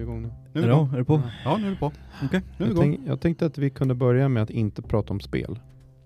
vi 0.00 0.04
igång 0.04 0.22
nu. 0.22 0.30
Nu 0.52 0.60
är 0.60 0.64
Är 0.64 0.68
det, 0.68 0.94
är 0.94 0.98
det 0.98 1.04
på? 1.04 1.22
Ja, 1.44 1.56
nu 1.56 1.66
är 1.66 1.70
vi 1.70 1.76
på. 1.76 1.92
Okej. 2.24 2.42
Nu 2.58 2.64
är 2.64 2.68
Jag, 2.70 2.78
tänk, 2.78 3.00
jag 3.06 3.20
tänkte 3.20 3.46
att 3.46 3.58
vi 3.58 3.70
kunde 3.70 3.94
börja 3.94 4.28
med 4.28 4.42
att 4.42 4.50
inte 4.50 4.82
prata 4.82 5.12
om 5.12 5.20
spel. 5.20 5.58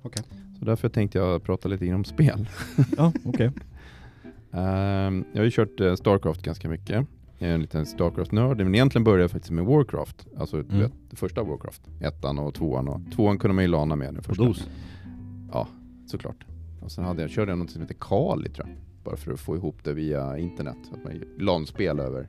Okej. 0.02 0.22
Så 0.58 0.64
därför 0.64 0.88
tänkte 0.88 1.18
jag 1.18 1.42
prata 1.42 1.68
lite 1.68 1.86
grann 1.86 1.96
om 1.96 2.04
spel. 2.04 2.48
Ja, 2.96 3.12
okej. 3.24 3.50
Ehm, 4.52 5.24
jag 5.32 5.40
har 5.40 5.44
ju 5.44 5.50
kört 5.50 5.80
eh, 5.80 5.94
Starcraft 5.94 6.42
ganska 6.42 6.68
mycket. 6.68 7.06
Jag 7.38 7.50
är 7.50 7.54
en 7.54 7.60
liten 7.60 7.86
Starcraft-nörd, 7.86 8.56
men 8.58 8.74
egentligen 8.74 9.04
började 9.04 9.22
jag 9.22 9.30
faktiskt 9.30 9.50
med 9.52 9.64
Warcraft. 9.64 10.26
Alltså 10.38 10.56
Mm. 10.56 10.78
vet, 10.78 10.92
det 11.10 11.16
första 11.16 11.42
Warcraft. 11.42 11.82
Ettan 12.00 12.38
och 12.38 12.54
tvåan. 12.54 12.88
Och, 12.88 13.00
tvåan 13.14 13.38
kunde 13.38 13.54
man 13.54 13.64
ju 13.64 13.68
lana 13.70 13.96
med. 13.96 14.16
På 14.16 14.22
första. 14.22 14.44
dos. 14.44 14.68
Ja, 15.52 15.68
såklart. 16.06 16.44
Och 16.80 16.92
sen 16.92 17.04
hade 17.04 17.22
jag, 17.22 17.30
körde 17.30 17.50
jag 17.52 17.58
något 17.58 17.70
som 17.70 17.82
heter 17.82 17.96
Kali 18.00 18.48
tror 18.48 18.68
jag. 18.68 18.76
Bara 19.04 19.16
för 19.16 19.32
att 19.32 19.40
få 19.40 19.56
ihop 19.56 19.84
det 19.84 19.92
via 19.94 20.38
internet. 20.38 20.76
Så 20.88 20.94
att 20.94 21.04
man 21.04 21.22
LAN-spel 21.38 22.00
över... 22.00 22.28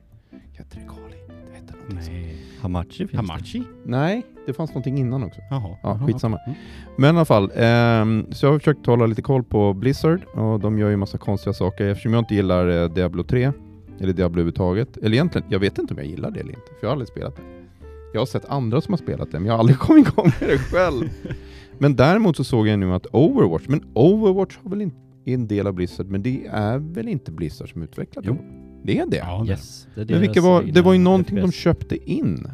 Hette 0.52 0.78
det 0.78 0.86
Kali? 0.88 1.45
Det 1.60 1.72
hette 1.72 1.88
någonting. 1.88 2.14
Nej. 2.14 2.36
Hamachi 2.60 3.06
finns 3.06 3.12
Hamachi? 3.30 3.62
Nej, 3.84 4.26
det 4.46 4.52
fanns 4.52 4.70
någonting 4.70 4.98
innan 4.98 5.24
också. 5.24 5.40
Jaha. 5.50 5.62
Ja, 5.64 5.78
Jaha, 5.82 6.06
skitsamma. 6.06 6.38
okej. 6.46 6.58
Men 6.98 7.14
i 7.14 7.18
alla 7.18 7.24
fall, 7.24 7.52
ehm, 7.54 8.26
så 8.32 8.46
jag 8.46 8.52
har 8.52 8.58
försökt 8.58 8.86
hålla 8.86 9.06
lite 9.06 9.22
koll 9.22 9.44
på 9.44 9.72
Blizzard 9.74 10.20
och 10.34 10.60
de 10.60 10.78
gör 10.78 10.90
ju 10.90 10.96
massa 10.96 11.18
konstiga 11.18 11.54
saker 11.54 11.86
eftersom 11.88 12.12
jag 12.12 12.20
inte 12.20 12.34
gillar 12.34 12.82
eh, 12.82 12.88
Diablo 12.92 13.22
3 13.24 13.52
eller 14.00 14.12
Diablo 14.12 14.34
överhuvudtaget. 14.40 14.96
Eller 14.96 15.12
egentligen, 15.12 15.46
jag 15.50 15.58
vet 15.58 15.78
inte 15.78 15.94
om 15.94 15.98
jag 15.98 16.06
gillar 16.06 16.30
det 16.30 16.40
eller 16.40 16.50
inte, 16.52 16.66
för 16.66 16.76
jag 16.80 16.88
har 16.88 16.92
aldrig 16.92 17.08
spelat 17.08 17.36
det. 17.36 17.42
Jag 18.12 18.20
har 18.20 18.26
sett 18.26 18.44
andra 18.44 18.80
som 18.80 18.92
har 18.92 18.98
spelat 18.98 19.30
det, 19.32 19.38
men 19.38 19.46
jag 19.46 19.52
har 19.54 19.58
aldrig 19.58 19.78
kommit 19.86 20.08
igång 20.08 20.32
med 20.40 20.48
det 20.50 20.58
själv. 20.58 21.08
men 21.78 21.96
däremot 21.96 22.36
så 22.36 22.44
såg 22.44 22.68
jag 22.68 22.78
nu 22.78 22.92
att 22.94 23.06
Overwatch, 23.12 23.64
men 23.68 23.84
Overwatch 23.94 24.56
har 24.62 24.70
väl 24.70 24.82
inte 24.82 24.96
är 25.24 25.34
en 25.34 25.46
del 25.46 25.66
av 25.66 25.72
Blizzard, 25.74 26.06
men 26.06 26.22
det 26.22 26.46
är 26.50 26.78
väl 26.78 27.08
inte 27.08 27.32
Blizzard 27.32 27.72
som 27.72 27.82
utvecklat 27.82 28.24
Jo. 28.28 28.32
det? 28.34 28.65
Det 28.86 28.98
är 28.98 29.06
det? 29.06 29.16
Ja, 29.16 29.38
det. 29.38 29.44
det. 29.44 29.50
Yes. 29.50 29.88
Det, 29.94 30.00
är 30.00 30.06
men 30.06 30.20
vilka 30.20 30.40
var, 30.40 30.62
det 30.62 30.82
var 30.82 30.92
ju 30.92 30.98
någonting 30.98 31.36
de 31.36 31.52
köpte 31.52 32.10
in. 32.10 32.50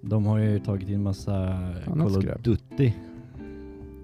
De 0.00 0.26
har 0.26 0.38
ju 0.38 0.58
tagit 0.60 0.88
in 0.88 1.02
massa 1.02 1.58
Call 1.84 2.00
of. 2.02 2.24
Duty. 2.42 2.92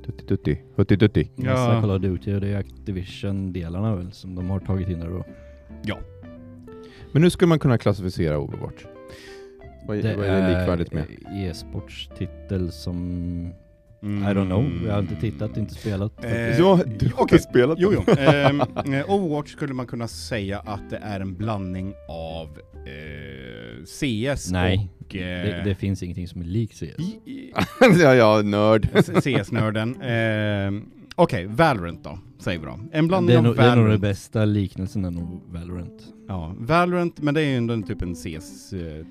Tutti 0.06 0.24
tutti, 0.26 0.60
hutti 0.76 0.96
tutti. 0.96 1.30
Massa 1.36 1.74
Ja. 1.74 1.80
Call 1.80 1.90
of 1.90 2.02
Duty 2.02 2.34
och 2.34 2.40
det 2.40 2.48
är 2.48 2.58
Activision-delarna 2.58 3.96
väl 3.96 4.12
som 4.12 4.34
de 4.34 4.50
har 4.50 4.60
tagit 4.60 4.88
in 4.88 5.00
där 5.00 5.10
då. 5.10 5.24
Men 7.12 7.22
nu 7.22 7.30
skulle 7.30 7.48
man 7.48 7.58
kunna 7.58 7.78
klassificera 7.78 8.38
Overwatch. 8.38 8.84
Vad, 9.86 9.96
vad 9.96 10.26
är 10.26 10.42
det 10.42 10.58
likvärdigt 10.58 10.92
med? 10.92 11.04
eh, 11.34 11.44
e-sportstitel 11.44 12.72
som... 12.72 13.52
Mm. 14.02 14.22
I 14.22 14.26
don't 14.34 14.46
know. 14.46 14.86
Jag 14.86 14.92
har 14.92 15.00
inte 15.00 15.16
tittat, 15.16 15.56
inte 15.56 15.74
spelat. 15.74 16.24
Eh. 16.24 16.30
Ja, 16.58 16.80
du 16.98 17.06
har 17.14 17.22
okej. 17.22 17.38
spelat 17.38 17.78
Jo, 17.80 17.92
jo. 17.94 18.14
Ehm, 18.18 18.60
eh, 18.94 19.10
Overwatch 19.10 19.52
skulle 19.52 19.74
man 19.74 19.86
kunna 19.86 20.08
säga 20.08 20.58
att 20.58 20.90
det 20.90 20.96
är 20.96 21.20
en 21.20 21.34
blandning 21.34 21.94
av 22.08 22.46
eh, 22.86 23.84
CS 23.84 24.50
Nej, 24.50 24.88
och... 25.00 25.16
Eh, 25.16 25.44
det, 25.46 25.62
det 25.64 25.74
finns 25.74 26.02
ingenting 26.02 26.28
som 26.28 26.40
är 26.40 26.44
likt 26.44 26.74
CS. 26.78 26.84
ja, 28.00 28.14
ja, 28.14 28.42
nörd. 28.42 28.88
CS-nörden. 29.22 30.02
Ehm, 30.02 30.84
Okej, 31.14 31.46
Valorant 31.46 32.04
då, 32.04 32.18
säger 32.38 32.58
vi 32.58 32.66
då. 32.66 32.72
En 32.92 33.04
Det 33.04 33.08
blandning 33.08 33.34
är, 33.34 33.38
av 33.38 33.44
nog, 33.44 33.56
det 33.56 33.62
är 33.62 33.66
nog 33.66 33.74
den 33.76 33.82
Valorant. 33.84 34.02
bästa 34.02 34.44
liknelsen 34.44 35.04
är 35.04 35.10
nog 35.10 35.42
Valorant. 35.48 36.02
Ja, 36.28 36.54
Valorant, 36.58 37.20
men 37.20 37.34
det 37.34 37.40
är 37.40 37.44
ju 37.44 37.56
ändå 37.56 37.74
en 37.74 37.82
typ 37.82 38.02
en 38.02 38.14
CS 38.14 38.72
eh. 38.72 39.06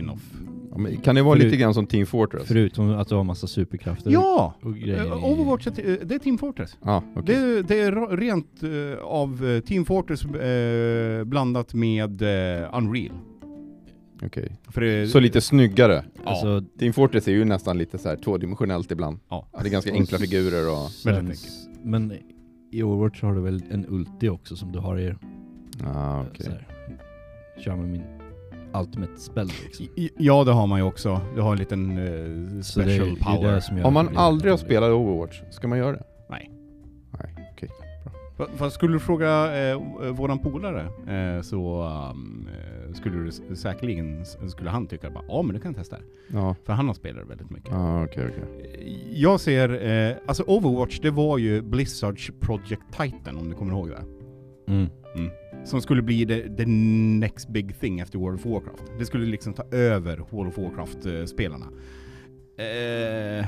Spin-off. 0.00 0.22
Ja, 0.70 0.78
men 0.78 0.96
kan 0.96 1.14
det 1.14 1.22
vara 1.22 1.36
Förut- 1.36 1.44
lite 1.44 1.56
grann 1.56 1.74
som 1.74 1.86
Team 1.86 2.06
Fortress? 2.06 2.48
Förutom 2.48 2.90
att 2.90 3.08
du 3.08 3.14
har 3.14 3.24
massa 3.24 3.46
superkrafter 3.46 4.10
Ja! 4.10 4.54
och 4.62 4.74
grejer. 4.74 4.98
Eh, 4.98 5.06
i- 5.06 5.32
Overwatch, 5.32 5.66
är 5.66 5.70
eh, 5.70 5.96
det 6.06 6.14
är 6.14 6.18
Team 6.18 6.38
Fortress. 6.38 6.76
Ja, 6.84 7.02
okej. 7.16 7.34
Det, 7.36 7.62
det 7.62 7.80
är 7.80 7.92
ra- 7.92 8.16
rent 8.16 8.62
eh, 8.62 9.04
av 9.04 9.46
eh, 9.46 9.60
Team 9.60 9.84
Fortress 9.84 10.24
eh, 10.24 11.24
blandat 11.24 11.74
med 11.74 12.22
eh, 12.22 12.78
Unreal. 12.78 13.12
okej. 14.22 14.56
För 14.68 14.80
det, 14.80 15.08
Så 15.08 15.20
lite 15.20 15.40
snyggare. 15.40 16.04
Alltså, 16.24 16.62
Team 16.78 16.92
Fortress 16.92 17.28
är 17.28 17.32
ju 17.32 17.44
nästan 17.44 17.78
lite 17.78 17.98
så 17.98 18.08
här 18.08 18.16
tvådimensionellt 18.16 18.90
ibland. 18.92 19.18
Ja. 19.28 19.48
Det 19.62 19.68
är 19.68 19.70
ganska 19.72 19.92
enkla 19.92 20.18
figurer 20.18 20.70
och... 20.72 21.06
Väldigt 21.06 21.38
sen, 21.38 21.72
men 21.82 22.12
i 22.72 22.82
Overwatch 22.82 23.22
har 23.22 23.34
du 23.34 23.40
väl 23.40 23.62
en 23.70 23.86
ulti 23.88 24.28
också 24.28 24.56
som 24.56 24.72
du 24.72 24.78
har 24.78 24.98
i 24.98 25.14
Ah, 25.84 26.22
så 26.24 26.28
okej. 26.30 26.46
här, 26.50 26.66
Kör 27.64 27.76
med 27.76 27.88
min 27.88 28.02
ultimate 28.80 29.16
spell 29.20 29.46
liksom. 29.64 29.86
I- 29.96 30.10
Ja, 30.18 30.44
det 30.44 30.52
har 30.52 30.66
man 30.66 30.78
ju 30.78 30.84
också. 30.84 31.20
Du 31.34 31.40
har 31.40 31.52
en 31.52 31.58
liten 31.58 31.90
eh, 31.90 32.62
Så 32.62 32.80
det 32.80 32.84
är- 32.84 32.88
special 32.88 33.14
det 33.14 33.20
är 33.20 33.36
power. 33.36 33.76
det 33.76 33.84
Om 33.84 33.94
man 33.94 34.16
aldrig 34.16 34.52
har 34.52 34.56
spelat 34.58 34.90
Overwatch, 34.90 35.40
ska 35.50 35.68
man 35.68 35.78
göra 35.78 35.92
det? 35.92 36.02
Nej. 36.30 36.50
Nej, 37.22 37.50
okej. 37.52 37.68
Fa- 38.38 38.48
Fast 38.56 38.74
skulle 38.74 38.92
du 38.92 38.98
fråga 39.00 39.56
eh, 39.70 39.80
våran 40.12 40.38
polare 40.38 40.80
eh, 41.36 41.42
så 41.42 41.82
um, 42.12 42.48
eh, 42.88 42.92
skulle 42.94 43.16
du 43.48 43.56
säkerligen, 43.56 44.24
skulle 44.48 44.70
han 44.70 44.86
tycka 44.86 45.10
bara 45.10 45.24
ja 45.28 45.42
men 45.42 45.54
du 45.54 45.60
kan 45.60 45.74
testa 45.74 45.96
det. 45.96 46.02
Ja, 46.38 46.54
För 46.66 46.72
han 46.72 46.86
har 46.86 46.94
spelat 46.94 47.26
väldigt 47.30 47.50
mycket. 47.50 47.72
ah, 47.72 48.04
okej, 48.04 48.26
okej. 48.30 48.72
Eh, 48.80 49.20
Jag 49.22 49.40
ser, 49.40 49.86
eh, 50.10 50.16
alltså 50.26 50.42
Overwatch 50.46 50.98
det 51.00 51.10
var 51.10 51.38
ju 51.38 51.62
Blizzards 51.62 52.30
Project 52.40 52.82
Titan 52.98 53.36
om 53.38 53.48
du 53.48 53.54
kommer 53.54 53.72
ihåg 53.72 53.88
det. 53.88 54.02
Mm. 54.72 54.90
Som 55.66 55.80
skulle 55.80 56.02
bli 56.02 56.26
the, 56.26 56.42
the 56.56 56.66
next 56.66 57.48
big 57.48 57.80
thing 57.80 58.00
efter 58.00 58.18
World 58.18 58.38
of 58.40 58.46
Warcraft. 58.46 58.82
Det 58.98 59.04
skulle 59.06 59.26
liksom 59.26 59.52
ta 59.54 59.62
över 59.70 60.16
World 60.30 60.48
of 60.48 60.58
Warcraft-spelarna. 60.58 61.66
Eh, 62.58 63.46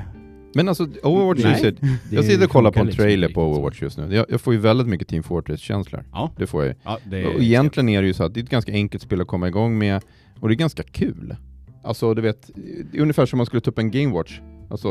Men 0.55 0.69
alltså, 0.69 0.83
Overwatch 1.03 1.43
Nej. 1.43 1.53
är 1.61 1.65
ju... 1.65 1.71
Det 2.09 2.15
Jag 2.15 2.25
sitter 2.25 2.45
och 2.45 2.51
kollar 2.51 2.71
på 2.71 2.79
en 2.79 2.85
liksom 2.85 3.03
trailer 3.03 3.29
på. 3.29 3.43
Overwatch 3.51 3.81
just 3.81 3.97
nu. 3.97 4.15
Jag, 4.15 4.25
jag 4.29 4.41
får 4.41 4.53
ju 4.53 4.59
väldigt 4.59 4.87
mycket 4.87 5.07
Team 5.07 5.23
Fortress-känslor. 5.23 6.03
ja, 6.11 6.31
Det 6.37 6.47
får 6.47 6.63
jag 6.65 6.69
ju. 6.73 6.75
ja, 6.83 6.97
det 7.09 7.25
Och 7.25 7.41
egentligen 7.41 7.89
är 7.89 8.01
det 8.01 8.07
ju 8.07 8.13
så 8.13 8.23
att 8.23 8.33
det 8.33 8.39
är 8.39 8.43
ett 8.43 8.49
ganska 8.49 8.71
enkelt 8.71 9.03
spel 9.03 9.21
att 9.21 9.27
komma 9.27 9.47
igång 9.47 9.77
med 9.77 10.01
och 10.39 10.47
det 10.47 10.53
är 10.53 10.55
ganska 10.55 10.83
kul. 10.83 11.35
Alltså 11.83 12.13
du 12.13 12.21
vet, 12.21 12.49
det 12.91 12.97
är 12.97 13.01
ungefär 13.01 13.25
som 13.25 13.37
man 13.37 13.45
skulle 13.45 13.61
ta 13.61 13.71
upp 13.71 13.79
en 13.79 13.91
Gamewatch. 13.91 14.39
Alltså, 14.69 14.87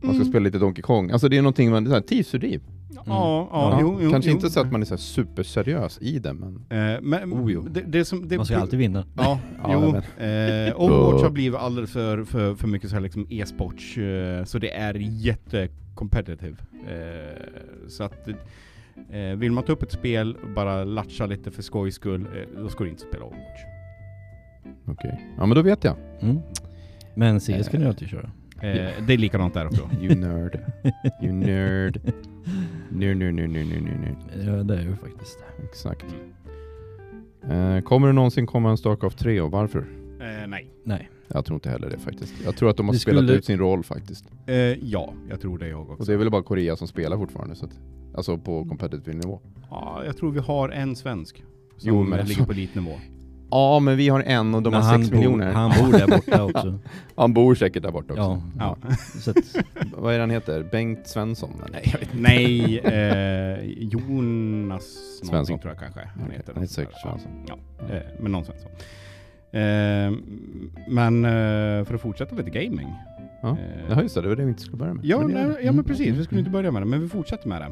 man 0.00 0.10
ska 0.10 0.20
Mm. 0.20 0.24
spela 0.28 0.44
lite 0.44 0.58
Donkey 0.58 0.82
Kong. 0.82 1.10
Alltså 1.10 1.28
det 1.28 1.36
är 1.38 1.42
någonting 1.42 1.70
man, 1.70 1.84
det 1.84 2.12
är 2.12 2.22
så 2.22 2.38
tidsfördriv. 2.92 3.14
Ja, 3.20 3.48
ja, 3.52 3.78
jo, 3.80 3.98
jo, 4.02 4.10
Kanske 4.10 4.30
jo. 4.30 4.36
inte 4.36 4.50
så 4.50 4.60
att 4.60 4.72
man 4.72 4.80
är 4.80 4.84
så 4.86 4.94
här 4.94 4.98
superseriös 4.98 5.98
i 6.00 6.18
det, 6.18 6.32
men... 6.32 6.54
Eh, 6.68 7.00
men 7.02 7.32
Oh, 7.32 7.52
jo. 7.52 7.62
det, 7.70 7.80
det 7.80 8.04
som, 8.04 8.28
det, 8.28 8.36
Man 8.36 8.46
ska 8.46 8.58
alltid 8.58 8.78
vinna. 8.78 9.04
Ja, 9.16 9.38
Ja, 9.62 9.72
jo. 9.72 10.24
Eh, 10.24 10.80
Overwatch 10.80 11.22
har 11.22 11.30
blivit 11.30 11.58
alldeles 11.60 11.92
för, 11.92 12.24
för, 12.24 12.54
för 12.54 12.68
mycket 12.68 12.90
så 12.90 12.96
här 12.96 13.00
liksom 13.02 13.26
e-sports, 13.30 13.98
eh, 13.98 14.44
så 14.44 14.58
det 14.58 14.70
är 14.76 14.94
jätte-competitive. 14.94 16.56
Eh, 16.88 17.88
så 17.88 18.04
att 18.04 18.28
eh, 19.10 19.36
vill 19.36 19.52
man 19.52 19.64
ta 19.64 19.72
upp 19.72 19.82
ett 19.82 19.92
spel 19.92 20.36
och 20.42 20.48
bara 20.54 20.84
latcha 20.84 21.26
lite 21.26 21.50
för 21.50 21.62
skojs 21.62 21.94
skull, 21.94 22.20
eh, 22.20 22.62
då 22.62 22.68
ska 22.68 22.84
du 22.84 22.90
inte 22.90 23.02
spela 23.02 23.24
Overwatch. 23.24 23.60
Okej. 24.86 25.20
Ja 25.38 25.46
men 25.46 25.54
då 25.56 25.62
vet 25.62 25.84
jag. 25.84 25.96
Mm. 26.20 26.38
Men 27.14 27.40
CS 27.40 27.68
kan 27.68 27.80
du 27.80 27.86
alltid 27.88 28.08
köra. 28.08 28.30
Eh, 28.60 28.90
det 29.06 29.12
är 29.12 29.18
likadant 29.18 29.54
där 29.54 29.66
också. 29.66 29.90
You 30.00 30.14
nerd. 30.14 30.60
You 31.22 31.32
nerd. 31.32 32.00
Nerd, 32.94 33.16
nerd, 33.16 33.34
nerd, 33.34 33.50
nerd, 33.50 33.66
nerd, 33.66 33.82
nerd. 34.00 34.16
Ja, 34.46 34.62
det 34.62 34.76
är 34.76 34.82
ju 34.82 34.96
faktiskt. 34.96 35.38
Exakt. 35.64 36.04
Eh, 37.50 37.80
kommer 37.80 38.06
det 38.06 38.12
någonsin 38.12 38.46
komma 38.46 38.70
en 38.70 38.76
Starcraft 38.76 39.18
3 39.18 39.40
och 39.40 39.50
varför? 39.50 39.78
Eh, 40.20 40.46
nej. 40.48 40.70
Nej. 40.84 41.10
Jag 41.28 41.44
tror 41.44 41.54
inte 41.56 41.70
heller 41.70 41.90
det 41.90 41.98
faktiskt. 41.98 42.34
Jag 42.44 42.56
tror 42.56 42.70
att 42.70 42.76
de 42.76 42.86
har 42.86 42.92
Det 42.94 42.98
spelat 42.98 43.24
skulle- 43.24 43.38
ut 43.38 43.44
sin 43.44 43.58
roll 43.58 43.82
faktiskt. 43.84 44.24
Eh, 44.46 44.54
ja, 44.56 45.12
jag 45.30 45.40
tror 45.40 45.58
det 45.58 45.68
jag 45.68 45.80
också. 45.80 45.92
Och 46.00 46.06
det 46.06 46.12
är 46.12 46.16
väl 46.16 46.30
bara 46.30 46.42
Korea 46.42 46.76
som 46.76 46.88
spelar 46.88 47.16
fortfarande. 47.16 47.54
Så 47.54 47.64
att, 47.64 47.80
alltså 48.14 48.38
på 48.38 48.64
competitive 48.64 49.12
nivå. 49.16 49.40
Ja, 49.70 50.02
jag 50.06 50.16
tror 50.16 50.30
vi 50.32 50.40
har 50.40 50.68
en 50.68 50.96
svensk 50.96 51.36
som 51.76 51.88
Jo, 51.88 52.02
men 52.02 52.26
ligger 52.26 52.44
på 52.44 52.52
elitnivå. 52.52 52.92
Ja, 53.52 53.78
men 53.80 53.96
vi 53.96 54.08
har 54.08 54.20
en 54.20 54.54
och 54.54 54.62
de 54.62 54.70
Men 54.70 54.82
har 54.82 54.90
han 54.90 54.98
sex 55.00 55.10
bor- 55.10 55.16
miljoner. 55.18 55.52
Han 55.52 55.70
bor 55.70 55.92
där 55.98 56.06
borta 56.06 56.42
också. 56.58 56.78
Han 57.16 57.34
bor 57.34 57.54
säkert 57.54 57.82
där 57.82 57.90
borta 57.90 58.12
också. 58.12 58.42
Ja. 58.58 58.76
Ja. 58.88 58.94
Så 59.20 59.30
att, 59.30 59.36
Vad 59.96 60.14
är 60.14 60.20
han 60.20 60.30
heter? 60.30 60.62
Bengt 60.72 61.06
Svensson? 61.08 61.50
Eller? 61.66 61.72
Nej, 61.72 61.82
jag 61.92 61.98
vet 62.00 62.14
inte. 62.14 62.22
Nej, 62.22 62.78
eh, 62.78 63.88
Jonas 63.92 64.84
Svensson. 65.24 65.58
tror 65.58 65.72
jag 65.72 65.78
kanske 65.80 66.00
han 66.00 66.22
Okej, 66.24 66.36
heter. 66.36 66.52
han 66.54 66.62
heter 66.62 66.74
säkert 66.74 67.00
Svensson. 67.02 67.30
Ja, 67.48 67.56
eh, 67.94 68.02
men 68.20 68.32
någon 68.32 68.44
Svensson. 68.44 68.70
Eh, 69.52 70.12
men 70.88 71.24
eh, 71.24 71.84
för 71.84 71.94
att 71.94 72.00
fortsätta 72.00 72.36
lite 72.36 72.50
gaming. 72.50 72.88
Ja. 73.42 73.48
Eh, 73.50 73.56
Ja 73.90 74.02
just 74.02 74.14
det, 74.14 74.22
det 74.22 74.28
var 74.28 74.36
det 74.36 74.42
vi 74.44 74.48
inte 74.48 74.62
skulle 74.62 74.76
börja 74.76 74.94
med. 74.94 75.04
Ja, 75.04 75.18
Men 75.18 75.26
det 75.28 75.34
nej, 75.34 75.46
ja 75.50 75.56
men 75.56 75.68
Mm. 75.68 75.84
precis. 75.84 76.14
Vi 76.16 76.24
skulle 76.24 76.38
inte 76.38 76.50
börja 76.50 76.70
med 76.70 76.82
det, 76.82 76.86
men 76.86 77.00
vi 77.00 77.08
fortsätter 77.08 77.48
med 77.48 77.60
det. 77.60 77.66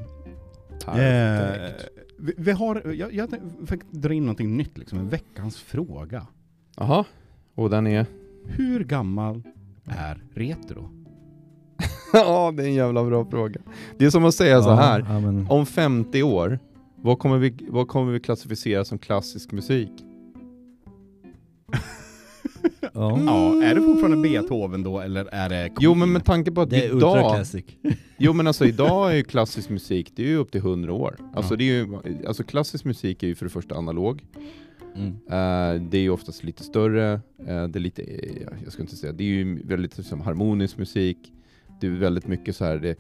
Eh, 0.87 0.94
Perfekt. 0.94 1.88
Vi, 2.21 2.33
vi 2.37 2.53
har, 2.53 2.93
jag, 2.93 3.15
jag 3.15 3.31
fick 3.67 3.81
dra 3.91 4.13
in 4.15 4.23
någonting 4.23 4.57
nytt, 4.57 4.79
liksom, 4.79 4.99
en 4.99 5.09
veckans 5.09 5.57
fråga. 5.57 6.27
Jaha, 6.77 7.05
och 7.55 7.71
den 7.71 7.87
är? 7.87 8.07
Hur 8.45 8.85
gammal 8.85 9.43
är 9.85 10.23
retro? 10.35 10.91
Ja, 12.13 12.53
det 12.57 12.63
är 12.63 12.67
en 12.67 12.75
jävla 12.75 13.05
bra 13.05 13.25
fråga. 13.25 13.61
Det 13.99 14.05
är 14.05 14.11
som 14.11 14.25
att 14.25 14.35
säga 14.35 14.63
så 14.63 14.71
här. 14.71 15.07
Ja, 15.09 15.21
men, 15.21 15.47
Om 15.51 15.67
50 15.67 16.23
år, 16.23 16.59
vad 16.97 17.19
kommer 17.19 17.39
vi, 17.39 17.67
vad 17.69 17.89
kommer 17.89 18.13
vi 18.13 18.21
klassificera 18.21 18.85
som 18.85 18.99
klassisk 18.99 19.53
musik? 19.53 19.91
ja. 22.81 23.21
Ja, 23.27 23.62
är 23.62 23.75
det 23.75 23.81
fortfarande 23.81 24.17
Beethoven 24.29 24.83
då, 24.83 25.01
eller 25.01 25.25
är 25.33 25.49
det 25.49 25.57
Queen? 25.69 25.77
Jo 25.81 25.95
men 25.95 26.12
med 26.12 26.25
tanke 26.25 26.51
på 26.51 26.61
att 26.61 26.71
Det 26.71 26.85
är 26.85 26.97
idag, 26.97 27.35
classic. 27.35 27.65
jo 28.19 28.33
men 28.33 28.47
alltså 28.47 28.67
idag 28.67 29.12
är 29.12 29.17
ju 29.17 29.23
klassisk 29.25 29.71
musik, 29.71 30.12
det 30.17 30.23
är 30.23 30.27
ju 30.29 30.37
upp 30.37 30.53
till 30.53 30.61
100 30.61 30.93
år. 30.93 31.17
Alltså 31.35 31.55
Ja. 31.55 31.59
det 31.59 31.65
är 31.65 31.67
ju, 31.75 31.99
alltså 32.27 32.43
klassisk 32.45 32.85
musik 32.85 33.23
är 33.23 33.27
ju 33.27 33.35
för 33.35 33.47
det 33.47 33.51
första 33.51 33.75
analog. 33.75 34.25
Mm. 34.97 35.09
Eh, 35.09 35.83
det 35.91 35.99
är 35.99 36.03
ju 36.03 36.11
oftast 36.11 36.45
lite 36.45 36.62
större, 36.62 37.12
eh, 37.39 37.65
det 37.69 37.79
är 37.79 37.81
lite, 37.81 38.03
jag 38.65 38.73
ska 38.73 38.83
inte 38.83 38.97
säga, 38.97 39.12
det 39.12 39.25
är 39.25 39.29
ju 39.29 39.62
väldigt 39.67 39.99
liksom, 39.99 40.21
harmonisk 40.21 40.79
musik. 40.79 41.33
Det 41.81 41.87
är 41.87 41.91
väldigt 41.91 42.27
mycket 42.27 42.57
så 42.57 42.65
här, 42.65 42.77
det, 42.79 42.97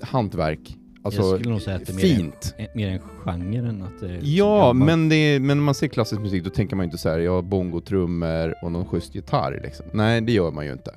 hantverk. 0.00 0.76
Alltså, 1.06 1.22
jag 1.22 1.38
skulle 1.38 1.50
nog 1.52 1.62
säga 1.62 1.76
att 1.76 1.86
det 1.86 1.92
är 1.92 1.94
mer 1.94 2.02
fint. 2.02 2.54
en, 2.56 2.66
mer 2.74 2.88
en 2.88 2.98
genre 2.98 3.68
än 3.68 3.82
att 3.82 4.00
det 4.00 4.06
är 4.06 4.18
Ja, 4.22 4.72
men, 4.72 5.08
det 5.08 5.16
är, 5.16 5.40
men 5.40 5.56
när 5.58 5.64
man 5.64 5.74
ser 5.74 5.88
klassisk 5.88 6.20
musik 6.20 6.44
då 6.44 6.50
tänker 6.50 6.76
man 6.76 6.84
inte 6.84 6.98
så 6.98 7.08
här, 7.08 7.18
ja, 7.18 7.42
bongotrummor 7.42 8.54
och 8.62 8.72
någon 8.72 8.86
schysst 8.86 9.14
gitarr 9.14 9.60
liksom. 9.62 9.86
Nej, 9.92 10.20
det 10.20 10.32
gör 10.32 10.50
man 10.50 10.66
ju 10.66 10.72
inte. 10.72 10.90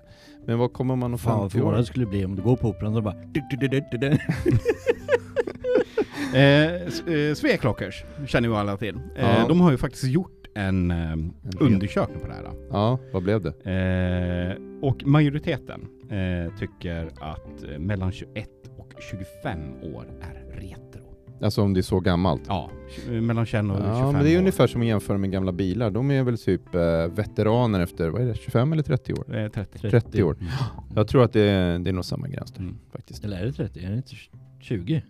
Men 0.45 0.57
vad 0.59 0.73
kommer 0.73 0.95
man 0.95 1.13
att 1.13 1.21
Fan 1.21 1.39
vad 1.39 1.51
förvånad 1.51 1.79
det 1.79 1.85
skulle 1.85 2.05
bli 2.05 2.25
om 2.25 2.35
du 2.35 2.41
går 2.41 2.55
på 2.55 2.67
operan 2.69 2.95
och 2.95 3.03
bara... 3.03 3.15
Eh, 6.35 6.89
Sveklockers 7.33 8.03
känner 8.27 8.49
ju 8.49 8.55
alla 8.55 8.77
till. 8.77 8.95
Eh, 8.95 9.01
Ja. 9.39 9.45
De 9.47 9.61
har 9.61 9.71
ju 9.71 9.77
faktiskt 9.77 10.03
gjort 10.03 10.47
en 10.55 10.91
eh, 10.91 11.15
undersökning 11.59 12.19
på 12.19 12.27
det 12.27 12.33
här. 12.33 12.43
Ja, 12.71 12.99
vad 13.13 13.23
blev 13.23 13.41
det? 13.41 13.49
Eh, 13.71 14.63
och 14.81 15.05
majoriteten 15.05 15.87
eh, 16.09 16.57
tycker 16.59 17.09
att 17.19 17.79
mellan 17.79 18.11
21 18.11 18.49
och 18.58 18.58
25 19.01 19.59
år 19.95 20.05
är 20.21 20.59
retro. 20.59 21.01
Alltså 21.41 21.61
om 21.61 21.73
det 21.73 21.79
är 21.79 21.81
så 21.81 21.99
gammalt? 21.99 22.41
Ja, 22.47 22.69
mellan 23.07 23.45
21 23.45 23.63
och 23.65 23.69
25 23.77 23.85
Ja, 23.95 24.11
men 24.11 24.23
det 24.23 24.29
är 24.31 24.35
år. 24.35 24.39
ungefär 24.39 24.67
som 24.67 24.81
att 24.81 24.87
jämföra 24.87 25.17
med 25.17 25.31
gamla 25.31 25.51
bilar. 25.51 25.91
De 25.91 26.11
är 26.11 26.23
väl 26.23 26.37
typ 26.37 26.75
eh, 26.75 26.81
veteraner 27.07 27.79
efter, 27.79 28.09
vad 28.09 28.21
är 28.21 28.25
det, 28.25 28.35
25 28.35 28.73
eller 28.73 28.83
30 28.83 29.13
år? 29.13 29.35
Eh, 29.37 29.49
30. 29.51 29.79
30 29.89 30.23
år. 30.23 30.33
Mm. 30.39 30.51
Jag 30.95 31.07
tror 31.07 31.23
att 31.23 31.33
det 31.33 31.41
är, 31.41 31.79
det 31.79 31.89
är 31.89 31.93
nog 31.93 32.05
samma 32.05 32.27
gräns 32.27 32.51
där 32.51 32.61
Mm. 32.61 32.77
faktiskt. 32.91 33.23
Eller 33.25 33.37
är 33.41 33.45
det 33.45 33.53
30? 33.53 33.85
Är 33.85 33.89
det 33.89 33.95
inte 33.97 34.15
20? 34.59 35.03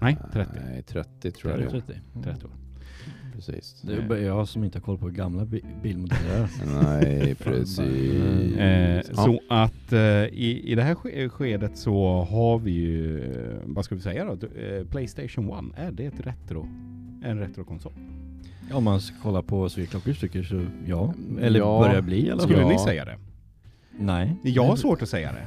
Nej, 0.00 0.16
30. 0.32 0.50
Nej, 0.66 0.82
30 0.82 1.30
tror 1.30 1.52
Är 1.52 1.58
jag 1.58 1.72
det 1.72 1.82
det 1.86 1.92
är. 1.92 2.00
30? 2.22 2.22
30 2.30 2.46
år. 2.46 2.52
Precis. 3.46 3.82
Det 3.82 3.94
är 3.94 4.08
bara 4.08 4.18
jag 4.18 4.48
som 4.48 4.64
inte 4.64 4.78
har 4.78 4.82
koll 4.82 4.98
på 4.98 5.08
gamla 5.08 5.44
bi- 5.44 5.64
bilmodeller. 5.82 6.48
Nej, 6.82 7.34
precis. 7.38 7.78
Eh, 8.58 8.94
Ja. 8.96 9.02
Så 9.14 9.40
att 9.48 9.92
eh, 9.92 10.00
i, 10.24 10.62
i 10.64 10.74
det 10.74 10.82
här 10.82 10.94
ske- 10.94 11.28
skedet 11.28 11.76
så 11.78 12.22
har 12.30 12.58
vi 12.58 12.70
ju, 12.70 13.20
eh, 13.20 13.56
vad 13.64 13.84
ska 13.84 13.94
vi 13.94 14.00
säga 14.00 14.24
då? 14.24 14.32
Eh, 14.46 14.84
Playstation 14.86 15.72
1, 15.72 15.78
är 15.78 15.92
det 15.92 16.06
ett 16.06 16.20
retro? 16.26 16.68
En 17.24 17.38
retrokonsol? 17.38 17.92
Om 18.72 18.84
man 18.84 19.00
ska 19.00 19.16
kolla 19.22 19.42
på 19.42 19.68
Sveklockers 19.68 20.20
tycker 20.20 20.42
så 20.42 20.64
ja. 20.86 21.14
Eller 21.40 21.58
Ja. 21.60 21.84
börjar 21.88 22.02
bli 22.02 22.28
fall. 22.30 22.40
Skulle 22.40 22.60
Ja. 22.60 22.68
ni 22.68 22.78
säga 22.78 23.04
det? 23.04 23.18
Nej. 23.98 24.36
Jag 24.42 24.64
har 24.64 24.76
svårt 24.76 25.02
att 25.02 25.08
säga 25.08 25.32
det. 25.32 25.46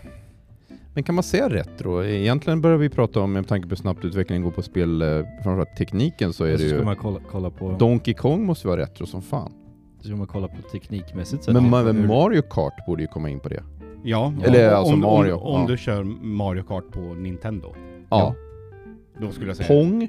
Men 0.98 1.04
kan 1.04 1.16
man 1.16 1.24
säga 1.24 1.50
retro? 1.50 2.04
Egentligen 2.04 2.62
börjar 2.62 2.78
vi 2.78 2.90
prata 2.90 3.20
om, 3.20 3.34
med 3.34 3.48
tanke 3.48 3.68
på 3.68 3.70
hur 3.70 3.76
snabbt 3.76 4.06
utvecklingen 4.06 4.44
går 4.44 4.52
på 4.52 4.62
spel, 4.62 5.02
eh, 5.02 5.08
framförallt 5.44 5.76
tekniken, 5.78 6.34
så 6.34 6.44
är 6.44 6.58
så 6.58 6.64
det 6.64 6.70
ska 6.70 6.78
ju... 6.78 6.84
man 6.86 6.96
kolla, 6.96 7.20
kolla 7.32 7.50
på... 7.50 7.72
Donkey 7.80 8.14
Kong 8.14 8.46
måste 8.46 8.68
ju 8.68 8.70
vara 8.70 8.82
retro 8.82 9.06
som 9.06 9.22
fan. 9.22 9.52
Så 10.02 10.08
ska 10.08 10.16
man 10.16 10.28
kolla 10.28 10.48
på 10.48 10.62
teknikmässigt 10.72 11.44
sett. 11.44 11.54
Men 11.54 11.64
hur- 11.64 11.72
Ma- 11.72 11.94
hur- 11.94 12.08
Mario 12.08 12.42
Kart 12.42 12.86
borde 12.88 13.02
ju 13.02 13.08
komma 13.08 13.30
in 13.30 13.40
på 13.40 13.50
det. 13.50 13.64
Ja, 14.04 14.34
Eller 14.44 14.70
om, 14.72 14.76
alltså 14.78 14.94
om, 14.94 15.00
Mario, 15.00 15.34
Om, 15.34 15.56
om 15.56 15.62
ja. 15.62 15.68
du 15.68 15.78
kör 15.78 16.04
Mario 16.24 16.64
Kart 16.64 16.92
på 16.92 17.00
Nintendo, 17.00 17.76
Ja. 18.10 18.36
då 19.22 19.32
skulle 19.32 19.48
jag 19.50 19.58
säga 19.58 19.68
Pong 19.68 20.08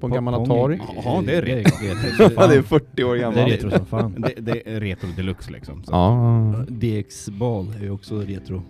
på 0.00 0.06
en 0.06 0.12
gammal 0.12 0.34
Atari. 0.34 0.80
Ja, 1.04 1.22
det 1.26 1.34
är 1.36 1.42
retro. 1.42 1.72
Det 1.80 1.88
är 1.88 1.94
retro 1.94 2.24
som 2.28 2.34
Ja, 2.36 2.46
det 2.46 2.54
är 2.56 2.62
fan. 2.62 2.80
40 2.80 3.04
år 3.04 3.14
Det 3.14 3.20
är 3.20 3.22
gammalt. 3.22 3.52
retro 3.52 3.70
som 3.70 3.86
fan. 3.86 4.14
det, 4.36 4.40
det 4.40 4.74
är 4.74 4.80
retro 4.80 5.08
deluxe 5.16 5.50
liksom. 5.52 5.84
Så. 5.84 5.92
Ja. 5.92 6.54
DX-bal 6.68 7.66
är 7.80 7.82
ju 7.84 7.90
också 7.90 8.20
retro. 8.20 8.62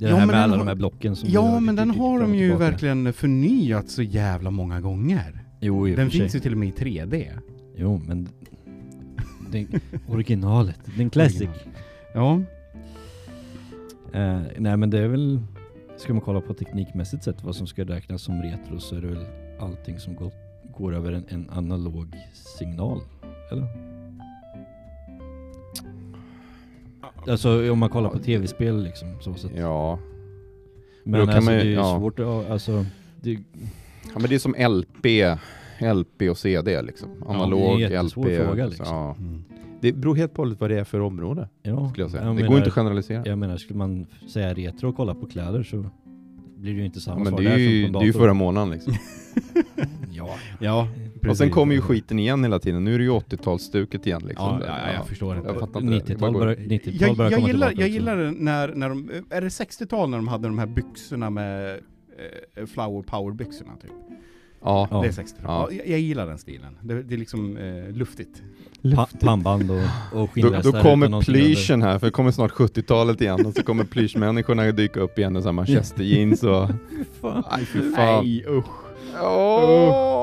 Det 0.00 0.06
är 0.06 0.10
Ja, 0.10 0.16
här 0.16 0.26
med 0.26 0.34
den 0.34 0.42
alla 0.42 0.52
har- 0.52 0.58
de 0.58 0.68
här 0.68 0.74
blocken 0.74 1.16
som 1.16 1.28
Ja, 1.28 1.60
men 1.60 1.76
den 1.76 1.90
har 1.90 2.20
de 2.20 2.34
ju 2.34 2.56
verkligen 2.56 3.12
förnyat 3.12 3.88
så 3.88 4.02
jävla 4.02 4.50
många 4.50 4.80
gånger. 4.80 5.44
Jo, 5.60 5.88
i 5.88 5.94
Den 5.94 6.10
finns 6.10 6.34
ju 6.34 6.40
till 6.40 6.52
och 6.52 6.58
med 6.58 6.68
i 6.68 6.72
3D. 6.72 7.26
Jo, 7.76 8.02
men... 8.06 8.28
Den, 9.52 9.68
originalet. 10.08 10.78
Den 10.96 11.10
classic. 11.10 11.48
Ja, 12.14 12.40
Eh, 14.12 14.40
nej 14.58 14.76
men 14.76 14.90
det 14.90 14.98
är 14.98 15.08
väl... 15.08 15.40
Ska 15.96 16.12
man 16.14 16.22
kolla 16.22 16.40
på 16.40 16.54
teknikmässigt 16.54 17.24
sett 17.24 17.44
vad 17.44 17.56
som 17.56 17.66
ska 17.66 17.84
räknas 17.84 18.22
som 18.22 18.42
retro 18.42 18.78
så 18.80 18.96
är 18.96 19.00
det 19.00 19.06
väl 19.06 19.24
allting 19.60 19.98
som 19.98 20.14
går, 20.14 20.32
går 20.76 20.94
över 20.94 21.12
en, 21.12 21.24
en 21.28 21.50
analog 21.50 22.14
signal. 22.58 23.00
Eller? 23.52 23.89
Alltså 27.28 27.72
om 27.72 27.78
man 27.78 27.88
kollar 27.88 28.10
på 28.10 28.18
tv-spel 28.18 28.82
liksom. 28.82 29.08
Så 29.20 29.34
sätt. 29.34 29.50
Ja. 29.56 29.98
Men 31.04 31.20
alltså 31.20 31.40
man 31.40 31.54
det 31.54 31.60
är 31.60 31.64
ju 31.64 31.72
ja. 31.72 31.98
svårt 31.98 32.18
att... 32.18 32.50
Alltså, 32.50 32.84
det, 33.20 33.30
ja, 33.32 33.38
men 34.18 34.22
det 34.28 34.34
är 34.34 34.38
som 34.38 34.54
LP, 34.58 35.06
LP 35.94 36.30
och 36.30 36.38
CD 36.38 36.82
liksom. 36.82 37.08
Analog, 37.26 37.78
det 37.78 37.84
är 37.84 37.98
en 37.98 38.06
LP. 38.06 38.12
fråga, 38.12 38.66
liksom. 38.66 38.86
ja. 38.86 39.14
Mm. 39.18 39.44
Det 39.80 39.92
beror 39.92 40.16
helt 40.16 40.34
på 40.34 40.54
vad 40.58 40.70
det 40.70 40.80
är 40.80 40.84
för 40.84 41.00
område, 41.00 41.48
ja, 41.62 41.88
skulle 41.90 42.04
jag 42.04 42.10
säga. 42.10 42.24
jag 42.24 42.36
det 42.36 42.42
går 42.42 42.48
menar- 42.48 42.56
inte 42.58 42.68
att 42.68 42.74
generalisera. 42.74 43.22
Jag 43.26 43.38
menar, 43.38 43.56
skulle 43.56 43.78
man 43.78 44.06
säga 44.28 44.54
retro 44.54 44.88
och 44.88 44.96
kolla 44.96 45.14
på 45.14 45.26
kläder 45.26 45.62
så 45.62 45.84
blir 46.60 46.72
det 46.72 46.78
ju 46.78 46.84
inte 46.86 47.00
samma 47.00 47.16
Ja, 47.18 47.24
men 47.24 47.32
svar 47.32 47.40
det 47.42 47.50
är 47.50 47.58
ju, 47.58 47.88
det 47.88 47.98
är 47.98 48.02
ju 48.04 48.12
förra 48.12 48.34
månaden 48.34 48.70
liksom. 48.70 48.94
Ja, 50.12 50.36
Ja, 50.58 50.88
Och 51.28 51.36
sen 51.36 51.50
kommer 51.50 51.74
ju 51.74 51.80
skiten 51.80 52.18
igen 52.18 52.42
hela 52.44 52.58
tiden. 52.58 52.84
Nu 52.84 52.94
är 52.94 52.98
det 52.98 53.04
ju 53.04 53.10
80-talsstuket 53.10 54.06
igen 54.06 54.22
liksom. 54.28 54.60
Ja, 54.60 54.66
ja, 54.66 54.92
jag 54.92 55.06
förstår 55.06 55.34
det. 55.34 55.42
Jag 55.46 55.58
fattar 55.60 55.80
inte. 55.80 55.92
det. 55.94 56.14
Det 56.14 56.16
bara 56.18 56.30
90-tal 56.30 56.32
går- 56.32 56.40
börjar, 56.40 56.56
90 56.68 56.92
Jag, 57.00 57.08
jag, 57.18 57.32
komma 57.34 57.48
gillar, 57.48 57.72
jag 57.76 57.88
gillar 57.88 58.16
det 58.16 58.30
när, 58.30 58.68
när 58.74 58.88
de, 58.88 59.10
är 59.30 59.40
det 59.40 59.48
60-tal 59.48 60.10
när 60.10 60.18
de 60.18 60.28
hade 60.28 60.48
de 60.48 60.58
här 60.58 60.66
byxorna 60.66 61.30
med 61.30 61.70
eh, 62.56 62.66
flower 62.66 63.02
power 63.02 63.34
byxorna 63.34 63.72
typ? 63.82 63.90
Ja. 64.62 64.88
Ja. 64.90 65.00
Det 65.00 65.08
är 65.08 65.12
60-tal. 65.12 65.34
Ja. 65.42 65.68
Ja. 65.70 65.76
Jag, 65.76 65.88
jag 65.88 66.00
gillar 66.00 66.26
den 66.26 66.38
stilen. 66.38 66.76
Det, 66.80 67.02
det 67.02 67.14
är 67.14 67.18
liksom 67.18 67.56
eh, 67.56 67.92
luftigt. 67.92 68.42
Pa 68.94 69.08
pannband 69.20 69.70
och, 69.70 69.76
och 69.76 69.84
Då, 70.12 70.26
skinnvästar 70.26 70.62
då 70.62 70.68
utan 70.78 70.82
kommer 70.82 71.22
plyschen 71.22 71.82
här, 71.82 71.98
för 71.98 72.06
det 72.06 72.10
kommer 72.10 72.30
snart 72.30 72.52
70-talet 72.52 73.20
igen 73.20 73.46
och 73.46 73.54
så 73.54 73.62
kommer 73.62 73.84
plyschmänniskorna 73.84 74.72
dyka 74.72 75.00
upp 75.00 75.18
igen 75.18 75.36
i 75.36 75.42
samma 75.42 75.52
manchester 75.52 76.02
jeans 76.02 76.42
och... 76.42 76.68
Fan. 77.20 77.44
Aj 77.50 77.64
fy 77.64 77.92
fan. 77.92 78.24
Nej 78.24 78.44
usch. 78.48 78.64
Åh! 79.22 80.19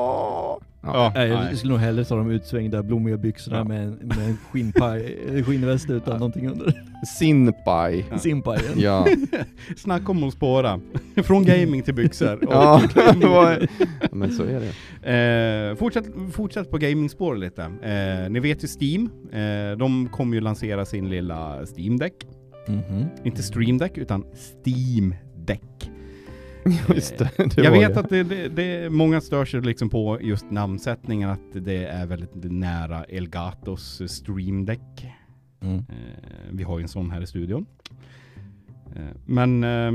Ja. 0.94 1.12
Nej, 1.14 1.28
jag 1.28 1.56
skulle 1.58 1.72
nog 1.72 1.80
hellre 1.80 2.04
ta 2.04 2.16
de 2.16 2.30
utsvängda 2.30 2.82
blommiga 2.82 3.16
byxorna 3.16 3.56
Ja. 3.56 3.64
med, 3.64 3.82
en- 3.82 3.94
med 4.04 4.18
en 4.28 4.36
skinnpaj, 4.50 5.18
eh, 5.38 5.44
skinnväst 5.44 5.90
utan 5.90 6.12
Ja. 6.12 6.18
någonting 6.18 6.48
under. 6.48 6.82
Sinpaj. 7.18 8.06
Simpajen. 8.18 8.72
Ja. 8.76 9.06
Snacka 9.76 10.12
om 10.12 10.24
att 10.24 10.32
spåra. 10.34 10.80
Från 11.22 11.44
gaming 11.44 11.82
till 11.82 11.94
byxor. 11.94 12.38
ja, 12.50 12.82
det 13.20 13.26
var... 13.26 13.66
men 14.12 14.32
så 14.32 14.42
är 14.42 14.60
det. 14.60 15.68
Eh, 15.70 15.76
fortsätt, 15.76 16.04
fortsätt 16.32 16.70
på 16.70 16.78
gamingspår 16.78 17.36
lite. 17.36 17.62
Eh, 17.62 18.30
ni 18.30 18.40
vet 18.40 18.64
ju 18.64 18.68
Steam. 18.80 19.10
Eh, 19.32 19.78
de 19.78 20.08
kommer 20.08 20.34
ju 20.34 20.40
lansera 20.40 20.84
sin 20.84 21.08
lilla 21.10 21.58
Steam 21.76 21.98
Deck. 21.98 22.14
Mhm. 22.68 23.04
Inte 23.24 23.42
Stream 23.42 23.78
Deck 23.78 23.98
utan 23.98 24.24
Steam 24.64 25.14
Deck. 25.46 25.90
Just 26.94 27.18
det, 27.18 27.30
det 27.36 27.62
jag 27.62 27.70
vet 27.72 27.94
det. 27.94 28.00
att 28.00 28.08
det, 28.08 28.22
det, 28.22 28.48
det, 28.48 28.90
många 28.90 29.20
stör 29.20 29.44
sig 29.44 29.60
liksom 29.60 29.90
på 29.90 30.18
just 30.22 30.50
namnsättningen, 30.50 31.30
att 31.30 31.40
det 31.52 31.84
är 31.84 32.06
väldigt 32.06 32.30
nära 32.34 33.04
Elgatos 33.04 34.02
Stream 34.06 34.64
Deck. 34.64 35.06
Mm. 35.60 35.76
Eh, 35.76 35.84
vi 36.50 36.62
har 36.62 36.78
ju 36.78 36.82
en 36.82 36.88
sån 36.88 37.10
här 37.10 37.20
i 37.22 37.26
studion. 37.26 37.66
Eh, 38.96 39.02
men 39.26 39.64
eh, 39.64 39.92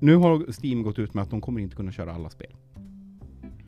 nu 0.00 0.16
har 0.16 0.44
Steam 0.64 0.82
gått 0.82 0.98
ut 0.98 1.14
med 1.14 1.22
att 1.22 1.30
de 1.30 1.40
kommer 1.40 1.60
inte 1.60 1.76
kunna 1.76 1.92
köra 1.92 2.12
alla 2.12 2.30
spel. 2.30 2.50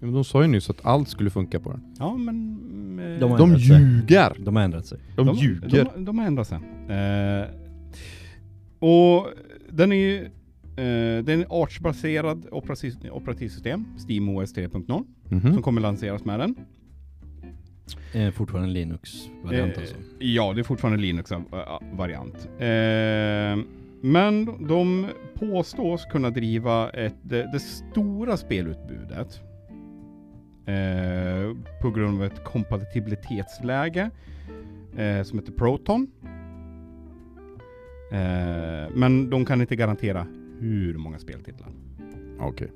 Men 0.00 0.12
de 0.12 0.24
sa 0.24 0.42
ju 0.42 0.48
nyss 0.48 0.70
att 0.70 0.86
allt 0.86 1.08
skulle 1.08 1.30
funka 1.30 1.60
på 1.60 1.70
den. 1.70 1.94
Ja, 1.98 2.16
men... 2.16 2.98
eh, 2.98 3.18
De 3.20 3.30
har 3.30 3.38
De 3.38 3.44
ändrat 3.44 3.60
sig. 3.66 3.80
ljuger! 3.80 4.36
De 4.38 4.56
har 4.56 4.62
ändrat 4.62 4.86
sig. 4.86 4.98
De, 5.16 5.34
ljuger! 5.34 5.88
De, 5.94 6.04
de 6.04 6.18
har 6.18 6.26
ändrat 6.26 6.48
sig. 6.48 6.58
Eh, 6.88 7.44
och 8.78 9.26
den 9.70 9.92
är 9.92 9.96
ju... 9.96 10.30
Eh, 10.76 11.24
det 11.24 11.32
är 11.32 11.34
en 11.38 11.44
artsbaserad 11.48 12.46
operativ, 12.50 12.94
operativsystem, 13.12 13.84
SteamOS 13.98 14.54
3.0, 14.54 15.04
Mhm. 15.28 15.52
som 15.52 15.62
kommer 15.62 15.80
lanseras 15.80 16.24
med 16.24 16.40
den. 16.40 16.54
Eh, 18.14 18.30
fortfarande 18.30 18.68
en 18.68 18.72
Linux-variant 18.72 19.72
Eh, 19.76 19.80
alltså. 19.80 19.96
Ja, 20.18 20.52
det 20.52 20.60
är 20.60 20.62
fortfarande 20.64 20.98
Linux-variant. 21.00 22.48
Eh, 22.58 23.64
men 24.00 24.66
de 24.68 25.06
påstås 25.34 26.04
kunna 26.04 26.30
driva 26.30 26.90
ett, 26.90 27.14
det, 27.22 27.52
det 27.52 27.60
stora 27.60 28.36
spelutbudet 28.36 29.40
eh, 30.66 31.56
på 31.82 31.90
grund 31.90 32.18
av 32.18 32.24
ett 32.24 32.44
kompatibilitetsläge 32.44 34.10
eh, 34.96 35.22
som 35.22 35.38
heter 35.38 35.52
Proton. 35.52 36.06
Eh, 38.12 38.90
men 38.94 39.30
de 39.30 39.44
kan 39.44 39.60
inte 39.60 39.76
garantera 39.76 40.26
hur 40.58 40.94
många 40.98 41.18
speltitlar. 41.18 41.68
Okej. 42.40 42.70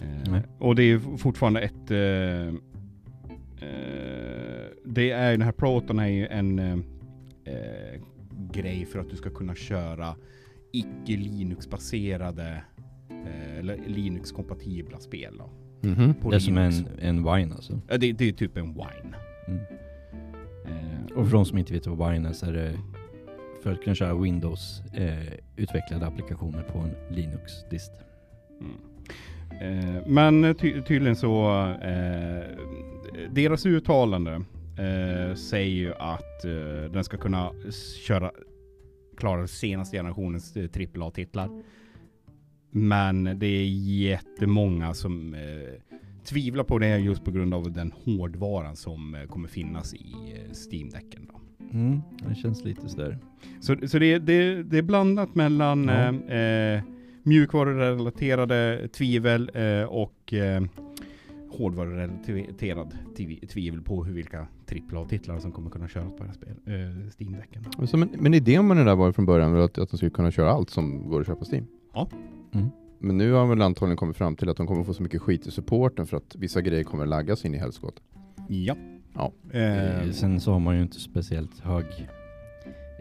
Eh, 0.00 0.30
Nej. 0.30 0.42
och 0.58 0.74
det 0.74 0.82
är 0.82 0.98
fortfarande 1.16 1.60
ett... 1.60 1.90
Eh, 1.90 2.54
eh, 3.68 4.64
det 4.84 5.10
är 5.10 5.30
den 5.30 5.42
här 5.42 5.52
Proton 5.52 5.98
är 5.98 6.06
ju 6.08 6.26
en 6.26 6.58
eh, 6.58 6.72
eh, 7.44 8.00
grej 8.52 8.84
för 8.86 8.98
att 8.98 9.10
du 9.10 9.16
ska 9.16 9.30
kunna 9.30 9.54
köra 9.54 10.14
icke 10.72 11.16
Linux-baserade 11.16 12.62
eh, 13.10 13.58
eller 13.58 13.78
Linux-kompatibla 13.86 14.98
spel. 14.98 15.34
Då, 15.38 15.50
Mhm. 15.82 16.14
på 16.14 16.30
Det 16.30 16.36
är 16.36 16.40
som 16.40 16.54
Linux. 16.54 16.76
en, 16.78 16.98
en 16.98 17.16
wine 17.34 17.54
alltså. 17.54 17.80
Ja, 17.88 17.96
det, 17.98 18.12
det 18.12 18.28
är 18.28 18.32
typ 18.32 18.56
en 18.56 18.72
wine. 18.74 19.14
Mm. 19.48 19.60
Och 21.16 21.24
för 21.26 21.32
de 21.32 21.44
som 21.44 21.58
inte 21.58 21.72
vet 21.72 21.86
vad 21.86 22.12
Wine 22.12 22.28
är 22.28 22.32
så 22.32 22.46
är 22.46 22.52
det 22.52 22.72
för 23.62 23.72
att 23.72 23.82
kunna 23.82 23.94
köra 23.94 24.14
Windows 24.14 24.82
eh, 24.94 25.32
utvecklade 25.56 26.06
applikationer 26.06 26.62
på 26.62 26.78
en 26.78 27.16
Linux-dist. 27.16 27.92
Mm. 28.60 28.80
Eh, 29.60 30.02
men 30.06 30.54
ty 30.54 30.82
tydligen 30.82 31.16
så, 31.16 31.50
eh, 31.82 32.44
deras 33.30 33.66
uttalande 33.66 34.32
eh, 34.78 35.34
säger 35.34 35.76
ju 35.76 35.94
att 35.94 36.44
eh, 36.44 36.92
den 36.92 37.04
ska 37.04 37.16
kunna 37.16 37.52
köra, 38.06 38.30
klara 39.16 39.46
senaste 39.46 39.96
generationens 39.96 40.56
eh, 40.56 40.68
AAA-titlar. 40.74 41.62
Men 42.70 43.38
det 43.38 43.46
är 43.46 43.66
jättemånga 43.88 44.94
som 44.94 45.34
eh, 45.34 45.89
tvivlar 46.24 46.64
på 46.64 46.78
det 46.78 46.98
just 46.98 47.24
på 47.24 47.30
grund 47.30 47.54
av 47.54 47.72
den 47.72 47.92
hårdvaran 48.04 48.76
som 48.76 49.14
eh, 49.14 49.24
kommer 49.24 49.48
finnas 49.48 49.94
i 49.94 50.14
eh, 50.34 50.52
Steam-däcken. 50.52 51.28
Då. 51.32 51.40
Mm, 51.78 52.00
det 52.28 52.34
känns 52.34 52.64
lite 52.64 52.88
sådär. 52.88 53.18
Så, 53.60 53.76
så 53.88 53.98
det, 53.98 54.18
det, 54.18 54.62
det 54.62 54.78
är 54.78 54.82
blandat 54.82 55.34
mellan 55.34 55.84
Ja. 55.84 56.34
eh, 56.34 56.74
eh, 56.74 56.82
mjukvarurelaterade 57.22 58.88
tvivel 58.92 59.50
eh, 59.54 59.82
och 59.84 60.32
eh, 60.34 60.62
hårdvarurelaterad 61.50 62.96
tvi- 63.16 63.46
tvivel 63.46 63.82
på 63.82 64.04
hur 64.04 64.14
vilka 64.14 64.46
AAA-titlar 64.92 65.38
som 65.38 65.52
kommer 65.52 65.70
kunna 65.70 65.88
köras 65.88 66.12
på 66.12 66.18
det 66.22 66.26
här 66.28 66.34
spel, 66.34 66.54
eh, 66.66 67.10
Steam-däcken. 67.18 67.64
Men, 67.98 68.08
men 68.18 68.34
idén 68.34 68.66
med 68.66 68.76
det 68.76 68.84
där 68.84 68.94
var 68.96 69.06
ju 69.06 69.12
från 69.12 69.26
början 69.26 69.56
att, 69.60 69.78
att 69.78 69.90
de 69.90 69.96
skulle 69.96 70.10
kunna 70.10 70.30
köra 70.30 70.50
allt 70.50 70.70
som 70.70 71.08
går 71.08 71.20
att 71.20 71.26
köpa 71.26 71.38
på 71.38 71.44
Steam. 71.52 71.66
Ja. 71.94 72.08
Mm. 72.52 72.68
Men 73.02 73.18
nu 73.18 73.32
har 73.32 73.46
väl 73.46 73.62
antagligen 73.62 73.96
kommit 73.96 74.16
fram 74.16 74.36
till 74.36 74.48
att 74.48 74.56
de 74.56 74.66
kommer 74.66 74.84
få 74.84 74.94
så 74.94 75.02
mycket 75.02 75.22
skit 75.22 75.46
i 75.46 75.50
supporten 75.50 76.06
för 76.06 76.16
att 76.16 76.34
vissa 76.38 76.60
grejer 76.60 76.84
kommer 76.84 77.06
laggas 77.06 77.44
in 77.44 77.54
i 77.54 77.58
helskotta. 77.58 78.02
Ja. 78.48 78.76
Ja. 79.14 79.32
Eh, 79.52 80.00
Eh, 80.06 80.10
Sen 80.12 80.40
så 80.40 80.52
har 80.52 80.60
man 80.60 80.76
ju 80.76 80.82
inte 80.82 81.00
speciellt 81.00 81.60
hög 81.60 81.84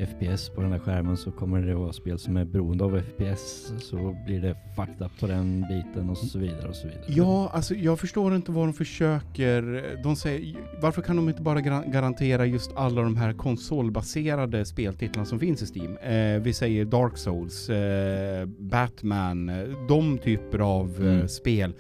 FPS 0.08 0.50
på 0.50 0.62
den 0.62 0.72
här 0.72 0.80
skärmen 0.80 1.18
så 1.18 1.32
kommer 1.32 1.62
det 1.62 1.76
vara 1.76 1.94
spel 1.94 2.20
som 2.20 2.38
är 2.38 2.46
beroende 2.46 2.84
av 2.84 3.02
FPS 3.02 3.74
så 3.80 4.16
blir 4.26 4.42
det 4.42 4.56
fucked 4.76 5.06
up 5.06 5.20
på 5.20 5.28
den 5.28 5.66
biten 5.70 6.10
och 6.10 6.18
så 6.18 6.40
vidare 6.40 6.68
och 6.70 6.76
så 6.76 6.88
vidare. 6.88 7.04
Ja, 7.08 7.50
alltså 7.54 7.76
jag 7.76 8.00
förstår 8.00 8.36
inte 8.36 8.52
vad 8.52 8.68
de 8.68 8.74
försöker. 8.74 9.86
De 10.04 10.16
säger, 10.16 10.56
varför 10.82 11.02
kan 11.02 11.16
de 11.16 11.30
inte 11.30 11.42
bara 11.42 11.60
gar- 11.62 11.92
garantera 11.92 12.46
just 12.46 12.72
alla 12.76 13.02
de 13.02 13.16
här 13.18 13.34
konsolbaserade 13.34 14.66
speltitlarna 14.66 15.26
som 15.26 15.40
finns 15.40 15.62
i 15.62 15.66
Steam? 15.80 15.98
Eh, 15.98 16.42
vi 16.44 16.54
säger 16.54 16.86
Dark 16.86 17.18
Souls, 17.18 17.70
eh, 17.70 18.46
Batman, 18.46 19.52
de 19.88 20.18
typer 20.18 20.60
av 20.60 20.90
eh, 21.02 21.14
Mm. 21.14 21.28
spel. 21.28 21.74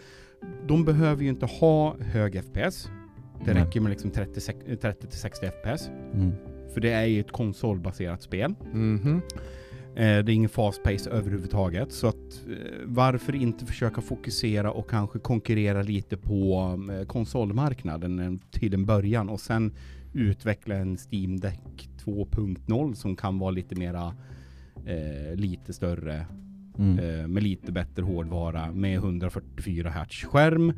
De 0.67 0.85
behöver 0.85 1.23
ju 1.23 1.29
inte 1.29 1.45
ha 1.45 1.95
hög 1.99 2.35
FPS. 2.35 2.89
Det 3.45 3.53
Nej. 3.53 3.63
räcker 3.63 3.81
med 3.81 3.89
liksom 3.89 4.11
30 4.11 4.39
sek- 4.39 4.79
30-60 4.81 5.45
FPS. 5.45 5.89
Mm. 6.13 6.31
För 6.73 6.81
det 6.81 6.89
är 6.91 7.05
ju 7.05 7.19
ett 7.19 7.31
konsolbaserat 7.31 8.21
spel. 8.21 8.53
Mhm. 8.73 9.21
Eh, 9.95 9.95
det 9.95 10.05
är 10.05 10.29
ingen 10.29 10.49
fast 10.49 10.83
pace 10.83 11.09
överhuvudtaget. 11.09 11.91
Så 11.91 12.07
att 12.07 12.15
eh, 12.49 12.55
varför 12.85 13.35
inte 13.35 13.65
försöka 13.65 14.01
fokusera 14.01 14.71
och 14.71 14.89
kanske 14.89 15.19
konkurrera 15.19 15.81
lite 15.81 16.17
på 16.17 16.73
eh, 16.99 17.05
konsolmarknaden 17.07 18.19
en- 18.19 18.39
till 18.51 18.73
en 18.73 18.85
början 18.85 19.29
och 19.29 19.39
sen 19.39 19.73
utveckla 20.13 20.75
en 20.75 20.97
Steam 21.11 21.39
Deck 21.39 21.89
2.0 22.05 22.93
som 22.93 23.15
kan 23.15 23.39
vara 23.39 23.51
lite 23.51 23.75
mera 23.75 24.13
lite 25.35 25.73
större 25.73 26.25
Mm. 26.77 27.33
med 27.33 27.43
lite 27.43 27.71
bättre 27.71 28.03
hårdvara 28.03 28.71
med 28.71 28.95
144 28.97 29.89
Hz 29.89 30.25
skärm. 30.25 30.73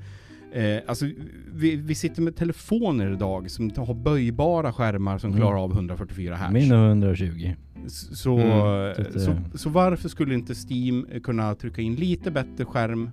Eh, 0.53 0.79
alltså 0.87 1.05
vi, 1.53 1.75
vi 1.75 1.95
sitter 1.95 2.21
med 2.21 2.35
telefoner 2.35 3.13
idag 3.13 3.51
som 3.51 3.71
har 3.77 3.93
böjbara 3.93 4.73
skärmar 4.73 5.17
som 5.17 5.29
Mm. 5.29 5.41
klarar 5.41 5.63
av 5.63 5.71
144 5.73 6.35
Hz. 6.35 6.53
Min 6.53 6.71
är 6.71 6.89
120. 6.89 7.53
S- 7.85 8.19
Så, 8.19 8.37
Mm, 8.37 8.49
eh, 8.49 8.93
så 9.19 9.31
eh, 9.31 9.37
så 9.55 9.69
varför 9.69 10.09
skulle 10.09 10.33
inte 10.33 10.53
Steam 10.69 11.05
kunna 11.23 11.55
trycka 11.55 11.81
in 11.81 11.95
lite 11.95 12.31
bättre 12.31 12.65
skärm, 12.65 13.09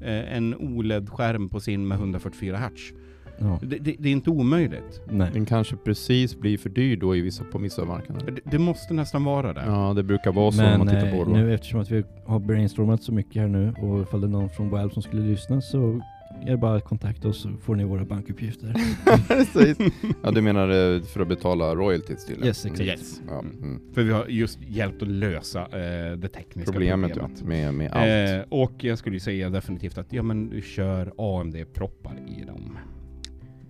eh, 0.00 0.36
en 0.36 0.54
OLED-skärm 0.54 1.48
på 1.48 1.60
sin 1.60 1.88
med 1.88 1.98
144 1.98 2.56
Hz? 2.56 2.92
Ja. 3.38 3.58
Det, 3.62 3.78
det, 3.78 3.96
det 3.98 4.08
är 4.08 4.12
inte 4.12 4.30
omöjligt. 4.30 5.00
Nej. 5.10 5.30
Den 5.32 5.46
kanske 5.46 5.76
precis 5.76 6.40
blir 6.40 6.58
för 6.58 6.68
dyr 6.70 6.96
då 6.96 7.16
i 7.16 7.20
vissa, 7.20 7.44
på 7.44 7.58
vissa 7.58 7.84
marknader. 7.84 8.30
Det, 8.30 8.50
det 8.50 8.58
måste 8.58 8.94
nästan 8.94 9.24
vara 9.24 9.52
det. 9.52 9.62
Ja, 9.66 9.92
det 9.96 10.02
brukar 10.02 10.32
vara 10.32 10.52
så 10.52 10.62
om 10.62 10.68
Men 10.70 10.78
man 10.78 10.88
tittar 10.88 11.10
på 11.10 11.16
eh, 11.16 11.26
det. 11.26 11.32
nu 11.32 11.54
eftersom 11.54 11.80
att 11.80 11.90
vi 11.90 12.04
har 12.26 12.38
brainstormat 12.40 13.02
så 13.02 13.12
mycket 13.12 13.42
här 13.42 13.48
nu 13.48 13.74
och 13.82 14.02
ifall 14.02 14.20
det 14.20 14.26
är 14.26 14.28
någon 14.28 14.50
från 14.50 14.68
Valve 14.70 14.92
som 14.94 15.02
skulle 15.02 15.22
lyssna 15.22 15.60
så 15.60 16.00
är 16.46 16.56
bara 16.56 16.76
att 16.76 16.84
kontakta 16.84 17.28
oss 17.28 17.42
så 17.42 17.48
får 17.62 17.76
ni 17.76 17.84
våra 17.84 18.04
bankuppgifter. 18.04 18.74
Precis. 19.28 19.78
ja, 20.22 20.30
du 20.30 20.42
menar 20.42 20.94
eh, 20.94 21.02
för 21.02 21.20
att 21.20 21.28
betala 21.28 21.74
royalties 21.74 22.26
till 22.26 22.40
det? 22.40 22.46
Yes, 22.46 22.66
exakt. 22.66 22.80
Yes. 22.88 23.20
Ja, 23.28 23.38
mm. 23.38 23.80
För 23.94 24.02
vi 24.02 24.12
har 24.12 24.26
just 24.26 24.58
hjälpt 24.62 25.02
att 25.02 25.08
lösa 25.08 25.60
eh, 25.60 26.16
det 26.16 26.28
tekniska 26.28 26.72
Problemet, 26.72 27.12
problemet. 27.12 27.38
ja, 27.40 27.46
med, 27.46 27.74
med 27.74 27.92
allt. 27.92 28.50
Eh, 28.50 28.58
och 28.58 28.84
jag 28.84 28.98
skulle 28.98 29.20
säga 29.20 29.50
definitivt 29.50 29.98
att 29.98 30.12
ja 30.12 30.22
men 30.22 30.50
du 30.50 30.62
kör 30.62 31.12
AMD-proppar 31.16 32.14
i 32.40 32.44
dem. 32.44 32.78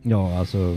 Ja, 0.03 0.39
alltså 0.39 0.77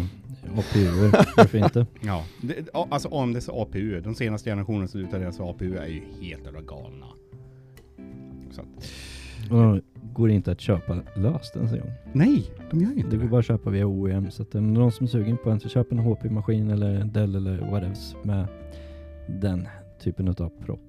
APU, 0.57 1.09
varför 1.37 1.57
inte? 1.57 1.85
Ja, 2.01 2.25
det, 2.41 2.69
alltså 2.73 3.09
AMDs 3.15 3.49
APU, 3.49 4.01
de 4.01 4.15
senaste 4.15 4.49
generationens 4.49 4.95
utav 4.95 5.19
deras 5.19 5.39
APU 5.39 5.77
är 5.77 5.87
ju 5.87 6.01
helt 6.21 6.45
jävla 6.45 6.61
galna. 6.61 7.05
Så 8.51 8.61
att, 8.61 8.67
då 9.49 9.79
går 10.15 10.27
det 10.27 10.33
inte 10.33 10.51
att 10.51 10.61
köpa 10.61 10.97
löst 11.15 11.55
ens 11.55 11.71
en 11.71 11.79
gång. 11.79 11.91
nej, 12.13 12.43
de 12.71 12.81
gör 12.81 12.89
ju 12.91 12.95
inte 12.97 13.09
Det 13.09 13.17
går 13.17 13.27
bara 13.27 13.39
att 13.39 13.45
köpa 13.45 13.69
via 13.69 13.85
OEM 13.85 14.31
så 14.31 14.41
att 14.43 14.55
om 14.55 14.73
det 14.73 14.77
är 14.79 14.81
någon 14.81 14.91
som 14.91 15.03
är 15.05 15.09
sugen 15.09 15.37
på 15.43 15.49
en 15.49 15.59
så 15.59 15.69
köp 15.69 15.91
en 15.91 15.99
HP-maskin 15.99 16.71
eller 16.71 16.95
en 16.95 17.11
Dell 17.11 17.35
eller 17.35 17.57
whatever 17.57 17.95
med 18.23 18.45
den 19.27 19.67
typen 20.03 20.27
av 20.27 20.51
propp. 20.65 20.79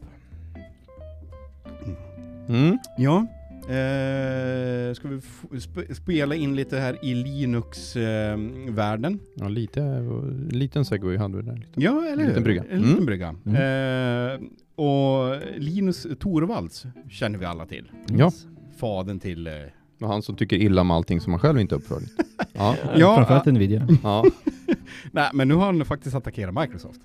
Mm. 2.48 2.78
Ja. 2.98 3.26
Eh, 3.62 4.94
ska 4.94 5.08
vi 5.08 5.16
sp- 5.50 5.94
spela 5.94 6.34
in 6.34 6.56
lite 6.56 6.78
här 6.78 7.04
i 7.04 7.14
Linux-världen? 7.14 9.18
Ja, 9.34 9.48
lite, 9.48 9.82
en 9.82 10.48
liten 10.52 10.84
segway 10.84 11.16
hade 11.16 11.36
vi 11.36 11.42
där. 11.42 11.56
Lite. 11.56 11.68
ja, 11.74 12.04
eller 12.12 12.22
hur? 12.22 12.28
Liten 12.28 12.42
brygga. 12.44 12.64
En 12.70 12.78
liten 12.82 12.92
Mm. 12.92 13.06
brygga. 13.06 13.28
Eh, 13.46 14.40
och 14.84 15.36
Linus 15.56 16.06
Torvalds 16.20 16.86
känner 17.10 17.38
vi 17.38 17.44
alla 17.44 17.66
till. 17.66 17.90
Ja. 18.08 18.30
Fadern 18.76 19.20
till... 19.20 19.46
Eh, 19.46 19.52
Och 20.00 20.08
han 20.08 20.22
som 20.22 20.36
tycker 20.36 20.56
illa 20.56 20.80
om 20.80 20.90
allting 20.90 21.20
som 21.20 21.32
han 21.32 21.40
själv 21.40 21.58
inte 21.60 21.74
uppföljt. 21.74 22.12
Ja. 22.52 22.76
Ja, 22.96 23.16
Framförallt 23.16 23.46
Nvidia. 23.46 23.88
Ja. 24.02 24.24
nej, 25.12 25.30
men 25.34 25.48
nu 25.48 25.54
har 25.54 25.66
han 25.66 25.84
faktiskt 25.84 26.16
attackerat 26.16 26.54
Microsoft. 26.54 27.00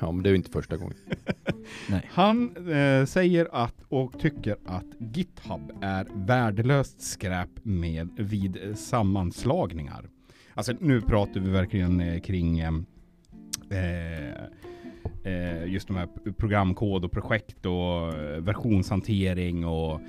ja, 0.00 0.12
men 0.12 0.22
det 0.22 0.28
är 0.28 0.30
ju 0.30 0.36
inte 0.36 0.50
första 0.50 0.76
gången. 0.76 0.94
Han 2.10 2.56
eh, 2.72 3.04
säger 3.06 3.48
att 3.52 3.74
och 3.88 4.18
tycker 4.20 4.56
att 4.66 4.84
GitHub 4.98 5.72
är 5.80 6.06
värdelöst 6.14 7.00
skräp 7.02 7.48
med 7.62 8.08
vid 8.16 8.58
sammanslagningar. 8.78 10.08
Alltså 10.54 10.72
nu 10.80 11.00
pratar 11.00 11.40
vi 11.40 11.50
verkligen 11.50 12.00
eh, 12.00 12.20
kring 12.20 12.58
eh, 12.60 12.72
eh, 15.24 15.66
just 15.66 15.86
de 15.88 15.96
här 15.96 16.08
programkod 16.32 17.04
och 17.04 17.12
projekt 17.12 17.66
och 17.66 18.14
eh, 18.14 18.40
versionshantering 18.40 19.66
och 19.66 20.00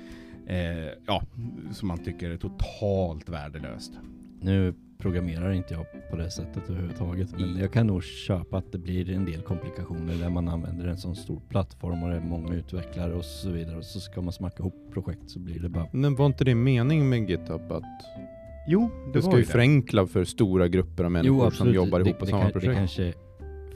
eh, 0.50 0.92
ja, 1.06 1.22
som 1.72 1.88
man 1.88 1.98
tycker 1.98 2.30
är 2.30 2.36
totalt 2.36 3.28
värdelöst. 3.28 3.92
Nu 4.40 4.74
programmerar 4.98 5.52
inte 5.52 5.74
jag 5.74 5.86
på 6.10 6.16
det 6.16 6.30
sättet 6.30 6.70
överhuvudtaget. 6.70 7.30
Men 7.38 7.56
jag 7.56 7.72
kan 7.72 7.86
nog 7.86 8.04
köpa 8.04 8.56
att 8.56 8.72
det 8.72 8.78
blir 8.78 9.10
en 9.10 9.24
del 9.24 9.42
komplikationer 9.42 10.14
där 10.14 10.30
man 10.30 10.48
använder 10.48 10.86
en 10.86 10.98
sån 10.98 11.16
stor 11.16 11.40
plattform 11.48 12.02
och 12.02 12.10
det 12.10 12.16
är 12.16 12.20
många 12.20 12.54
utvecklare 12.54 13.14
och 13.14 13.24
så 13.24 13.50
vidare. 13.50 13.76
Och 13.76 13.84
så 13.84 14.00
ska 14.00 14.20
man 14.20 14.32
smacka 14.32 14.56
ihop 14.58 14.74
projekt 14.92 15.30
så 15.30 15.38
blir 15.38 15.60
det 15.60 15.68
bara... 15.68 15.86
Men 15.92 16.14
var 16.14 16.26
inte 16.26 16.44
det 16.44 16.54
meningen 16.54 17.08
med 17.08 17.30
GitHub 17.30 17.72
att 17.72 17.84
Jo, 18.68 18.90
det, 19.06 19.12
det 19.12 19.22
ska 19.22 19.36
ju 19.36 19.42
det. 19.42 19.48
förenkla 19.48 20.06
för 20.06 20.24
stora 20.24 20.68
grupper 20.68 21.04
av 21.04 21.10
människor 21.10 21.50
som 21.50 21.74
jobbar 21.74 22.00
ihop 22.00 22.18
på 22.18 22.26
samma 22.26 22.42
kan, 22.42 22.52
projekt? 22.52 22.70
Det 22.70 22.74
kanske 22.74 23.12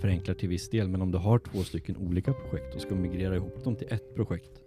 förenklar 0.00 0.34
till 0.34 0.48
viss 0.48 0.70
del, 0.70 0.88
men 0.88 1.02
om 1.02 1.10
du 1.10 1.18
har 1.18 1.38
två 1.38 1.58
stycken 1.58 1.96
olika 1.96 2.32
projekt 2.32 2.74
och 2.74 2.80
ska 2.80 2.94
migrera 2.94 3.36
ihop 3.36 3.64
dem 3.64 3.76
till 3.76 3.86
ett 3.90 4.14
projekt. 4.14 4.60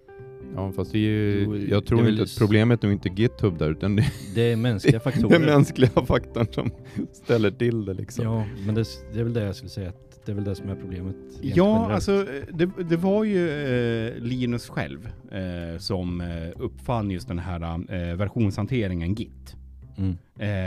Ja, 0.56 0.72
fast 0.72 0.92
det 0.92 0.98
är 0.98 1.02
ju, 1.02 1.68
jag 1.70 1.84
det 1.84 1.88
tror 1.88 2.06
är 2.06 2.10
inte 2.10 2.24
att 2.24 2.38
problemet 2.38 2.84
är 2.84 2.88
nog 2.88 2.96
inte 2.96 3.22
GitHub 3.22 3.58
där, 3.58 3.72
utan 3.72 3.96
det 3.96 4.06
Det 4.36 4.42
är 4.52 4.56
mänskliga 4.56 4.96
är 4.96 5.00
faktorer. 5.00 5.30
den 5.30 5.42
mänskliga 5.42 5.90
faktorn 6.06 6.48
som 6.52 6.72
ställer 7.14 7.52
till 7.52 7.86
det 7.86 7.94
liksom. 7.94 8.26
Ja, 8.26 8.46
men 8.66 8.76
det, 8.76 8.86
det 9.14 9.20
är 9.20 9.24
väl 9.24 9.34
det 9.34 9.44
jag 9.44 9.56
skulle 9.56 9.70
säga 9.70 9.90
att 9.90 10.26
det 10.26 10.32
är 10.32 10.36
väl 10.36 10.44
det 10.44 10.56
som 10.56 10.70
är 10.70 10.76
problemet. 10.76 11.16
Ja, 11.42 11.54
generellt. 11.56 11.92
alltså 11.94 12.26
det, 12.54 12.70
det 12.90 12.98
var 12.98 13.24
ju 13.24 13.50
eh, 13.50 14.14
Linus 14.18 14.70
själv 14.70 15.10
eh, 15.32 15.78
som 15.80 16.22
eh, 16.22 16.28
uppfann 16.56 17.12
just 17.12 17.28
den 17.28 17.40
här 17.40 17.62
eh, 17.94 18.16
versionshanteringen 18.16 19.16
Git. 19.16 19.56
Mm. 19.98 20.18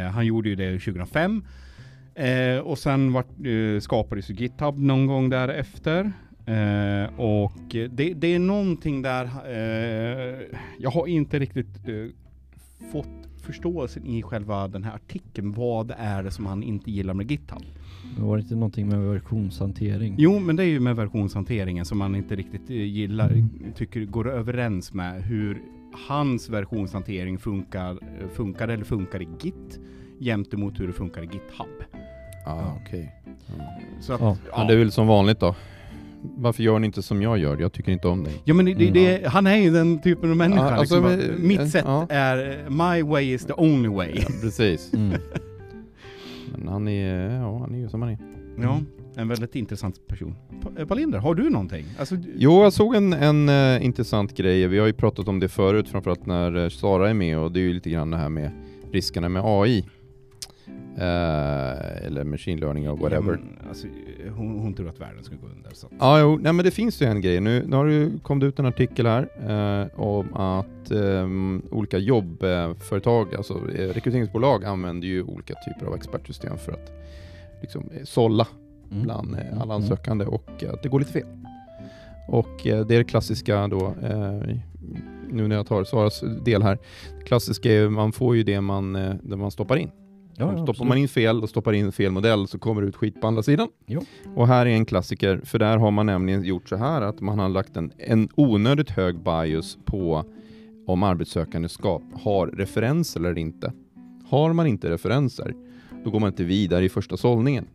Eh, 0.06 0.10
han 0.12 0.26
gjorde 0.26 0.48
ju 0.48 0.54
det 0.56 0.72
2005. 0.78 1.44
Eh, 2.14 2.58
och 2.58 2.78
sen 2.78 3.12
vart, 3.12 3.26
eh, 3.46 3.80
skapades 3.80 4.30
ju 4.30 4.34
GitHub 4.34 4.78
någon 4.78 5.06
gång 5.06 5.30
därefter. 5.30 6.12
Eh, 6.50 7.20
och 7.20 7.62
det, 7.90 8.14
det 8.14 8.26
är 8.34 8.38
någonting 8.38 9.02
där, 9.02 9.24
eh, 9.24 10.38
jag 10.78 10.90
har 10.90 11.06
inte 11.06 11.38
riktigt 11.38 11.88
eh, 11.88 11.94
fått 12.92 13.06
förståelsen 13.42 14.06
i 14.06 14.22
själva 14.22 14.68
den 14.68 14.84
här 14.84 14.94
artikeln. 14.94 15.52
Vad 15.52 15.92
är 15.98 16.22
det 16.22 16.30
som 16.30 16.46
han 16.46 16.62
inte 16.62 16.90
gillar 16.90 17.14
med 17.14 17.30
GitHub? 17.30 17.62
Men 18.16 18.26
var 18.26 18.36
det 18.36 18.42
inte 18.42 18.54
någonting 18.54 18.88
med 18.88 18.98
versionshantering? 19.00 20.14
Jo, 20.18 20.38
men 20.38 20.56
det 20.56 20.62
är 20.62 20.66
ju 20.66 20.80
med 20.80 20.96
versionshanteringen 20.96 21.84
som 21.84 21.98
man 21.98 22.14
inte 22.14 22.36
riktigt 22.36 22.70
eh, 22.70 22.76
gillar, 22.76 23.30
Mm. 23.30 23.48
tycker 23.76 24.04
går 24.04 24.30
överens 24.30 24.92
med 24.94 25.22
hur 25.22 25.62
hans 26.08 26.48
versionshantering 26.48 27.38
funkar, 27.38 27.90
eh, 27.90 28.28
funkar 28.34 28.68
eller 28.68 28.84
funkar 28.84 29.22
i 29.22 29.28
Git 29.40 29.80
jämte 30.18 30.56
mot 30.56 30.80
hur 30.80 30.86
det 30.86 30.92
funkar 30.92 31.22
i 31.22 31.24
GitHub. 31.26 31.84
Ah, 32.46 32.62
okej. 32.80 33.12
Ja. 33.24 33.64
Så 34.00 34.12
att, 34.12 34.20
Ja, 34.20 34.36
ja, 34.50 34.58
Men 34.58 34.66
det 34.66 34.72
är 34.72 34.78
väl 34.78 34.92
som 34.92 35.06
vanligt 35.06 35.40
då. 35.40 35.54
Varför 36.22 36.62
gör 36.62 36.78
ni 36.78 36.86
inte 36.86 37.02
som 37.02 37.22
jag 37.22 37.38
gör? 37.38 37.56
Jag 37.60 37.72
tycker 37.72 37.92
inte 37.92 38.08
om 38.08 38.24
dig. 38.24 38.32
Ja 38.44 38.54
men 38.54 38.64
det, 38.66 38.72
Mm. 38.72 38.92
det, 38.92 39.26
han 39.28 39.46
är 39.46 39.56
ju 39.56 39.70
den 39.70 40.02
typen 40.02 40.30
av 40.30 40.36
människa. 40.36 40.60
Ja, 40.70 40.70
alltså, 40.70 40.94
liksom, 41.00 41.10
men- 41.18 41.28
bara, 41.28 41.38
Mitt 41.64 41.70
sätt 41.72 41.84
ja. 41.86 42.06
är, 42.10 42.64
my 42.70 43.02
way 43.02 43.32
is 43.34 43.44
the 43.46 43.52
only 43.56 43.88
way. 43.88 44.10
Ja, 44.14 44.28
precis. 44.42 44.92
Mm. 44.94 45.12
Men 46.56 46.68
han 46.68 46.88
är, 46.88 47.30
ja, 47.40 47.58
han 47.58 47.74
är 47.74 47.78
ju 47.78 47.88
som 47.88 48.02
han 48.02 48.10
är. 48.10 48.18
Ja, 48.62 48.80
en 49.16 49.28
väldigt 49.28 49.54
intressant 49.54 50.06
person. 50.08 50.34
Eh, 50.78 50.86
Palinder, 50.86 51.18
har 51.18 51.34
du 51.34 51.50
någonting? 51.50 51.84
Alltså, 51.98 52.16
Jo, 52.36 52.62
jag 52.62 52.72
såg 52.72 52.94
en, 52.94 53.12
en 53.12 53.48
eh, 53.48 53.84
intressant 53.84 54.36
grej. 54.36 54.66
Vi 54.66 54.78
har 54.78 54.86
ju 54.86 54.92
pratat 54.92 55.28
om 55.28 55.40
det 55.40 55.48
förut, 55.48 55.88
framförallt 55.88 56.26
när 56.26 56.56
eh, 56.64 56.68
Sara 56.68 57.10
är 57.10 57.14
med 57.14 57.38
och 57.38 57.52
det 57.52 57.60
är 57.60 57.62
ju 57.62 57.72
lite 57.72 57.90
grann 57.90 58.10
det 58.10 58.16
här 58.16 58.28
med 58.28 58.50
riskerna 58.92 59.28
med 59.28 59.42
AI. 59.44 59.84
Eh, 60.96 62.06
eller 62.06 62.24
machine 62.24 62.60
learning 62.60 62.90
och 62.90 62.98
whatever. 62.98 63.32
Ja, 63.32 63.38
men, 63.58 63.68
alltså, 63.68 63.86
hon, 64.36 64.58
hon 64.58 64.74
tror 64.74 64.88
att 64.88 65.00
världen 65.00 65.24
ska 65.24 65.34
gå 65.36 65.46
under. 65.46 65.70
Så. 65.74 65.86
att- 65.86 65.92
Ja, 66.00 66.20
jo, 66.20 66.38
nej 66.42 66.52
men 66.52 66.64
det 66.64 66.70
finns 66.70 67.02
ju 67.02 67.06
en 67.06 67.20
grej. 67.20 67.40
Nu, 67.40 67.64
nu 67.66 67.76
har 67.76 67.86
det 67.86 67.92
ju 67.92 68.18
kommit 68.18 68.44
ut 68.44 68.58
en 68.58 68.66
artikel 68.66 69.06
här 69.06 69.28
eh, 69.48 70.00
om 70.00 70.34
att 70.34 70.90
ehm, 70.90 71.62
olika 71.70 71.98
jobbföretag, 71.98 73.34
alltså 73.34 73.54
eh, 73.54 73.88
rekryteringsbolag 73.88 74.64
använder 74.64 75.08
ju 75.08 75.22
olika 75.22 75.54
typer 75.54 75.86
av 75.86 75.94
expertsystem 75.94 76.58
för 76.58 76.72
att 76.72 76.92
liksom 77.60 77.88
sålla 78.04 78.46
Mm. 78.90 79.02
bland 79.02 79.34
eh, 79.34 79.40
alla 79.52 79.62
Mm. 79.62 79.70
ansökande 79.70 80.24
och 80.24 80.64
att 80.72 80.82
det 80.82 80.88
går 80.88 80.98
lite 80.98 81.12
fel. 81.12 81.26
Och 82.28 82.60
det 82.62 82.70
är 82.70 82.84
det 82.84 83.04
klassiska 83.04 83.68
då, 83.68 83.94
nu 85.30 85.48
när 85.48 85.56
jag 85.56 85.66
tar 85.66 85.84
Saras 85.84 86.24
del 86.44 86.62
här, 86.62 86.78
det 87.18 87.24
klassiska 87.24 87.68
är 87.70 87.74
ju, 87.74 87.90
man 87.90 88.12
får 88.12 88.36
ju 88.36 88.42
det 88.42 88.60
man, 88.60 88.92
det 89.22 89.36
man 89.36 89.50
stoppar 89.50 89.76
in. 89.76 89.90
Ja, 90.40 90.52
stoppar 90.52 90.70
absolut. 90.70 90.88
man 90.88 90.98
in 90.98 91.08
fel 91.08 91.42
och 91.42 91.48
stoppar 91.48 91.72
in 91.72 91.92
fel 91.92 92.12
modell 92.12 92.48
så 92.48 92.58
kommer 92.58 92.82
det 92.82 92.88
ut 92.88 92.96
skit 92.96 93.20
på 93.20 93.26
andra 93.26 93.42
sidan. 93.42 93.68
Jo. 93.86 94.00
Och 94.34 94.46
här 94.46 94.66
är 94.66 94.70
en 94.70 94.84
klassiker, 94.84 95.40
för 95.44 95.58
där 95.58 95.78
har 95.78 95.90
man 95.90 96.06
nämligen 96.06 96.44
gjort 96.44 96.68
så 96.68 96.76
här 96.76 97.02
att 97.02 97.20
man 97.20 97.38
har 97.38 97.48
lagt 97.48 97.76
en, 97.76 97.92
en 97.98 98.28
onödigt 98.34 98.90
hög 98.90 99.22
bias 99.22 99.78
på 99.84 100.24
om 100.86 101.02
arbetssökande 101.02 101.68
ska, 101.68 102.00
har 102.22 102.46
referenser 102.46 103.20
eller 103.20 103.38
inte. 103.38 103.72
Har 104.28 104.52
man 104.52 104.66
inte 104.66 104.90
referenser, 104.90 105.54
då 106.04 106.10
går 106.10 106.20
man 106.20 106.28
inte 106.28 106.44
vidare 106.44 106.84
i 106.84 106.88
första 106.88 107.16
sållningen. 107.16 107.66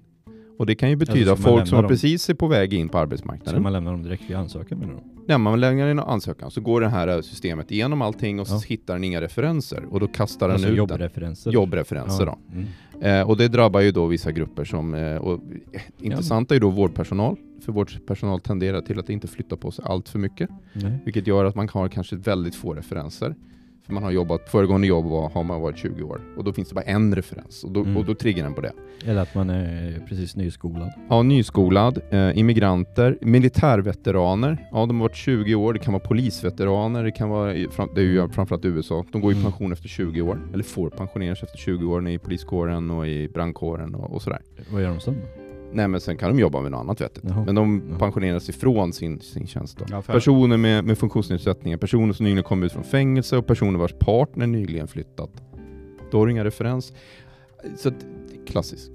Och 0.57 0.65
det 0.65 0.75
kan 0.75 0.89
ju 0.89 0.95
betyda 0.95 1.31
Alltså, 1.31 1.41
ska 1.43 1.51
man 1.51 1.59
folk 1.59 1.69
som 1.69 1.81
dem? 1.81 1.89
precis 1.89 2.29
är 2.29 2.33
på 2.33 2.47
väg 2.47 2.73
in 2.73 2.87
på 2.89 2.91
Ska 2.91 2.99
arbetsmarknaden. 2.99 3.63
man 3.63 3.73
lämna 3.73 3.91
dem 3.91 4.03
direkt 4.03 4.23
vid 4.29 4.37
ansökan 4.37 4.79
menar 4.79 4.93
du? 4.93 4.99
När 5.27 5.37
man 5.37 5.59
lägger 5.59 5.87
in 5.87 5.99
ansökan 5.99 6.51
så 6.51 6.61
går 6.61 6.81
det 6.81 6.87
här 6.89 7.21
systemet 7.21 7.71
igenom 7.71 8.01
allting 8.01 8.39
och 8.39 8.47
så 8.47 8.55
Ja. 8.55 8.61
hittar 8.67 8.93
den 8.93 9.03
inga 9.03 9.21
referenser 9.21 9.83
och 9.89 9.99
då 9.99 10.07
kastar 10.07 10.47
den 10.47 10.53
Alltså 10.53 10.67
ut 10.67 10.71
den. 10.71 10.77
jobbreferenser? 10.77 11.51
jobbreferenser. 11.51 12.25
Då. 12.25 12.37
Mm. 12.53 12.65
Eh, 13.21 13.29
och 13.29 13.37
det 13.37 13.47
drabbar 13.47 13.81
ju 13.81 13.91
då 13.91 14.05
vissa 14.05 14.31
grupper 14.31 14.63
som, 14.65 14.93
eh, 14.93 15.15
och 15.17 15.33
eh, 15.73 15.81
intressant 16.01 16.51
är 16.51 16.55
ju 16.55 16.59
då 16.59 16.69
vårdpersonal, 16.69 17.35
för 17.65 17.71
vårdpersonal 17.71 18.39
tenderar 18.39 18.81
till 18.81 18.99
att 18.99 19.09
inte 19.09 19.27
flytta 19.27 19.57
på 19.57 19.71
sig 19.71 19.85
allt 19.87 20.09
för 20.09 20.19
mycket, 20.19 20.49
Nej. 20.73 20.99
vilket 21.05 21.27
gör 21.27 21.45
att 21.45 21.55
man 21.55 21.69
har 21.69 21.87
kanske 21.89 22.15
väldigt 22.15 22.55
få 22.55 22.73
referenser. 22.73 23.35
För 23.85 23.93
man 23.93 24.03
har 24.03 24.11
jobbat, 24.11 24.49
föregående 24.49 24.87
jobb 24.87 25.05
var, 25.05 25.29
har 25.29 25.43
man 25.43 25.61
varit 25.61 25.77
20 25.77 26.03
år 26.03 26.21
och 26.37 26.43
då 26.43 26.53
finns 26.53 26.69
det 26.69 26.75
bara 26.75 26.81
en 26.85 27.15
referens 27.15 27.63
och 27.63 27.71
då, 27.71 27.79
Mm. 27.81 27.97
och 27.97 28.05
då 28.05 28.15
triggar 28.15 28.43
den 28.43 28.53
på 28.53 28.61
det. 28.61 28.71
Eller 29.05 29.21
att 29.21 29.35
man 29.35 29.49
är 29.49 29.99
precis 30.09 30.35
nyskolad. 30.35 30.91
Ja, 31.09 31.21
nyskolad, 31.23 32.01
eh, 32.11 32.37
immigranter, 32.37 33.17
militärveteraner, 33.21 34.57
ja 34.71 34.85
de 34.85 34.99
har 34.99 35.07
varit 35.07 35.15
20 35.15 35.55
år, 35.55 35.73
det 35.73 35.79
kan 35.79 35.93
vara 35.93 36.03
polisveteraner, 36.03 37.03
det 37.03 37.11
kan 37.11 37.29
vara, 37.29 37.53
det 37.95 38.01
är 38.01 38.05
ju 38.05 38.29
framförallt 38.29 38.65
i 38.65 38.67
USA, 38.67 39.05
de 39.11 39.21
går 39.21 39.31
i 39.31 39.35
Mm. 39.35 39.43
pension 39.51 39.71
efter 39.71 39.87
20 39.87 40.21
år, 40.21 40.39
eller 40.53 40.63
får 40.63 40.89
pensioneras 40.89 41.43
efter 41.43 41.57
20 41.57 41.85
år 41.85 42.09
i 42.09 42.17
poliskåren 42.17 42.91
och 42.91 43.07
i 43.07 43.27
brandkåren 43.27 43.95
och, 43.95 44.13
och 44.15 44.21
sådär. 44.21 44.39
Vad 44.71 44.81
gör 44.81 44.89
de 44.89 44.99
sen 44.99 45.13
då? 45.13 45.44
Nej 45.75 45.87
men 45.87 46.01
sen 46.01 46.17
kan 46.17 46.29
de 46.35 46.39
jobba 46.41 46.61
med 46.61 46.71
något 46.71 46.79
annat 46.79 47.01
vettigt. 47.01 47.23
Jaha. 47.27 47.43
Men 47.45 47.55
de 47.55 47.81
Ja. 47.91 47.97
pensioneras 47.99 48.49
ifrån 48.49 48.93
sin, 48.93 49.19
sin 49.19 49.47
tjänst 49.47 49.77
då. 49.77 49.85
Ja, 49.89 50.01
Personer 50.01 50.57
med, 50.57 50.83
med 50.85 50.97
funktionsnedsättningar, 50.97 51.77
personer 51.77 52.13
som 52.13 52.23
nyligen 52.23 52.43
kommit 52.43 52.65
ut 52.65 52.71
från 52.71 52.83
fängelse 52.83 53.37
och 53.37 53.47
personer 53.47 53.79
vars 53.79 53.93
partner 53.99 54.47
nyligen 54.47 54.87
flyttat. 54.87 55.29
Då 56.11 56.19
har 56.19 56.25
du 56.25 56.31
inga 56.31 56.43
referens. 56.43 56.93
Så 57.77 57.89
att, 57.89 58.05
klassiskt. 58.47 58.91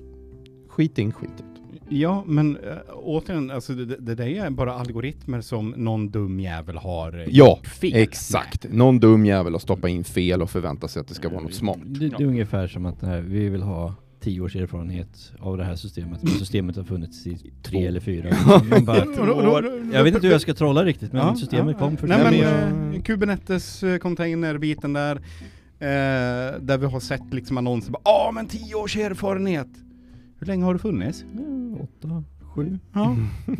Skit 0.69 0.99
in, 0.99 1.13
skit 1.13 1.31
ut. 1.39 1.45
Ja, 1.93 2.25
men 2.27 2.57
äh, 2.57 2.73
återigen, 2.95 3.51
alltså, 3.51 3.73
det, 3.73 3.97
det 3.97 4.15
där 4.15 4.27
är 4.27 4.51
bara 4.51 4.75
algoritmer 4.75 5.41
som 5.41 5.71
någon 5.77 6.11
dum 6.11 6.41
jävel 6.41 6.77
har 6.77 7.19
eh, 7.19 7.25
Ja, 7.31 7.49
gjort 7.59 7.67
fel. 7.67 7.91
Exakt. 7.95 8.67
Någon 8.73 9.01
dum 9.01 9.27
jävel 9.27 9.53
har 9.53 9.59
stoppat 9.61 9.91
in 9.91 10.05
fel 10.05 10.43
och 10.43 10.51
förväntar 10.51 10.89
sig 10.89 11.01
att 11.01 11.09
det 11.09 11.15
ska 11.15 11.29
vara 11.29 11.41
något 11.41 11.55
smart. 11.55 11.79
Det, 11.85 12.09
det 12.09 12.23
är 12.23 12.27
ungefär 12.27 12.67
som 12.67 12.87
att 12.87 13.03
nej, 13.03 13.23
vi 13.23 13.49
vill 13.49 13.63
ha 13.63 13.95
tio 14.21 14.41
års 14.41 14.57
erfarenhet 14.57 15.33
av 15.39 15.57
det 15.57 15.65
här 15.65 15.77
systemet. 15.77 16.23
Men 16.23 16.33
systemet 16.33 16.77
har 16.77 16.85
funnits 16.85 17.27
i 17.27 17.35
tre 17.37 17.51
Två. 17.63 17.79
eller 17.89 18.01
fyra. 18.01 18.29
Man 18.71 18.85
bara, 18.85 19.65
jag 19.93 20.05
vet 20.05 20.15
inte 20.15 20.27
hur 20.27 20.33
jag 20.35 20.41
ska 20.41 20.55
trolla 20.55 20.85
riktigt 20.85 21.13
men 21.13 21.27
Ja, 21.27 21.37
systemet 21.37 21.77
ja, 21.81 21.87
kom 21.87 21.97
för 21.97 22.07
Nej 22.09 22.19
men 22.25 22.35
men 22.41 22.89
eh, 22.91 22.95
jag- 22.95 23.05
Kubernetes 23.05 23.83
eh, 23.83 23.99
container-biten 23.99 24.93
där, 24.93 25.17
eh, 25.17 26.61
där 26.61 26.79
vi 26.79 26.87
har 26.87 27.01
sett 27.01 27.35
liksom 27.35 27.59
annonser 27.59 27.95
Ja 28.05 28.31
men 28.35 28.47
tio 28.47 28.75
års 28.75 28.97
erfarenhet! 28.97 29.69
Hur 30.39 30.47
länge 30.47 30.65
har 30.65 30.73
det 30.75 30.81
funnits? 30.81 31.25
Ja, 31.37 31.83
åtta, 31.83 32.25
sju. 32.55 32.79
Ja. 32.93 33.17